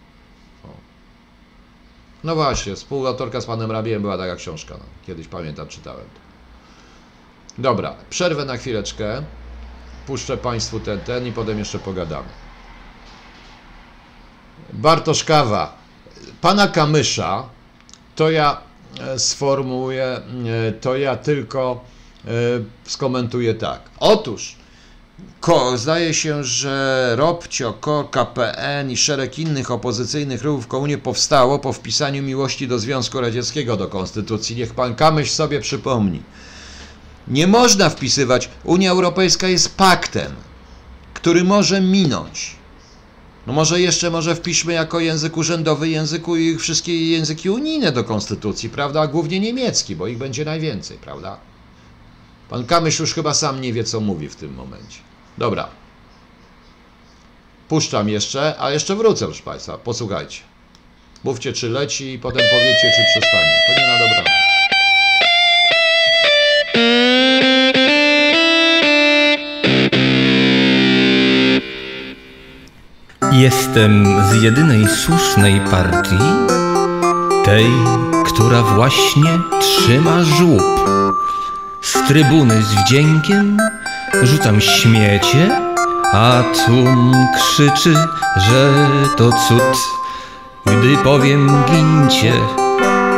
[2.23, 4.76] No właśnie, współautorka z panem Rabiem była taka książka.
[4.77, 4.86] No.
[5.07, 6.06] Kiedyś pamiętam, czytałem.
[7.57, 9.22] Dobra, przerwę na chwileczkę
[10.07, 12.27] puszczę Państwu ten, ten i potem jeszcze pogadamy.
[14.73, 15.77] Bartosz Kawa.
[16.41, 17.44] Pana Kamysza
[18.15, 18.61] to ja
[18.99, 21.84] e, sformułuję, e, to ja tylko
[22.26, 22.30] e,
[22.86, 23.82] skomentuję tak.
[23.99, 24.56] Otóż
[25.41, 31.73] Ko, zdaje się, że Robcio, KOR, KPN i szereg innych opozycyjnych ruchów komunie powstało po
[31.73, 34.56] wpisaniu miłości do Związku Radzieckiego do Konstytucji.
[34.56, 36.22] Niech pan Kamysz sobie przypomni.
[37.27, 38.49] Nie można wpisywać.
[38.64, 40.31] Unia Europejska jest paktem,
[41.14, 42.56] który może minąć.
[43.47, 48.69] No może jeszcze może wpiszmy jako język urzędowy języku i wszystkie języki unijne do konstytucji,
[48.69, 49.02] prawda?
[49.02, 51.38] A głównie niemiecki, bo ich będzie najwięcej, prawda?
[52.49, 54.99] Pan Kamysz już chyba sam nie wie, co mówi w tym momencie.
[55.38, 55.68] Dobra.
[57.68, 59.77] Puszczam jeszcze, a jeszcze wrócę, proszę Państwa.
[59.77, 60.41] Posłuchajcie.
[61.23, 63.57] Mówcie, czy leci i potem powiecie, czy przestanie.
[63.68, 64.45] To nie na dobranoc.
[73.38, 76.18] Jestem z jedynej słusznej partii,
[77.45, 77.66] tej,
[78.26, 80.90] która właśnie trzyma żłób.
[81.82, 83.57] Z trybuny z wdziękiem
[84.24, 85.62] rzucam śmiecie,
[86.14, 87.94] a tłum krzyczy,
[88.38, 88.88] że
[89.18, 89.78] to cud.
[90.66, 92.34] Gdy powiem gincie,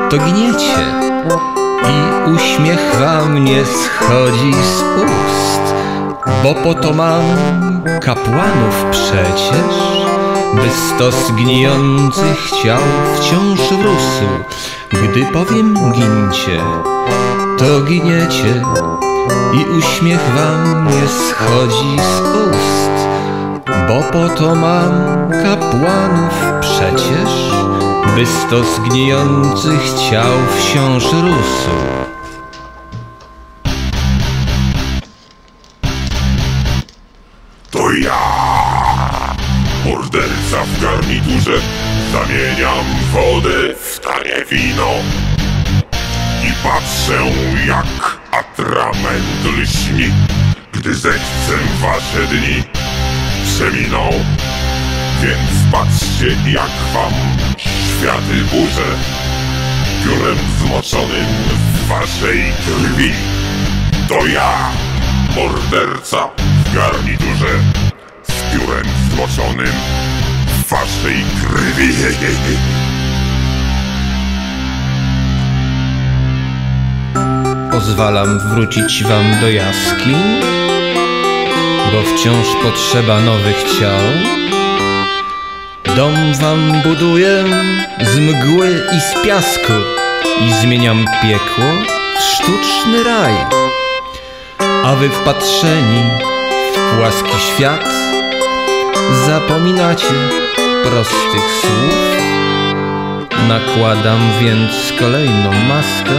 [0.10, 0.86] to gniecie
[1.84, 5.67] i uśmiech wam nie schodzi z ust,
[6.44, 7.24] bo po to mam
[8.02, 9.98] kapłanów przecież
[10.56, 12.82] by stos gnijących ciał
[13.16, 14.28] wciąż rósł.
[14.90, 16.60] Gdy powiem gincie,
[17.58, 18.64] to giniecie
[19.54, 23.08] i uśmiech wam nie schodzi z ust,
[23.88, 24.92] bo po to mam
[25.30, 27.52] kapłanów przecież,
[28.16, 32.17] by stos gnijących ciał wciąż rósł.
[40.64, 41.58] W garniturze,
[42.12, 44.92] zamieniam wodę w tanie wino
[46.44, 47.20] i patrzę
[47.68, 50.12] jak atrament lśni,
[50.72, 52.64] gdy zechcę wasze dni
[53.44, 54.10] przeminą.
[55.22, 57.14] Więc patrzcie jak wam
[57.58, 58.88] światy burzę,
[60.04, 61.26] piórem zmoczonym
[61.74, 63.12] w waszej krwi.
[64.10, 64.72] To ja,
[65.36, 67.60] morderca w garniturze,
[68.28, 69.74] z piórem zmoczonym
[70.70, 71.94] waszej krwi.
[77.72, 80.16] Pozwalam wrócić wam do jaskiń,
[81.92, 84.02] bo wciąż potrzeba nowych ciał.
[85.96, 87.44] Dom wam buduję
[88.02, 89.74] z mgły i z piasku
[90.48, 91.66] i zmieniam piekło
[92.20, 93.34] w sztuczny raj.
[94.86, 96.04] A wy wpatrzeni
[96.74, 97.90] w płaski świat
[99.26, 100.47] zapominacie
[100.84, 101.98] prostych słów.
[103.48, 106.18] Nakładam więc kolejną maskę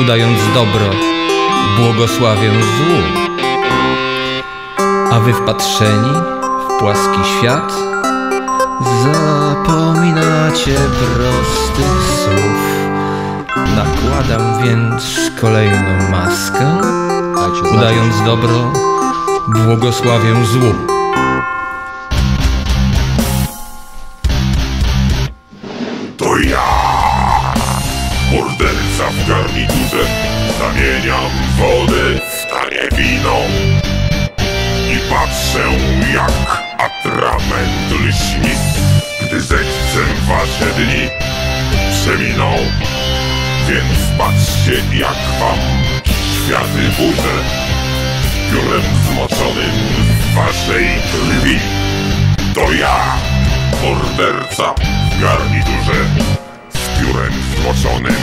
[0.00, 0.90] udając dobro,
[1.76, 3.24] błogosławię złu.
[5.12, 6.12] A wy wpatrzeni
[6.64, 7.72] w płaski świat,
[9.02, 10.76] zapominacie
[11.14, 12.60] prostych słów.
[13.76, 16.80] Nakładam więc kolejną maskę,
[17.74, 18.72] udając dobro,
[19.48, 20.99] błogosławię złu.
[34.92, 35.64] I patrzę
[36.14, 38.54] jak atrament lśni,
[39.22, 41.08] gdy zechcę wasze dni
[41.92, 42.56] przeminą.
[43.68, 45.58] Więc patrzcie jak wam
[46.04, 47.34] światy burzę,
[48.50, 49.70] piórem zmoczonym
[50.20, 51.58] w waszej krwi.
[52.54, 53.16] To ja,
[53.82, 54.74] morderca
[55.10, 56.04] w garniturze,
[56.68, 58.16] z piórem zmoczonym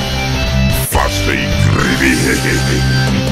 [0.81, 3.26] w waszej krwi.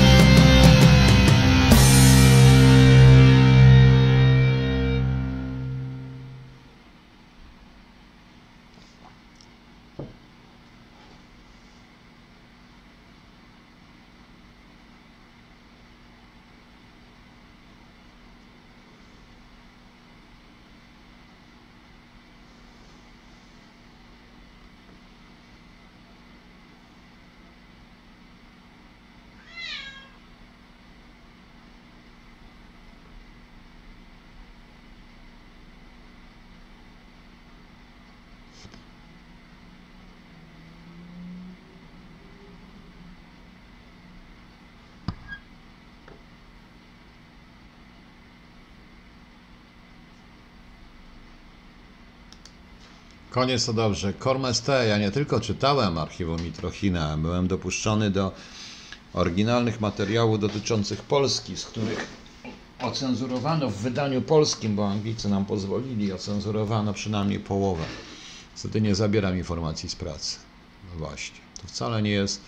[53.36, 54.14] Koniec to dobrze.
[54.14, 58.32] Kormeste, ja nie tylko czytałem archiwum Mitrochina, byłem dopuszczony do
[59.14, 62.07] oryginalnych materiałów dotyczących Polski, z których
[62.82, 67.84] ocenzurowano w wydaniu polskim, bo Anglicy nam pozwolili, ocenzurowano przynajmniej połowę.
[68.53, 70.38] Niestety nie zabieram informacji z pracy.
[70.91, 71.40] No właśnie.
[71.62, 72.41] To wcale nie jest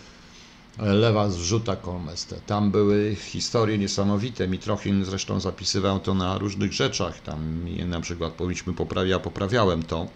[0.77, 2.35] lewa zrzuta Kolmeste.
[2.45, 4.47] Tam były historie niesamowite.
[4.47, 7.19] Mitrochin zresztą zapisywał to na różnych rzeczach.
[7.19, 10.07] Tam na przykład powinniśmy poprawia, poprawiałem to.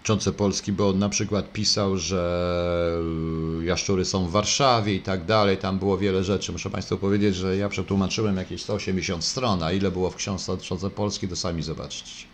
[0.00, 3.00] Dotyczące Polski, bo on na przykład pisał, że
[3.60, 6.52] y, jaszczury są w Warszawie i tak dalej, tam było wiele rzeczy.
[6.52, 10.90] Muszę Państwu powiedzieć, że ja przetłumaczyłem jakieś 180 stron, a ile było w książce dotyczące
[10.90, 12.26] Polski, to sami zobaczcie.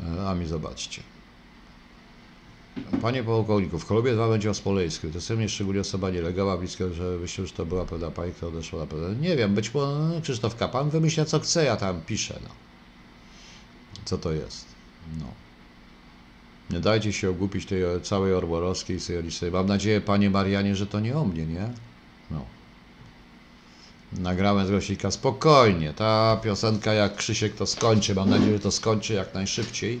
[0.00, 1.02] E, A mi zobaczcie.
[3.02, 5.06] Panie pułkowniku, w Kolubie 2 będzie o Smolejsku.
[5.08, 8.80] To jest szczególnie osoba nielegała, blisko, że myślę, że to była pewna pani, która odeszła
[8.80, 9.08] na pewno.
[9.12, 12.38] Nie wiem, być może no, Krzysztof Kapan wymyśla co chce, ja tam piszę.
[12.42, 12.50] No.
[14.04, 14.66] Co to jest?
[15.18, 15.45] No.
[16.70, 19.50] Nie dajcie się ogłupić tej całej orborowskiej syjonistej.
[19.50, 21.68] Mam nadzieję, panie Marianie, że to nie o mnie, nie?
[22.30, 22.44] No.
[24.12, 25.92] Nagrałem z Grosika spokojnie.
[25.92, 30.00] Ta piosenka, jak Krzysiek to skończy, mam nadzieję, że to skończy jak najszybciej,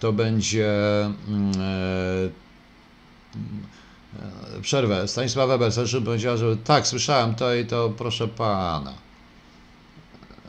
[0.00, 0.70] to będzie.
[1.06, 2.28] e,
[4.62, 5.08] przerwę.
[5.08, 9.07] Stanisława Weber zresztą powiedziała, że tak, słyszałem to i to, proszę pana.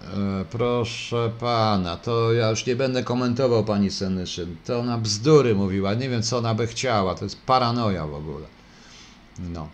[0.01, 4.55] E, Proszę pana, to ja już nie będę komentował pani Senyszyn.
[4.65, 8.47] To ona bzdury mówiła, nie wiem co ona by chciała, to jest paranoja w ogóle.
[9.39, 9.69] No.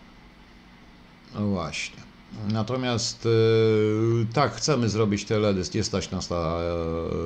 [1.36, 2.06] No właśnie.
[2.48, 6.58] Natomiast yy, tak, chcemy zrobić teledysk, nie stać nas na,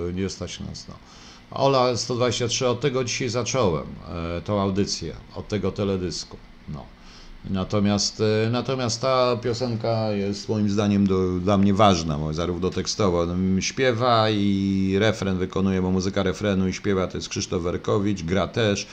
[0.05, 0.93] yy, nie stać nas na.
[1.51, 3.85] Ola 123, od tego dzisiaj zacząłem
[4.35, 6.37] yy, tą audycję, od tego teledysku.
[6.69, 6.85] No.
[7.45, 13.25] Natomiast, e, natomiast ta piosenka jest moim zdaniem do, dla mnie ważna, bo zarówno tekstowo
[13.59, 18.87] śpiewa i refren wykonuje, bo muzyka refrenu i śpiewa to jest Krzysztof Werkowicz, gra też.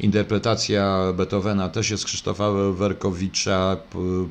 [0.00, 3.76] Interpretacja Beethovena też jest Krzysztofa Werkowicza.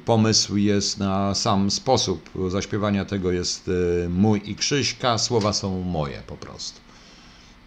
[0.06, 3.70] Pomysł jest na sam sposób zaśpiewania tego jest
[4.06, 6.80] e, mój i Krzyśka, słowa są moje po prostu.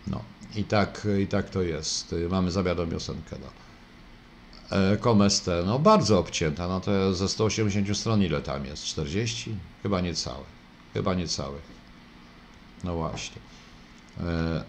[0.07, 0.21] No
[0.57, 2.15] i tak, i tak to jest.
[2.31, 3.37] Mamy zamiar do piosenkę.
[3.41, 3.64] No.
[4.75, 8.85] E, Komestę, no bardzo obcięta, no to ze 180 stron ile tam jest?
[8.85, 9.55] 40?
[9.83, 10.45] Chyba niecałe.
[10.95, 11.59] Chyba niecałe.
[12.85, 13.37] No właśnie.
[14.21, 14.65] E,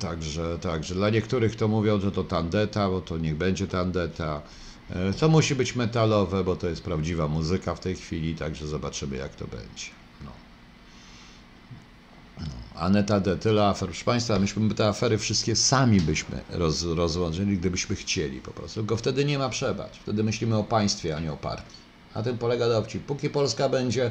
[0.00, 4.42] Także, także dla niektórych to mówią, że to tandeta, bo to niech będzie tandeta.
[4.90, 9.16] E, To musi być metalowe, bo to jest prawdziwa muzyka w tej chwili, także zobaczymy
[9.16, 9.97] jak to będzie.
[12.74, 13.88] Aneta D, tyle afer.
[13.88, 16.84] Proszę Państwa, myśmy te afery wszystkie sami byśmy roz,
[17.46, 18.80] gdybyśmy chcieli po prostu.
[18.80, 19.98] Tylko wtedy nie ma przebacz.
[19.98, 21.76] Wtedy myślimy o państwie, a nie o partii.
[22.14, 23.04] Na tym polega dowcip.
[23.04, 24.10] Póki Polska będzie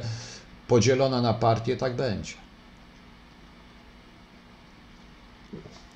[0.67, 2.33] podzielona na partie, tak będzie.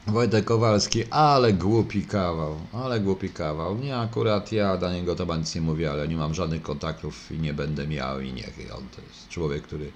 [0.08, 3.78] Wojtek Kowalski, ale głupi kawał, ale głupi kawał.
[3.78, 7.40] Nie, akurat ja dla niego to nic nie mówię, ale nie mam żadnych kontaktów i
[7.40, 8.54] nie będę miał i niech.
[8.78, 9.92] On to jest człowiek, który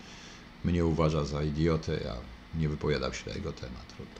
[0.65, 2.15] mnie uważa za idiotę, ja
[2.59, 3.87] nie wypowiadam się na jego temat.
[3.87, 4.15] Trudno.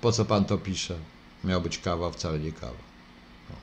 [0.00, 0.98] Po co pan to pisze?
[1.44, 2.82] Miał być kawa, wcale nie kawa.
[3.50, 3.56] No.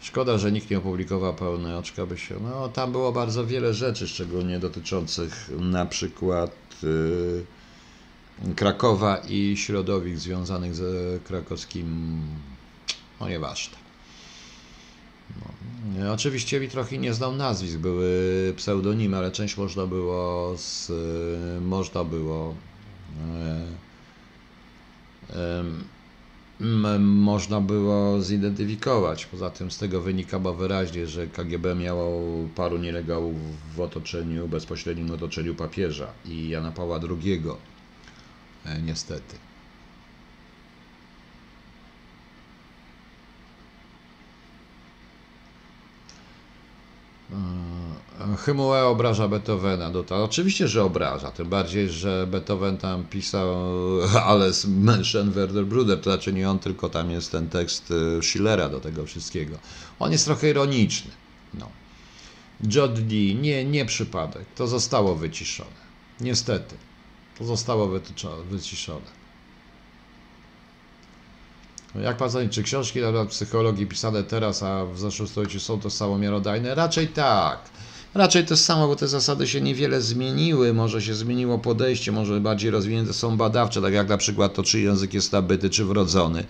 [0.00, 2.40] Szkoda, że nikt nie opublikował pełnej oczka, by się.
[2.40, 6.56] No, tam było bardzo wiele rzeczy, szczególnie dotyczących na przykład.
[6.82, 7.44] Yy,
[8.56, 12.20] Krakowa i środowisk związanych z krakowskim,
[13.20, 13.79] no nieważne.
[15.38, 16.12] No.
[16.12, 20.92] Oczywiście trochę nie znał nazwisk, były pseudonimy, ale część można było z,
[21.62, 22.54] można było
[25.30, 25.84] em,
[26.60, 29.26] m, można było zidentyfikować.
[29.26, 32.22] Poza tym z tego wynika bo wyraźnie, że KGB miało
[32.54, 33.36] paru nielegałów
[33.76, 37.42] w otoczeniu, bezpośrednim otoczeniu papieża i Jana Pawła II.
[38.66, 39.49] E, niestety.
[48.38, 49.90] Hymue obraża Beethovena.
[49.90, 51.30] No oczywiście, że obraża.
[51.30, 53.56] Tym bardziej, że Beethoven tam pisał
[54.24, 56.00] Alles Menschen Werder Bruder.
[56.00, 59.58] To znaczy nie on, tylko tam jest ten tekst e, Schillera do tego wszystkiego.
[59.98, 61.10] On jest trochę ironiczny.
[61.54, 61.68] No.
[62.60, 64.44] Dee, nie, nie przypadek.
[64.56, 65.90] To zostało wyciszone.
[66.20, 66.76] Niestety.
[67.38, 67.88] To zostało
[68.50, 69.19] wyciszone.
[71.94, 75.80] Jak pan zdaniem, czy książki na temat psychologii pisane teraz, a w zeszłym stuleciu są
[75.80, 76.74] to samo miarodajne?
[76.74, 77.58] Raczej tak.
[78.14, 82.70] Raczej to samo, bo te zasady się niewiele zmieniły, może się zmieniło podejście, może bardziej
[82.70, 86.44] rozwinięte są badawcze, tak jak na przykład to, czy język jest nabyty, czy wrodzony.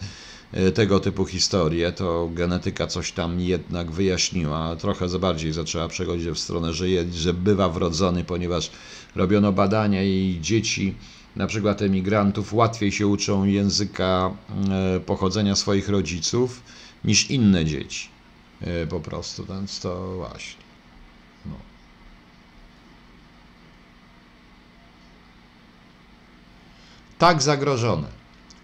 [0.53, 6.29] E, Tego typu historie, to genetyka coś tam jednak wyjaśniła, trochę za bardziej zaczęła przechodzić
[6.29, 8.71] w stronę, że, je, że bywa wrodzony, ponieważ
[9.17, 10.95] robiono badania i dzieci,
[11.41, 14.31] na przykład emigrantów, łatwiej się uczą języka
[14.97, 16.63] e, pochodzenia swoich rodziców
[17.05, 18.09] niż inne dzieci.
[18.61, 20.63] E, Po prostu, więc to właśnie.
[21.47, 21.53] No.
[27.19, 28.20] Tak zagrożone.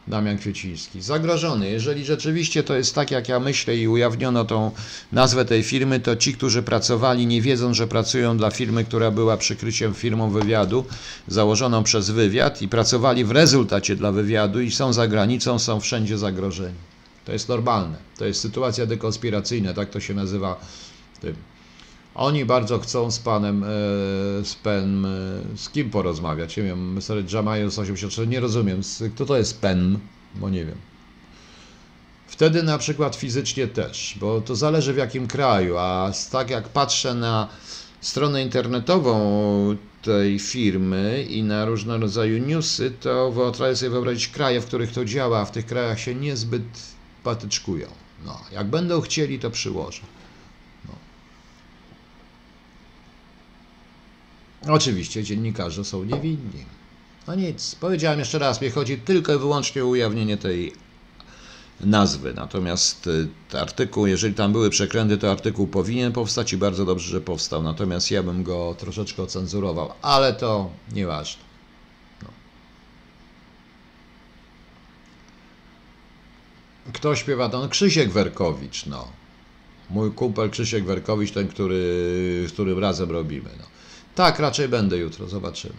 [0.09, 1.03] Damian Kwieciński.
[1.03, 1.71] Zagrożony.
[1.71, 4.71] Jeżeli rzeczywiście to jest tak, jak ja myślę i ujawniono tą
[5.13, 9.37] nazwę tej firmy, to ci, którzy pracowali, nie wiedzą, że pracują dla firmy, która była
[9.37, 10.85] przykryciem firmą wywiadu,
[11.29, 16.19] założoną przez wywiad i pracowali w rezultacie dla wywiadu i są za granicą, są wszędzie
[16.19, 16.77] zagrożeni.
[17.25, 17.97] To jest normalne.
[18.19, 20.61] To jest sytuacja dekonspiracyjna, tak to się nazywa.
[21.21, 21.56] Tym.
[22.17, 23.67] Oni bardzo chcą z panem, e,
[24.45, 26.57] z panem, e, z kim porozmawiać.
[26.57, 27.33] Nie wiem, Mr.
[27.33, 28.81] Jamajus 84, nie rozumiem.
[29.15, 29.99] Kto to jest pen?
[30.35, 30.77] Bo nie wiem.
[32.27, 37.15] Wtedy na przykład fizycznie też, bo to zależy w jakim kraju, a tak jak patrzę
[37.15, 37.49] na
[38.01, 44.67] stronę internetową tej firmy i na różnego rodzaju newsy, to wyobrażę sobie wyobrazić kraje, w
[44.67, 46.63] których to działa, a w tych krajach się niezbyt
[47.25, 47.87] patyczkują.
[48.27, 50.01] No, jak będą chcieli, to przyłożę.
[54.69, 56.65] Oczywiście dziennikarze są niewinni.
[57.27, 60.73] No nic, powiedziałem jeszcze raz, mnie chodzi tylko i wyłącznie o ujawnienie tej
[61.81, 62.35] nazwy.
[62.35, 63.29] Natomiast y,
[63.59, 67.63] artykuł, jeżeli tam były przekręty, to artykuł powinien powstać i bardzo dobrze, że powstał.
[67.63, 71.43] Natomiast ja bym go troszeczkę ocenzurował, ale to nieważne.
[72.23, 72.29] No.
[76.93, 77.49] Kto śpiewa?
[77.49, 79.09] To Krzysiek Werkowicz, no.
[79.91, 81.77] Mój kumpel Krzysiek Werkowicz, ten, który,
[82.49, 83.51] z którym razem robimy.
[83.59, 83.76] No.
[84.17, 85.75] Tak, raczej będę jutro, zobaczymy.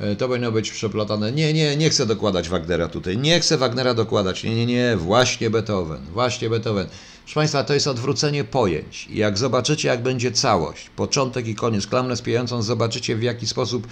[0.00, 1.32] E, To powinno być przeplatane.
[1.32, 3.18] Nie, nie, nie chcę dokładać Wagnera tutaj.
[3.18, 4.44] Nie chcę Wagnera dokładać.
[4.44, 6.00] Nie, nie, nie, właśnie Beethoven.
[6.12, 6.86] Właśnie Beethoven.
[7.24, 9.06] Proszę Państwa, to jest odwrócenie pojęć.
[9.10, 13.86] I jak zobaczycie, jak będzie całość, początek i koniec, klamrę spijającą, zobaczycie w jaki sposób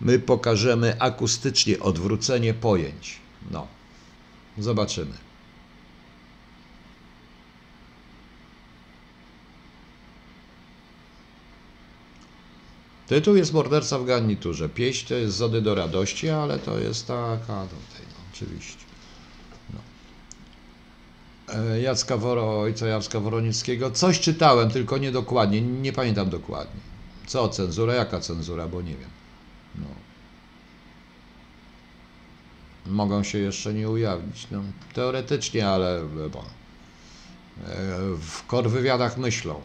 [0.00, 3.16] my pokażemy akustycznie odwrócenie pojęć.
[3.50, 3.66] No,
[4.58, 5.12] zobaczymy.
[13.12, 14.68] Tytuł jest Morderca w garniturze.
[14.68, 18.84] Pieśń to jest Zody do radości, ale to jest taka tutaj, no, oczywiście.
[19.74, 19.80] No.
[21.54, 23.90] E, Jacka Woro, ojca Jacka Woronickiego.
[23.90, 26.80] Coś czytałem, tylko niedokładnie, nie pamiętam dokładnie.
[27.26, 27.94] Co, cenzura?
[27.94, 28.68] Jaka cenzura?
[28.68, 29.10] Bo nie wiem.
[29.74, 29.86] No.
[32.86, 34.46] Mogą się jeszcze nie ujawnić.
[34.50, 34.62] No,
[34.94, 36.44] teoretycznie, ale e, bo, e,
[38.20, 39.60] w kontrwywiadach myślą.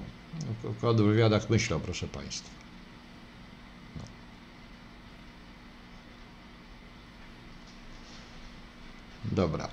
[0.64, 2.57] W kontrwywiadach myślą, proszę Państwa.
[9.32, 9.68] Dobra.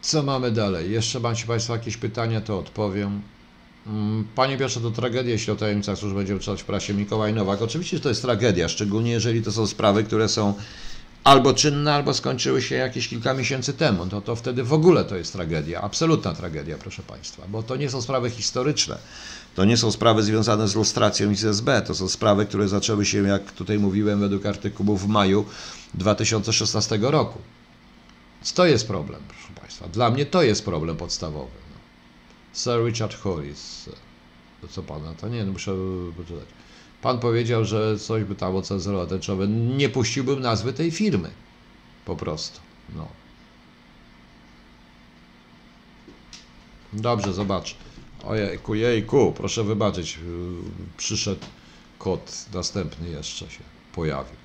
[0.00, 0.92] Co mamy dalej?
[0.92, 3.22] Jeszcze macie Państwo jakieś pytania, to odpowiem.
[3.86, 7.62] Mm, Panie Piotrze, to tragedia, jeśli o tajemnicach służb będziemy czytać w prasie Mikołaj Nowak.
[7.62, 10.54] Oczywiście, że to jest tragedia, szczególnie jeżeli to są sprawy, które są
[11.24, 14.06] albo czynne, albo skończyły się jakieś kilka miesięcy temu.
[14.06, 17.90] To, to wtedy w ogóle to jest tragedia, absolutna tragedia, proszę Państwa, bo to nie
[17.90, 18.98] są sprawy historyczne.
[19.54, 21.82] To nie są sprawy związane z lustracją i z SB.
[21.82, 25.44] To są sprawy, które zaczęły się, jak tutaj mówiłem, według artykułów w maju
[25.94, 27.38] 2016 roku.
[28.38, 29.88] Więc to jest problem, proszę Państwa.
[29.88, 31.50] Dla mnie to jest problem podstawowy.
[31.72, 31.80] No.
[32.52, 33.90] Sir Richard Hollis.
[34.60, 35.14] To co pana?
[35.14, 35.72] To nie, no muszę
[36.16, 36.48] poczytać.
[37.02, 39.48] Pan powiedział, że coś by tam ocenzurował tęczowe.
[39.48, 41.30] Nie puściłbym nazwy tej firmy.
[42.04, 42.60] Po prostu.
[42.96, 43.08] No.
[46.92, 47.76] Dobrze, zobacz.
[48.24, 50.16] Ojejku, jejku, proszę wybaczyć.
[50.16, 50.22] Yy,
[50.96, 51.46] Przyszedł
[51.98, 53.60] kot następny jeszcze się
[53.92, 54.36] pojawił.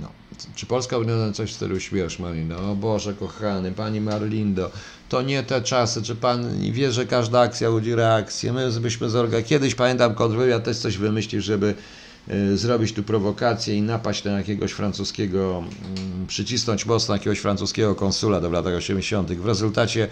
[0.00, 0.08] No.
[0.54, 2.70] Czy Polska wygląda coś w stylu śmierć Marlindo?
[2.70, 4.70] O Boże, kochany, pani Marlindo,
[5.08, 6.02] to nie te czasy.
[6.02, 8.52] Czy pan wie, że każda akcja budzi reakcję?
[8.52, 9.48] My byśmy zorganizowali.
[9.48, 11.74] Kiedyś pamiętam, kontrwywiad też coś wymyślił, żeby
[12.30, 18.40] y, zrobić tu prowokację i napaść na jakiegoś francuskiego, mm, przycisnąć mocno jakiegoś francuskiego konsula
[18.40, 19.32] do lat 80.
[19.32, 20.08] W rezultacie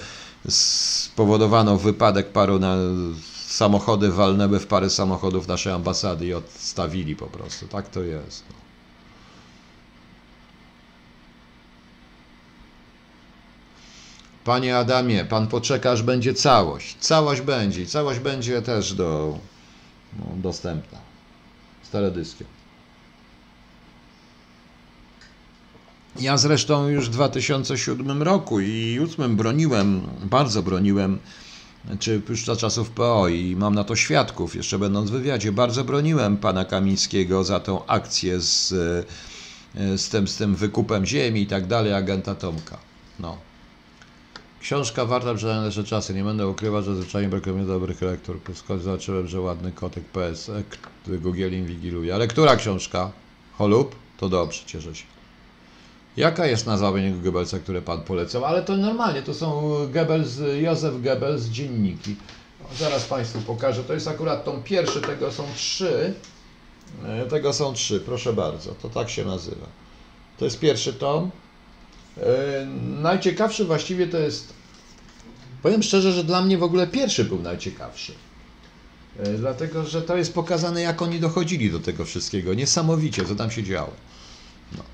[0.49, 2.77] spowodowano wypadek paru na
[3.47, 7.69] samochody walnęły w parę samochodów naszej ambasady i odstawili po prostu.
[7.69, 8.62] Tak to jest.
[14.45, 16.97] Panie Adamie, pan poczeka, aż będzie całość.
[17.01, 17.83] Całość będzie.
[17.83, 19.39] i Całość będzie też do,
[20.19, 20.99] no, dostępna.
[21.83, 22.47] Z teledyskiem.
[26.21, 31.19] Ja zresztą już w 2007 roku i 2008 broniłem, bardzo broniłem,
[31.99, 35.85] czy już za czasów PO i mam na to świadków, jeszcze będąc w wywiadzie, bardzo
[35.85, 38.69] broniłem pana Kamińskiego za tą akcję z,
[39.97, 42.79] z, tym, z tym wykupem ziemi i tak dalej, agenta Tomka.
[43.21, 43.52] No.
[44.63, 46.15] Książka warta przynajmniej nasze czasy.
[46.15, 48.41] Nie będę ukrywał, że zwyczajnie brakuje mi dobrych lektur.
[48.55, 50.51] Skąd zobaczyłem, że ładny kotek PS,
[51.03, 52.15] który Gugielin wigiluje.
[52.15, 53.11] Ale która książka?
[53.59, 53.95] Holub?
[54.19, 55.05] To dobrze, cieszę się.
[56.17, 58.45] Jaka jest nazwa niego Goebbelsa, które pan polecał?
[58.45, 62.17] Ale to normalnie, to są Goebbels, Józef Goebbels, dzienniki.
[62.79, 63.85] Zaraz Państwu pokażę.
[63.85, 66.15] To jest akurat tom pierwszy, tego są trzy.
[67.05, 68.75] E, Tego są trzy, proszę bardzo.
[68.83, 69.67] To tak się nazywa.
[70.39, 71.31] To jest pierwszy tom.
[72.19, 72.67] E,
[73.03, 74.53] najciekawszy właściwie to jest.
[75.63, 78.13] Powiem szczerze, że dla mnie w ogóle pierwszy był najciekawszy.
[79.19, 82.55] E, Dlatego, że to jest pokazane, jak oni dochodzili do tego wszystkiego.
[82.55, 83.93] Niesamowicie, co tam się działo.
[84.77, 84.85] No.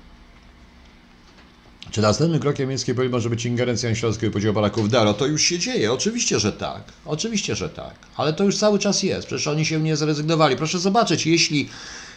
[1.91, 5.13] Czy następnym krokiem niemieckiej polityki może być ingerencja śląskiej podziału Polaków Daro?
[5.13, 6.83] To już się dzieje, oczywiście, że tak.
[7.05, 7.93] Oczywiście, że tak.
[8.17, 9.27] Ale to już cały czas jest.
[9.27, 10.55] Przecież oni się nie zrezygnowali.
[10.55, 11.69] Proszę zobaczyć, jeśli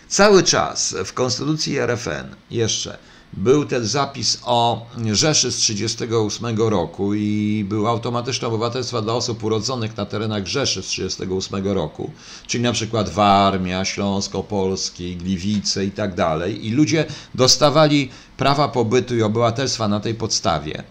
[0.09, 2.99] cały czas w Konstytucji RFN jeszcze
[3.33, 9.97] był ten zapis o Rzeszy z 1938 roku i był automatyczne obywatelstwo dla osób urodzonych
[9.97, 12.11] na terenach Rzeszy z 1938 roku,
[12.47, 16.67] czyli na przykład Warmia, Śląsko-Polskiej, Gliwice i tak dalej.
[16.67, 17.05] I ludzie
[17.35, 20.83] dostawali prawa pobytu i obywatelstwa na tej podstawie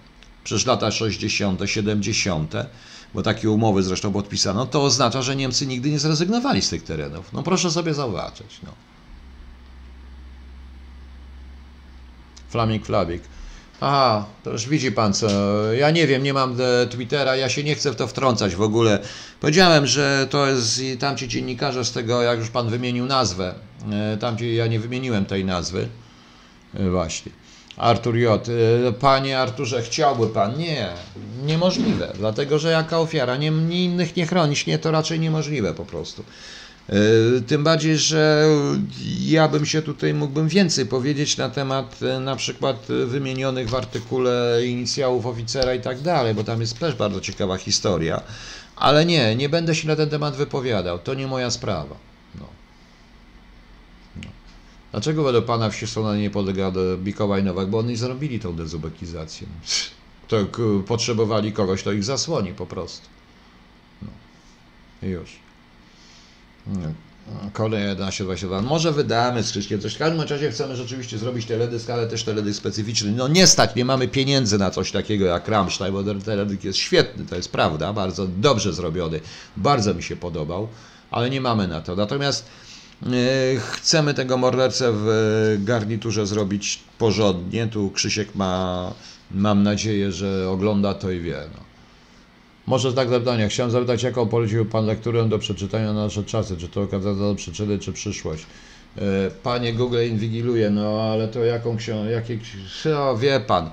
[0.43, 2.53] przez lata 60., 70.,
[3.13, 7.33] bo takie umowy zresztą podpisano, to oznacza, że Niemcy nigdy nie zrezygnowali z tych terenów.
[7.33, 8.59] No proszę sobie zauważyć.
[8.63, 8.90] No.
[12.51, 13.21] Flaming Flabik.
[13.81, 15.27] Aha, to już widzi pan co.
[15.73, 18.61] Ja nie wiem, nie mam e, Twittera, ja się nie chcę w to wtrącać w
[18.61, 18.99] ogóle.
[19.39, 23.53] Powiedziałem, że to jest tamci dziennikarze z tego, jak już pan wymienił nazwę.
[24.13, 25.87] e, Tamci, ja nie wymieniłem tej nazwy.
[26.73, 27.31] E, Właśnie.
[27.77, 28.47] Artur J.
[28.99, 30.57] Panie Arturze, chciałby pan?
[30.57, 30.89] Nie,
[31.45, 32.13] niemożliwe.
[32.17, 33.37] Dlatego, że jaka ofiara?
[33.37, 33.47] Nie
[33.85, 36.23] innych nie chronić, nie, to raczej niemożliwe po prostu.
[36.89, 38.45] E, Tym bardziej, że
[39.19, 43.75] ja bym się tutaj mógłbym więcej powiedzieć na temat e, na przykład e, wymienionych w
[43.75, 48.21] artykule inicjałów oficera i tak dalej, bo tam jest też bardzo ciekawa historia.
[48.75, 50.99] Ale nie, nie będę się na ten temat wypowiadał.
[50.99, 51.95] To nie moja sprawa.
[52.35, 52.45] No.
[54.15, 54.29] No.
[54.91, 57.69] Dlaczego według pana wsi Sona nie podlega do Mikołaj Nowak?
[57.69, 59.47] Bo oni zrobili tą dezubekizację.
[60.27, 60.37] To
[60.87, 63.07] potrzebowali kogoś, kto ich zasłoni po prostu.
[64.01, 64.07] No.
[65.03, 65.40] I już.
[66.67, 66.93] Nie.
[67.53, 68.61] Kolejne 1122.
[68.61, 69.93] Może wydamy z Krzyśkiem coś.
[69.95, 73.11] W każdym razie chcemy rzeczywiście zrobić teledysk, ale też teledysk specyficzny.
[73.11, 77.25] No nie stać, nie mamy pieniędzy na coś takiego jak Rammstein, bo teledysk jest świetny,
[77.25, 79.19] to jest prawda, bardzo dobrze zrobiony,
[79.57, 80.67] bardzo mi się podobał,
[81.11, 81.95] ale nie mamy na to.
[81.95, 82.45] Natomiast
[83.03, 83.09] e,
[83.59, 87.67] chcemy tego mordercę w garniturze zrobić porządnie.
[87.67, 88.93] Tu Krzysiek ma,
[89.31, 91.37] mam nadzieję, że ogląda to i wie.
[91.55, 91.70] No.
[92.67, 93.47] Może znak zapytania.
[93.47, 96.57] Chciałem zapytać, jaką polecił Pan lekturę do przeczytania na nasze czasy?
[96.57, 98.45] Czy to okazja do przyczyny, czy przyszłość?
[98.97, 99.01] E,
[99.43, 102.39] Panie Google inwigiluje, no ale to jaką książkę, jakie,
[102.85, 103.69] no, wie Pan,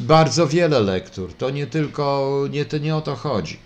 [0.00, 3.58] bardzo wiele lektur, to nie tylko, nie, to nie o to chodzi.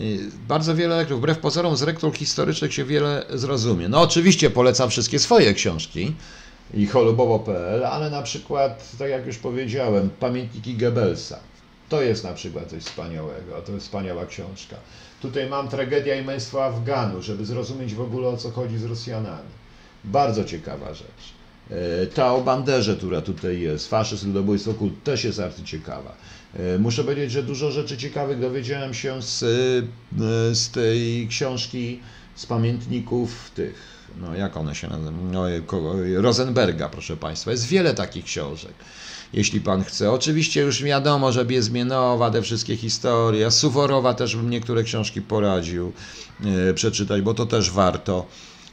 [0.00, 0.18] Y,
[0.48, 3.88] Bardzo wiele lektur, wbrew pozorom z lektur historycznych się wiele zrozumie.
[3.88, 6.14] No oczywiście polecam wszystkie swoje książki
[6.74, 11.38] i cholubowo.pl, ale na przykład, tak jak już powiedziałem, pamiętniki Goebbelsa.
[11.90, 14.76] To jest na przykład coś wspaniałego, to jest wspaniała książka.
[15.22, 19.48] Tutaj mam Tragedia i męstwo Afganu, żeby zrozumieć w ogóle o co chodzi z Rosjanami.
[20.04, 21.22] Bardzo ciekawa rzecz.
[21.70, 26.14] E, Ta o banderze, która tutaj jest, faszyzm, ludobójstwo, kult, też jest arcyciekawa.
[26.56, 29.46] E, Muszę powiedzieć, że dużo rzeczy ciekawych dowiedziałem się z, e,
[30.54, 32.00] z tej książki,
[32.34, 33.74] z pamiętników tych,
[34.20, 35.44] no jak one się nazywają, no,
[36.22, 37.50] Rosenberga, proszę Państwa.
[37.50, 38.74] Jest wiele takich książek,
[39.32, 40.10] jeśli Pan chce.
[40.10, 45.92] Oczywiście już wiadomo, że Biezmienowa, te wszystkie historie, Suworowa też bym niektóre książki poradził
[46.70, 48.26] e, przeczytać, bo to też warto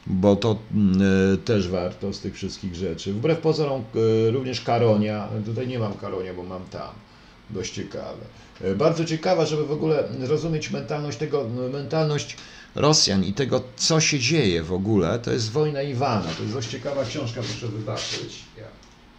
[0.06, 1.02] bo to mm,
[1.34, 3.12] e, też warto z tych wszystkich rzeczy.
[3.12, 3.84] Wbrew pozorom
[4.26, 6.90] e, również Karonia, tutaj nie mam Karonia, bo mam tam,
[7.50, 8.24] dość ciekawe.
[8.76, 12.36] Bardzo ciekawa, żeby w ogóle rozumieć mentalność tego, mentalność
[12.74, 16.28] Rosjan i tego, co się dzieje w ogóle, to jest Wojna Iwana.
[16.36, 18.44] To jest dość ciekawa książka, proszę wybaczyć.
[18.58, 18.64] Ja,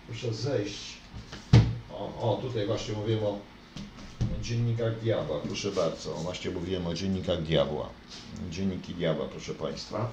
[0.08, 0.89] proszę zejść.
[2.00, 3.40] O, o, tutaj właśnie mówiłem o
[4.42, 6.14] dziennikach diabła, proszę bardzo.
[6.14, 7.90] Właśnie mówiłem o dziennikach diabła.
[8.52, 10.10] Dzienniki diabła, proszę Państwa.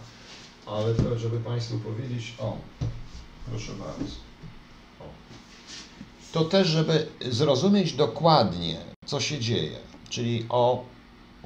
[0.67, 2.57] Ale to, żeby Państwu powiedzieć, o,
[3.51, 4.15] proszę bardzo.
[5.01, 5.05] O.
[6.33, 10.85] To też, żeby zrozumieć dokładnie, co się dzieje, czyli o,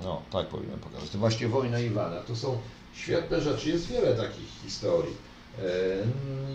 [0.02, 2.58] no tak powinienem pokazać, to właśnie wojna Iwana, to są
[2.94, 5.29] świetne rzeczy, jest wiele takich historii.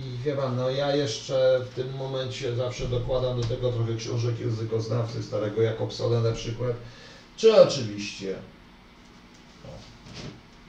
[0.04, 4.40] I wie Pan, no ja jeszcze w tym momencie zawsze dokładam do tego trochę książek
[4.40, 6.74] językoznawcy starego Jakobsona na przykład,
[7.38, 8.36] czy oczywiście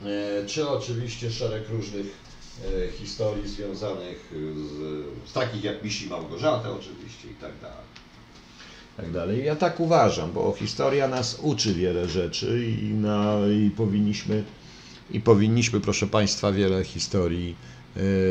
[0.04, 7.28] E, czy oczywiście szereg różnych e, historii związanych z, z takich jak Misi Małgorzata oczywiście
[7.30, 7.86] i tak dalej.
[8.96, 9.44] Tak dalej.
[9.44, 13.34] Ja tak uważam, bo historia nas uczy wiele rzeczy i, na,
[13.66, 14.44] i powinniśmy
[15.10, 17.56] i powinniśmy, proszę Państwa, wiele historii,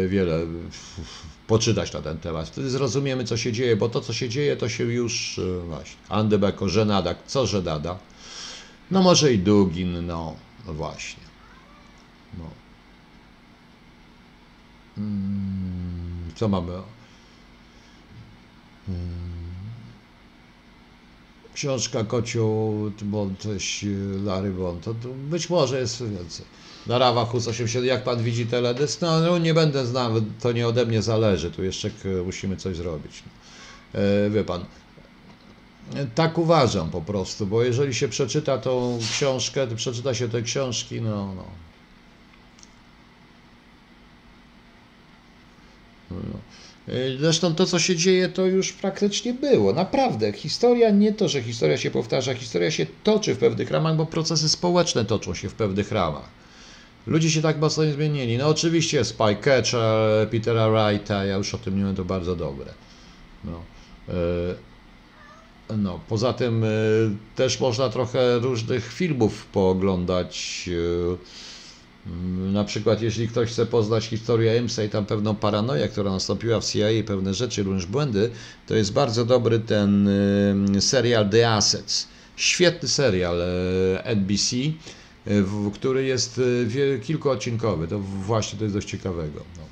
[0.08, 0.36] wiele
[0.68, 2.48] f- f- poczytać na ten temat.
[2.50, 5.98] Wtedy zrozumiemy, co się dzieje, bo to, co się dzieje, to się już e, właśnie.
[6.10, 8.00] Andebeko, Żenada, co Żenada?
[8.92, 10.36] No może i Dugin, no,
[10.68, 11.24] no właśnie.
[12.38, 12.50] No.
[14.98, 16.74] Mm, Co mamy?
[18.90, 19.56] Mm.
[21.54, 23.86] książka Kociu Bond, też
[24.24, 24.94] Larry Bond, to
[25.30, 26.46] być może jest więcej.
[26.88, 29.02] Na Rawa Hus 87, jak pan widzi teledysk?
[29.02, 31.90] No, no nie będę znał, to nie ode mnie zależy, tu jeszcze
[32.26, 33.24] musimy coś zrobić.
[33.94, 34.66] E, wie pan,
[36.16, 41.36] tak uważam po prostu, bo jeżeli się przeczyta tą książkę, przeczyta się te książki, no,
[41.36, 41.45] no.
[46.12, 46.40] No.
[46.88, 49.74] E, Zresztą to, co się dzieje, to już praktycznie było.
[49.74, 50.34] Naprawdę.
[50.34, 54.49] Historia nie to, że historia się powtarza, historia się toczy w pewnych ramach, bo procesy
[54.49, 56.45] społeczne toczą się w pewnych ramach.
[57.07, 58.38] Ludzie się tak mocno nie zmienili.
[58.38, 62.73] No oczywiście Spy Catcher, Petera Wrighta, ja już o tym nie to bardzo dobre.
[63.44, 63.64] No.
[64.10, 66.68] E, no, poza tym e,
[67.36, 70.69] też można trochę różnych filmów pooglądać.
[70.73, 72.11] e,
[72.53, 76.65] Na przykład, jeśli ktoś chce poznać historię IMSA i tam pewną paranoję, która nastąpiła w
[76.65, 78.30] CIA, pewne rzeczy, również błędy,
[78.68, 80.10] to jest bardzo dobry ten
[80.80, 82.07] serial The Assets.
[82.36, 83.38] Świetny serial
[84.03, 84.56] NBC,
[85.26, 87.88] w- który jest wie- kilkuodcinkowy.
[87.88, 89.42] To właśnie to jest dość ciekawego.
[89.58, 89.64] No.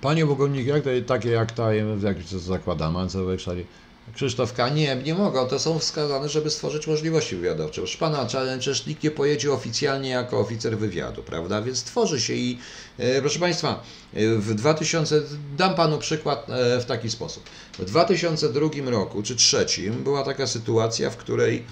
[0.00, 3.66] Panie Bogomnik, jak to, takie jak ta, jak to zakładam, Mancowe Szali.
[4.14, 4.68] Krzysztof K.
[4.68, 5.46] Nie, nie mogą.
[5.46, 7.80] To są wskazane, żeby stworzyć możliwości wywiadowcze.
[7.80, 11.62] Proszę pana, przecież nikt nie pojedzie oficjalnie jako oficer wywiadu, prawda?
[11.62, 12.58] Więc tworzy się i
[12.98, 13.82] e, proszę państwa,
[14.14, 15.22] e, w 2000,
[15.56, 17.44] dam panu przykład e, w taki sposób.
[17.80, 21.62] W 2002 roku czy trzecim była taka sytuacja, w której e,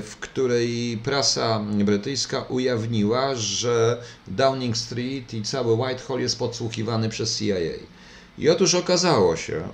[0.00, 7.56] w której prasa brytyjska ujawniła, że Downing Street i cały Whitehall jest podsłuchiwany przez CIA.
[8.38, 9.68] I otóż okazało się,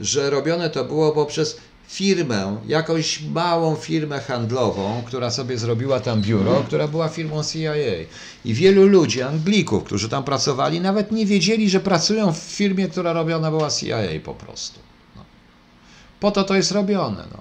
[0.00, 1.56] że robione to było poprzez
[1.88, 7.74] firmę, jakąś małą firmę handlową, która sobie zrobiła tam biuro, która była firmą CIA.
[8.44, 13.12] I wielu ludzi, Anglików, którzy tam pracowali, nawet nie wiedzieli, że pracują w firmie, która
[13.12, 14.80] robiona była CIA po prostu.
[15.16, 15.24] No.
[16.20, 17.24] Po to to jest robione.
[17.32, 17.38] No.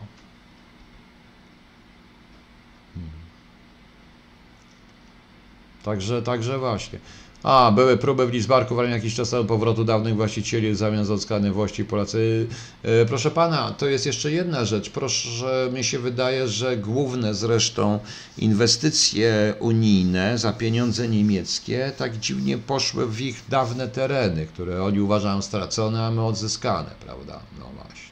[5.84, 7.00] Także, także właśnie.
[7.48, 11.14] A, były próby w Lidzbarku w jakiś czas temu powrotu dawnych właścicieli w zamian za
[11.14, 12.48] odzyskane włości Polacy.
[12.84, 14.90] E, Proszę pana, to jest jeszcze jedna rzecz.
[14.90, 18.00] Proszę, mi się wydaje, że główne zresztą
[18.38, 25.42] inwestycje unijne za pieniądze niemieckie tak dziwnie poszły w ich dawne tereny, które oni uważają
[25.42, 27.40] stracone, a my odzyskane, prawda?
[27.60, 28.12] No właśnie.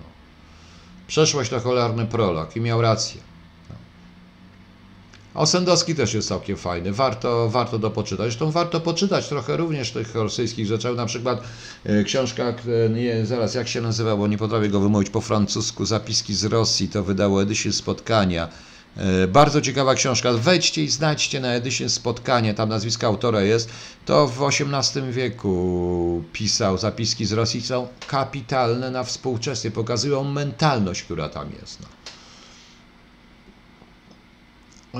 [0.00, 0.06] No.
[1.06, 3.31] Przeszłość to cholerny prolog i miał rację.
[5.34, 8.26] Osendowski też jest całkiem fajny, warto, warto do poczytać.
[8.26, 11.42] Zresztą warto poczytać trochę również tych rosyjskich rzeczy, na przykład
[11.84, 12.54] e, książka, e,
[12.90, 16.88] nie, zaraz jak się nazywa, bo nie potrafię go wymówić po francusku, Zapiski z Rosji,
[16.88, 18.48] to wydało Edysie Spotkania.
[18.96, 20.32] E, Bardzo ciekawa książka.
[20.32, 23.68] Wejdźcie i znajdźcie na Edysie Spotkanie, tam nazwisko autora jest.
[24.06, 31.28] To w XVIII wieku pisał zapiski z Rosji, są kapitalne na współczesnie, pokazują mentalność, która
[31.28, 32.01] tam jest.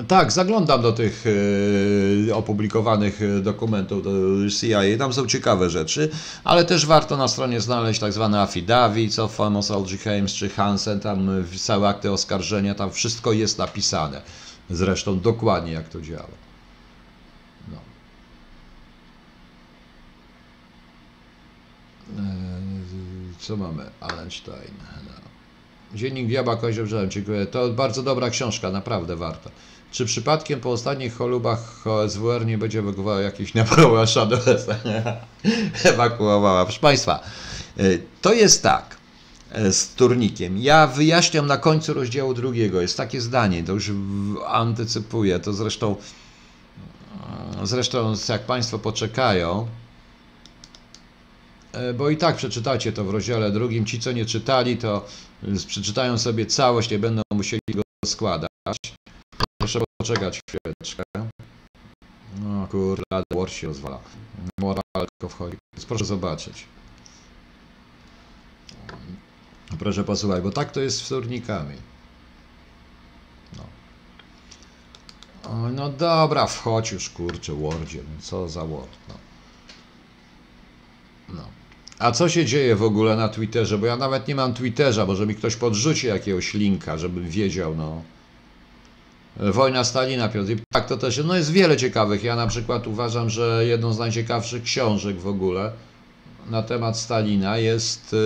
[0.09, 1.25] Tak, zaglądam do tych
[2.29, 4.11] e, opublikowanych e, dokumentów do
[4.61, 6.11] CIA, tam są ciekawe rzeczy,
[6.45, 9.99] ale też warto na stronie znaleźć tak zwane affidavits of Amos L.G.
[9.99, 14.23] Hames czy Hansen, tam e, całe akty oskarżenia, tam wszystko jest napisane.
[14.71, 16.29] Zresztą dokładnie jak to działa.
[17.73, 17.79] No.
[23.41, 23.85] Co mamy?
[24.01, 24.75] Allenstein.
[25.05, 25.23] No.
[25.99, 27.47] Dziennik Diabła Kozioł Brzegiem, dziękuję.
[27.47, 29.51] To bardzo dobra książka, naprawdę warto.
[29.93, 33.21] Czy przypadkiem po ostatnich cholubach OSWR nie będzie ewakuowała
[33.55, 34.67] Napoleon Shadows?
[35.85, 36.65] Ewakuowała.
[36.65, 37.21] Proszę Państwa,
[37.81, 38.97] y, to jest tak
[39.59, 40.59] y, z turnikiem.
[40.59, 42.81] Ja wyjaśniam na końcu rozdziału drugiego.
[42.81, 43.91] Jest takie zdanie, to już
[44.47, 45.41] antycypuję.
[45.41, 45.97] To zresztą,
[47.63, 49.67] y, zresztą jak Państwo poczekają,
[51.95, 53.87] bo i tak przeczytacie to w rozdziale drugim.
[53.87, 55.07] Ci, co nie czytali, to
[55.67, 58.49] przeczytają sobie całość, nie będą musieli go składać.
[60.03, 61.03] Poczekać chwileczkę.
[62.41, 63.99] No kurde, Word się rozwala.
[64.61, 65.57] Moral tylko wchodzi.
[65.75, 66.65] Więc proszę zobaczyć.
[69.79, 71.77] Proszę posłuchać, bo tak to jest z wtórnikami.
[73.57, 73.65] No.
[75.51, 77.99] O, no dobra, wchodź już, kurczę, Wordzie.
[77.99, 79.15] No co za Word, no.
[81.29, 81.45] No.
[81.99, 83.79] A co się dzieje w ogóle na Twitterze?
[83.79, 88.03] Bo ja nawet nie mam Twitterza, może mi ktoś podrzuci jakiegoś linka, żebym wiedział, no.
[89.37, 90.51] Wojna Stalina, Piotr.
[90.51, 92.25] I tak, to też no jest wiele ciekawych.
[92.25, 95.73] Ja na przykład uważam, że jedną z najciekawszych książek w ogóle
[96.51, 98.17] na temat Stalina jest y,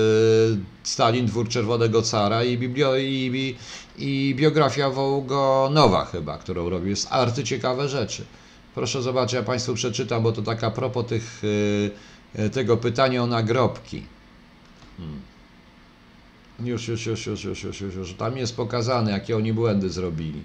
[0.82, 3.56] Stalin, Dwór Czerwonego Cara i, biblio, i, i,
[3.98, 6.88] i biografia Wołgonowa chyba, którą robił.
[6.88, 8.24] Jest arcyciekawe rzeczy.
[8.74, 11.90] Proszę zobaczyć, ja Państwu przeczytam, bo to tak a propos tych, y,
[12.38, 14.02] y, tego pytania o nagrobki.
[16.60, 18.14] Już, już, już, już, już, już, już, już.
[18.14, 20.42] Tam jest pokazane, jakie oni błędy zrobili.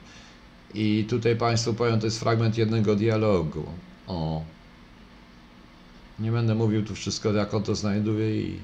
[0.74, 3.66] I tutaj Państwu powiem, to jest fragment jednego dialogu.
[4.08, 4.44] O.
[6.20, 8.60] Nie będę mówił tu wszystko, jak on to znajduje i...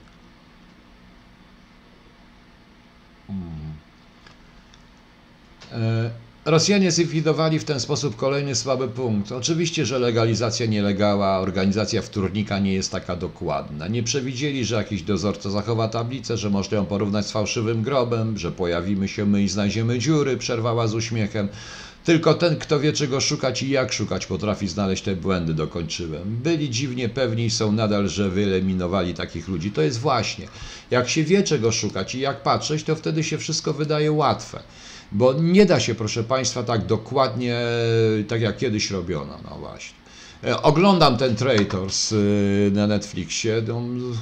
[5.71, 6.11] E,
[6.47, 9.31] Rosjanie zlikwidowali w ten sposób kolejny słaby punkt.
[9.31, 13.87] Oczywiście, że legalizacja nielegała, organizacja wtórnika nie jest taka dokładna.
[13.87, 18.51] Nie przewidzieli, że jakiś dozorca zachowa tablicę, że można ją porównać z fałszywym grobem, że
[18.51, 21.49] pojawimy się my i znajdziemy dziury, przerwała z uśmiechem.
[22.07, 26.37] Tylko ten, kto wie czego szukać i jak szukać, potrafi znaleźć te błędy, dokończyłem.
[26.43, 29.71] Byli dziwnie pewni i są nadal, że wyeliminowali takich ludzi.
[29.71, 30.47] To jest właśnie,
[30.91, 34.59] jak się wie czego szukać i jak patrzeć, to wtedy się wszystko wydaje łatwe.
[35.11, 37.59] Bo nie da się, proszę Państwa, tak dokładnie,
[38.27, 39.97] tak jak kiedyś robiono, no właśnie.
[40.43, 43.61] E, Oglądam ten Traitors y, na Netflixie.
[43.67, 43.81] No,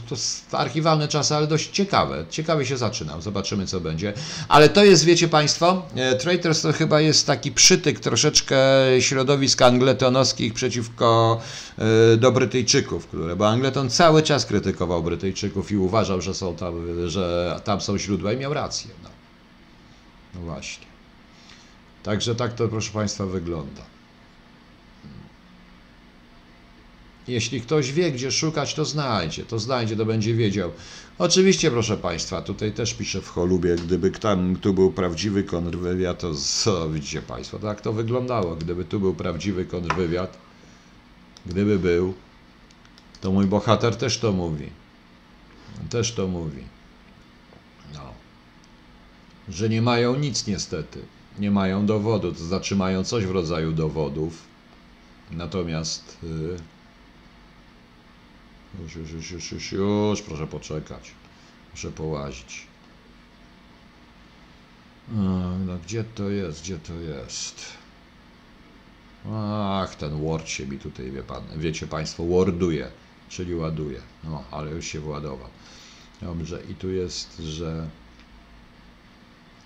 [0.10, 0.16] To
[0.58, 2.26] archiwalne czasy, ale dość ciekawe.
[2.30, 3.22] Ciekawie się zaczynam.
[3.22, 4.14] Zobaczymy, co będzie.
[4.48, 8.58] Ale to jest, wiecie Państwo, e, Traitors to chyba jest taki przytyk troszeczkę
[9.00, 11.40] środowisk angletonowskich przeciwko
[12.14, 17.08] e, do Brytyjczyków, które, bo Angleton cały czas krytykował Brytyjczyków i uważał, że są tam,
[17.10, 18.92] że tam są źródła i miał rację.
[19.04, 19.10] No,
[20.36, 20.86] no właśnie.
[22.04, 23.95] Także tak to, proszę Państwa, wygląda.
[27.28, 30.72] Jeśli ktoś wie, gdzie szukać, to znajdzie, to znajdzie, to będzie wiedział.
[31.18, 36.36] Oczywiście, proszę Państwa, tutaj też piszę w cholubie, gdyby tam tu był prawdziwy kontrwywiad, to
[36.36, 38.56] co widzicie Państwo, tak to wyglądało.
[38.56, 40.38] Gdyby tu był prawdziwy kontrwywiad,
[41.46, 42.14] gdyby był,
[43.22, 44.70] to mój bohater też to mówi.
[45.90, 46.64] Też to mówi.
[47.94, 48.14] No.
[49.50, 51.00] Że nie mają nic niestety.
[51.40, 54.42] Nie mają dowodu, to znaczy mają coś w rodzaju dowodów.
[55.32, 56.18] Natomiast...
[56.24, 56.75] Yy,
[58.84, 61.12] już, już, już, już, już, już, proszę poczekać.
[61.72, 62.68] Muszę połazić.
[65.66, 67.66] No gdzie to jest, gdzie to jest?
[69.34, 72.92] Ach, ten Word się mi tutaj, wie pan, wiecie państwo, worduje,
[73.30, 74.02] czyli ładuje.
[74.24, 75.50] No, ale już się władował.
[76.22, 77.90] Dobrze, i tu jest, że...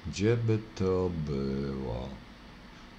[0.07, 2.10] Gdzie by to było?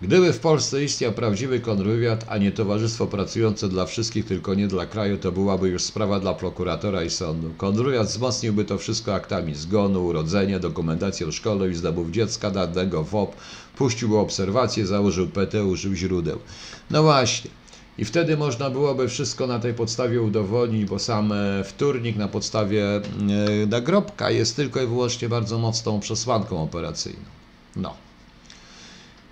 [0.02, 4.86] Gdyby w Polsce istniał prawdziwy kontrwywiad, a nie towarzystwo pracujące dla wszystkich, tylko nie dla
[4.86, 7.50] kraju, to byłaby już sprawa dla prokuratora i sądu.
[7.56, 13.36] Kontrwywiad wzmocniłby to wszystko aktami zgonu, urodzenia, dokumentacją szkolną i zdobów dziecka, danego WOP,
[13.76, 16.38] puściłby obserwacje, założył PT, użył źródeł.
[16.90, 17.50] No właśnie.
[17.98, 22.86] I wtedy można byłoby wszystko na tej podstawie udowodnić, bo sam e, wtórnik na podstawie
[22.86, 23.00] e,
[23.66, 27.24] nagrobka jest tylko i wyłącznie bardzo mocną przesłanką operacyjną.
[27.76, 28.09] No.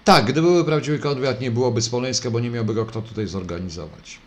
[0.09, 4.19] Tak, gdyby był prawdziwy kontrwywiad, nie byłoby Smoleńska, bo nie miałby go kto tutaj zorganizować.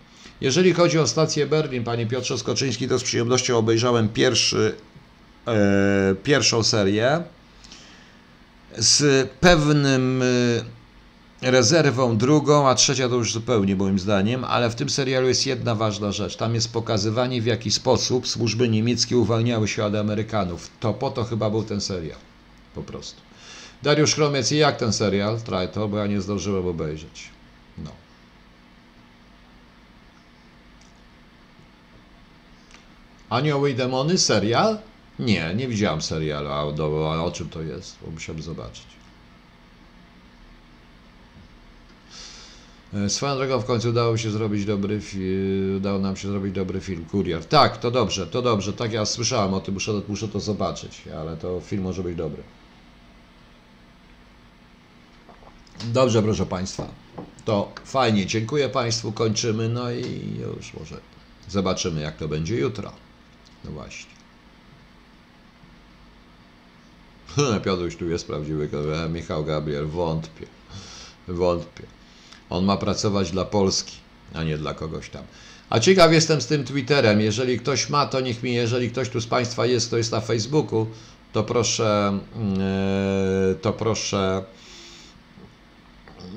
[0.41, 4.75] Jeżeli chodzi o stację Berlin, panie Piotrze Skoczyński, to z przyjemnością obejrzałem pierwszy,
[5.47, 7.23] e, pierwszą serię
[8.77, 10.23] z pewnym
[11.41, 15.45] e, rezerwą drugą, a trzecia to już zupełnie moim zdaniem, ale w tym serialu jest
[15.45, 16.35] jedna ważna rzecz.
[16.35, 20.69] Tam jest pokazywanie w jaki sposób służby niemieckie uwalniały się od Amerykanów.
[20.79, 22.19] To po to chyba był ten serial.
[22.75, 23.30] Po prostu.
[23.83, 25.41] Dariusz Chromiec, i jak ten serial?
[25.41, 27.29] Trajto, bo ja nie zdążyłem obejrzeć.
[27.77, 27.91] No.
[33.29, 34.17] Anioły i demony?
[34.17, 34.77] Serial?
[35.19, 36.49] Nie, nie widziałem serialu.
[36.49, 37.97] A, do, a o czym to jest?
[38.05, 38.85] Bo musiałbym zobaczyć.
[42.93, 45.01] E, Swoją drogą w końcu udało się zrobić dobry
[45.77, 47.45] udało nam się zrobić dobry film Kurier.
[47.45, 48.73] Tak, to dobrze, to dobrze.
[48.73, 52.43] Tak ja słyszałem o tym, muszę, muszę to zobaczyć, ale to film może być dobry.
[55.83, 56.87] Dobrze, proszę Państwa.
[57.45, 59.69] To fajnie, dziękuję Państwu, kończymy.
[59.69, 60.03] No i
[60.39, 60.95] już może
[61.49, 62.91] zobaczymy, jak to będzie jutro.
[63.65, 64.11] No właśnie.
[67.65, 68.69] Piotruś tu jest prawdziwy,
[69.05, 70.45] e, Michał Gabriel, wątpię.
[71.27, 71.83] Wątpię.
[72.49, 73.97] On ma pracować dla Polski,
[74.33, 75.23] a nie dla kogoś tam.
[75.69, 77.21] A ciekaw jestem z tym Twitterem.
[77.21, 80.21] Jeżeli ktoś ma, to niech mi, jeżeli ktoś tu z Państwa jest, to jest na
[80.21, 80.87] Facebooku,
[81.33, 82.19] to proszę,
[83.49, 84.43] yy, to proszę,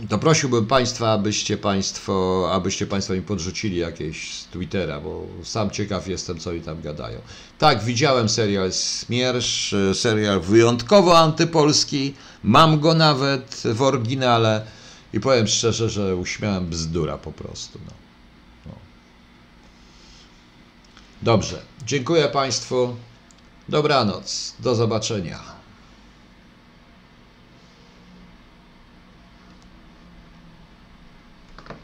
[0.08, 6.08] to prosiłbym Państwa, abyście Państwo, abyście Państwo mi podrzucili jakieś z Twittera, bo sam ciekaw
[6.08, 7.18] jestem, co oni tam gadają.
[7.58, 14.66] Tak, widziałem serial Smiersz, serial wyjątkowo antypolski, mam go nawet w oryginale
[15.12, 17.78] i powiem szczerze, że uśmiałem bzdura po prostu.
[17.86, 17.92] No.
[18.66, 18.72] No.
[21.22, 22.96] Dobrze, dziękuję Państwu,
[23.68, 25.53] dobranoc, do zobaczenia.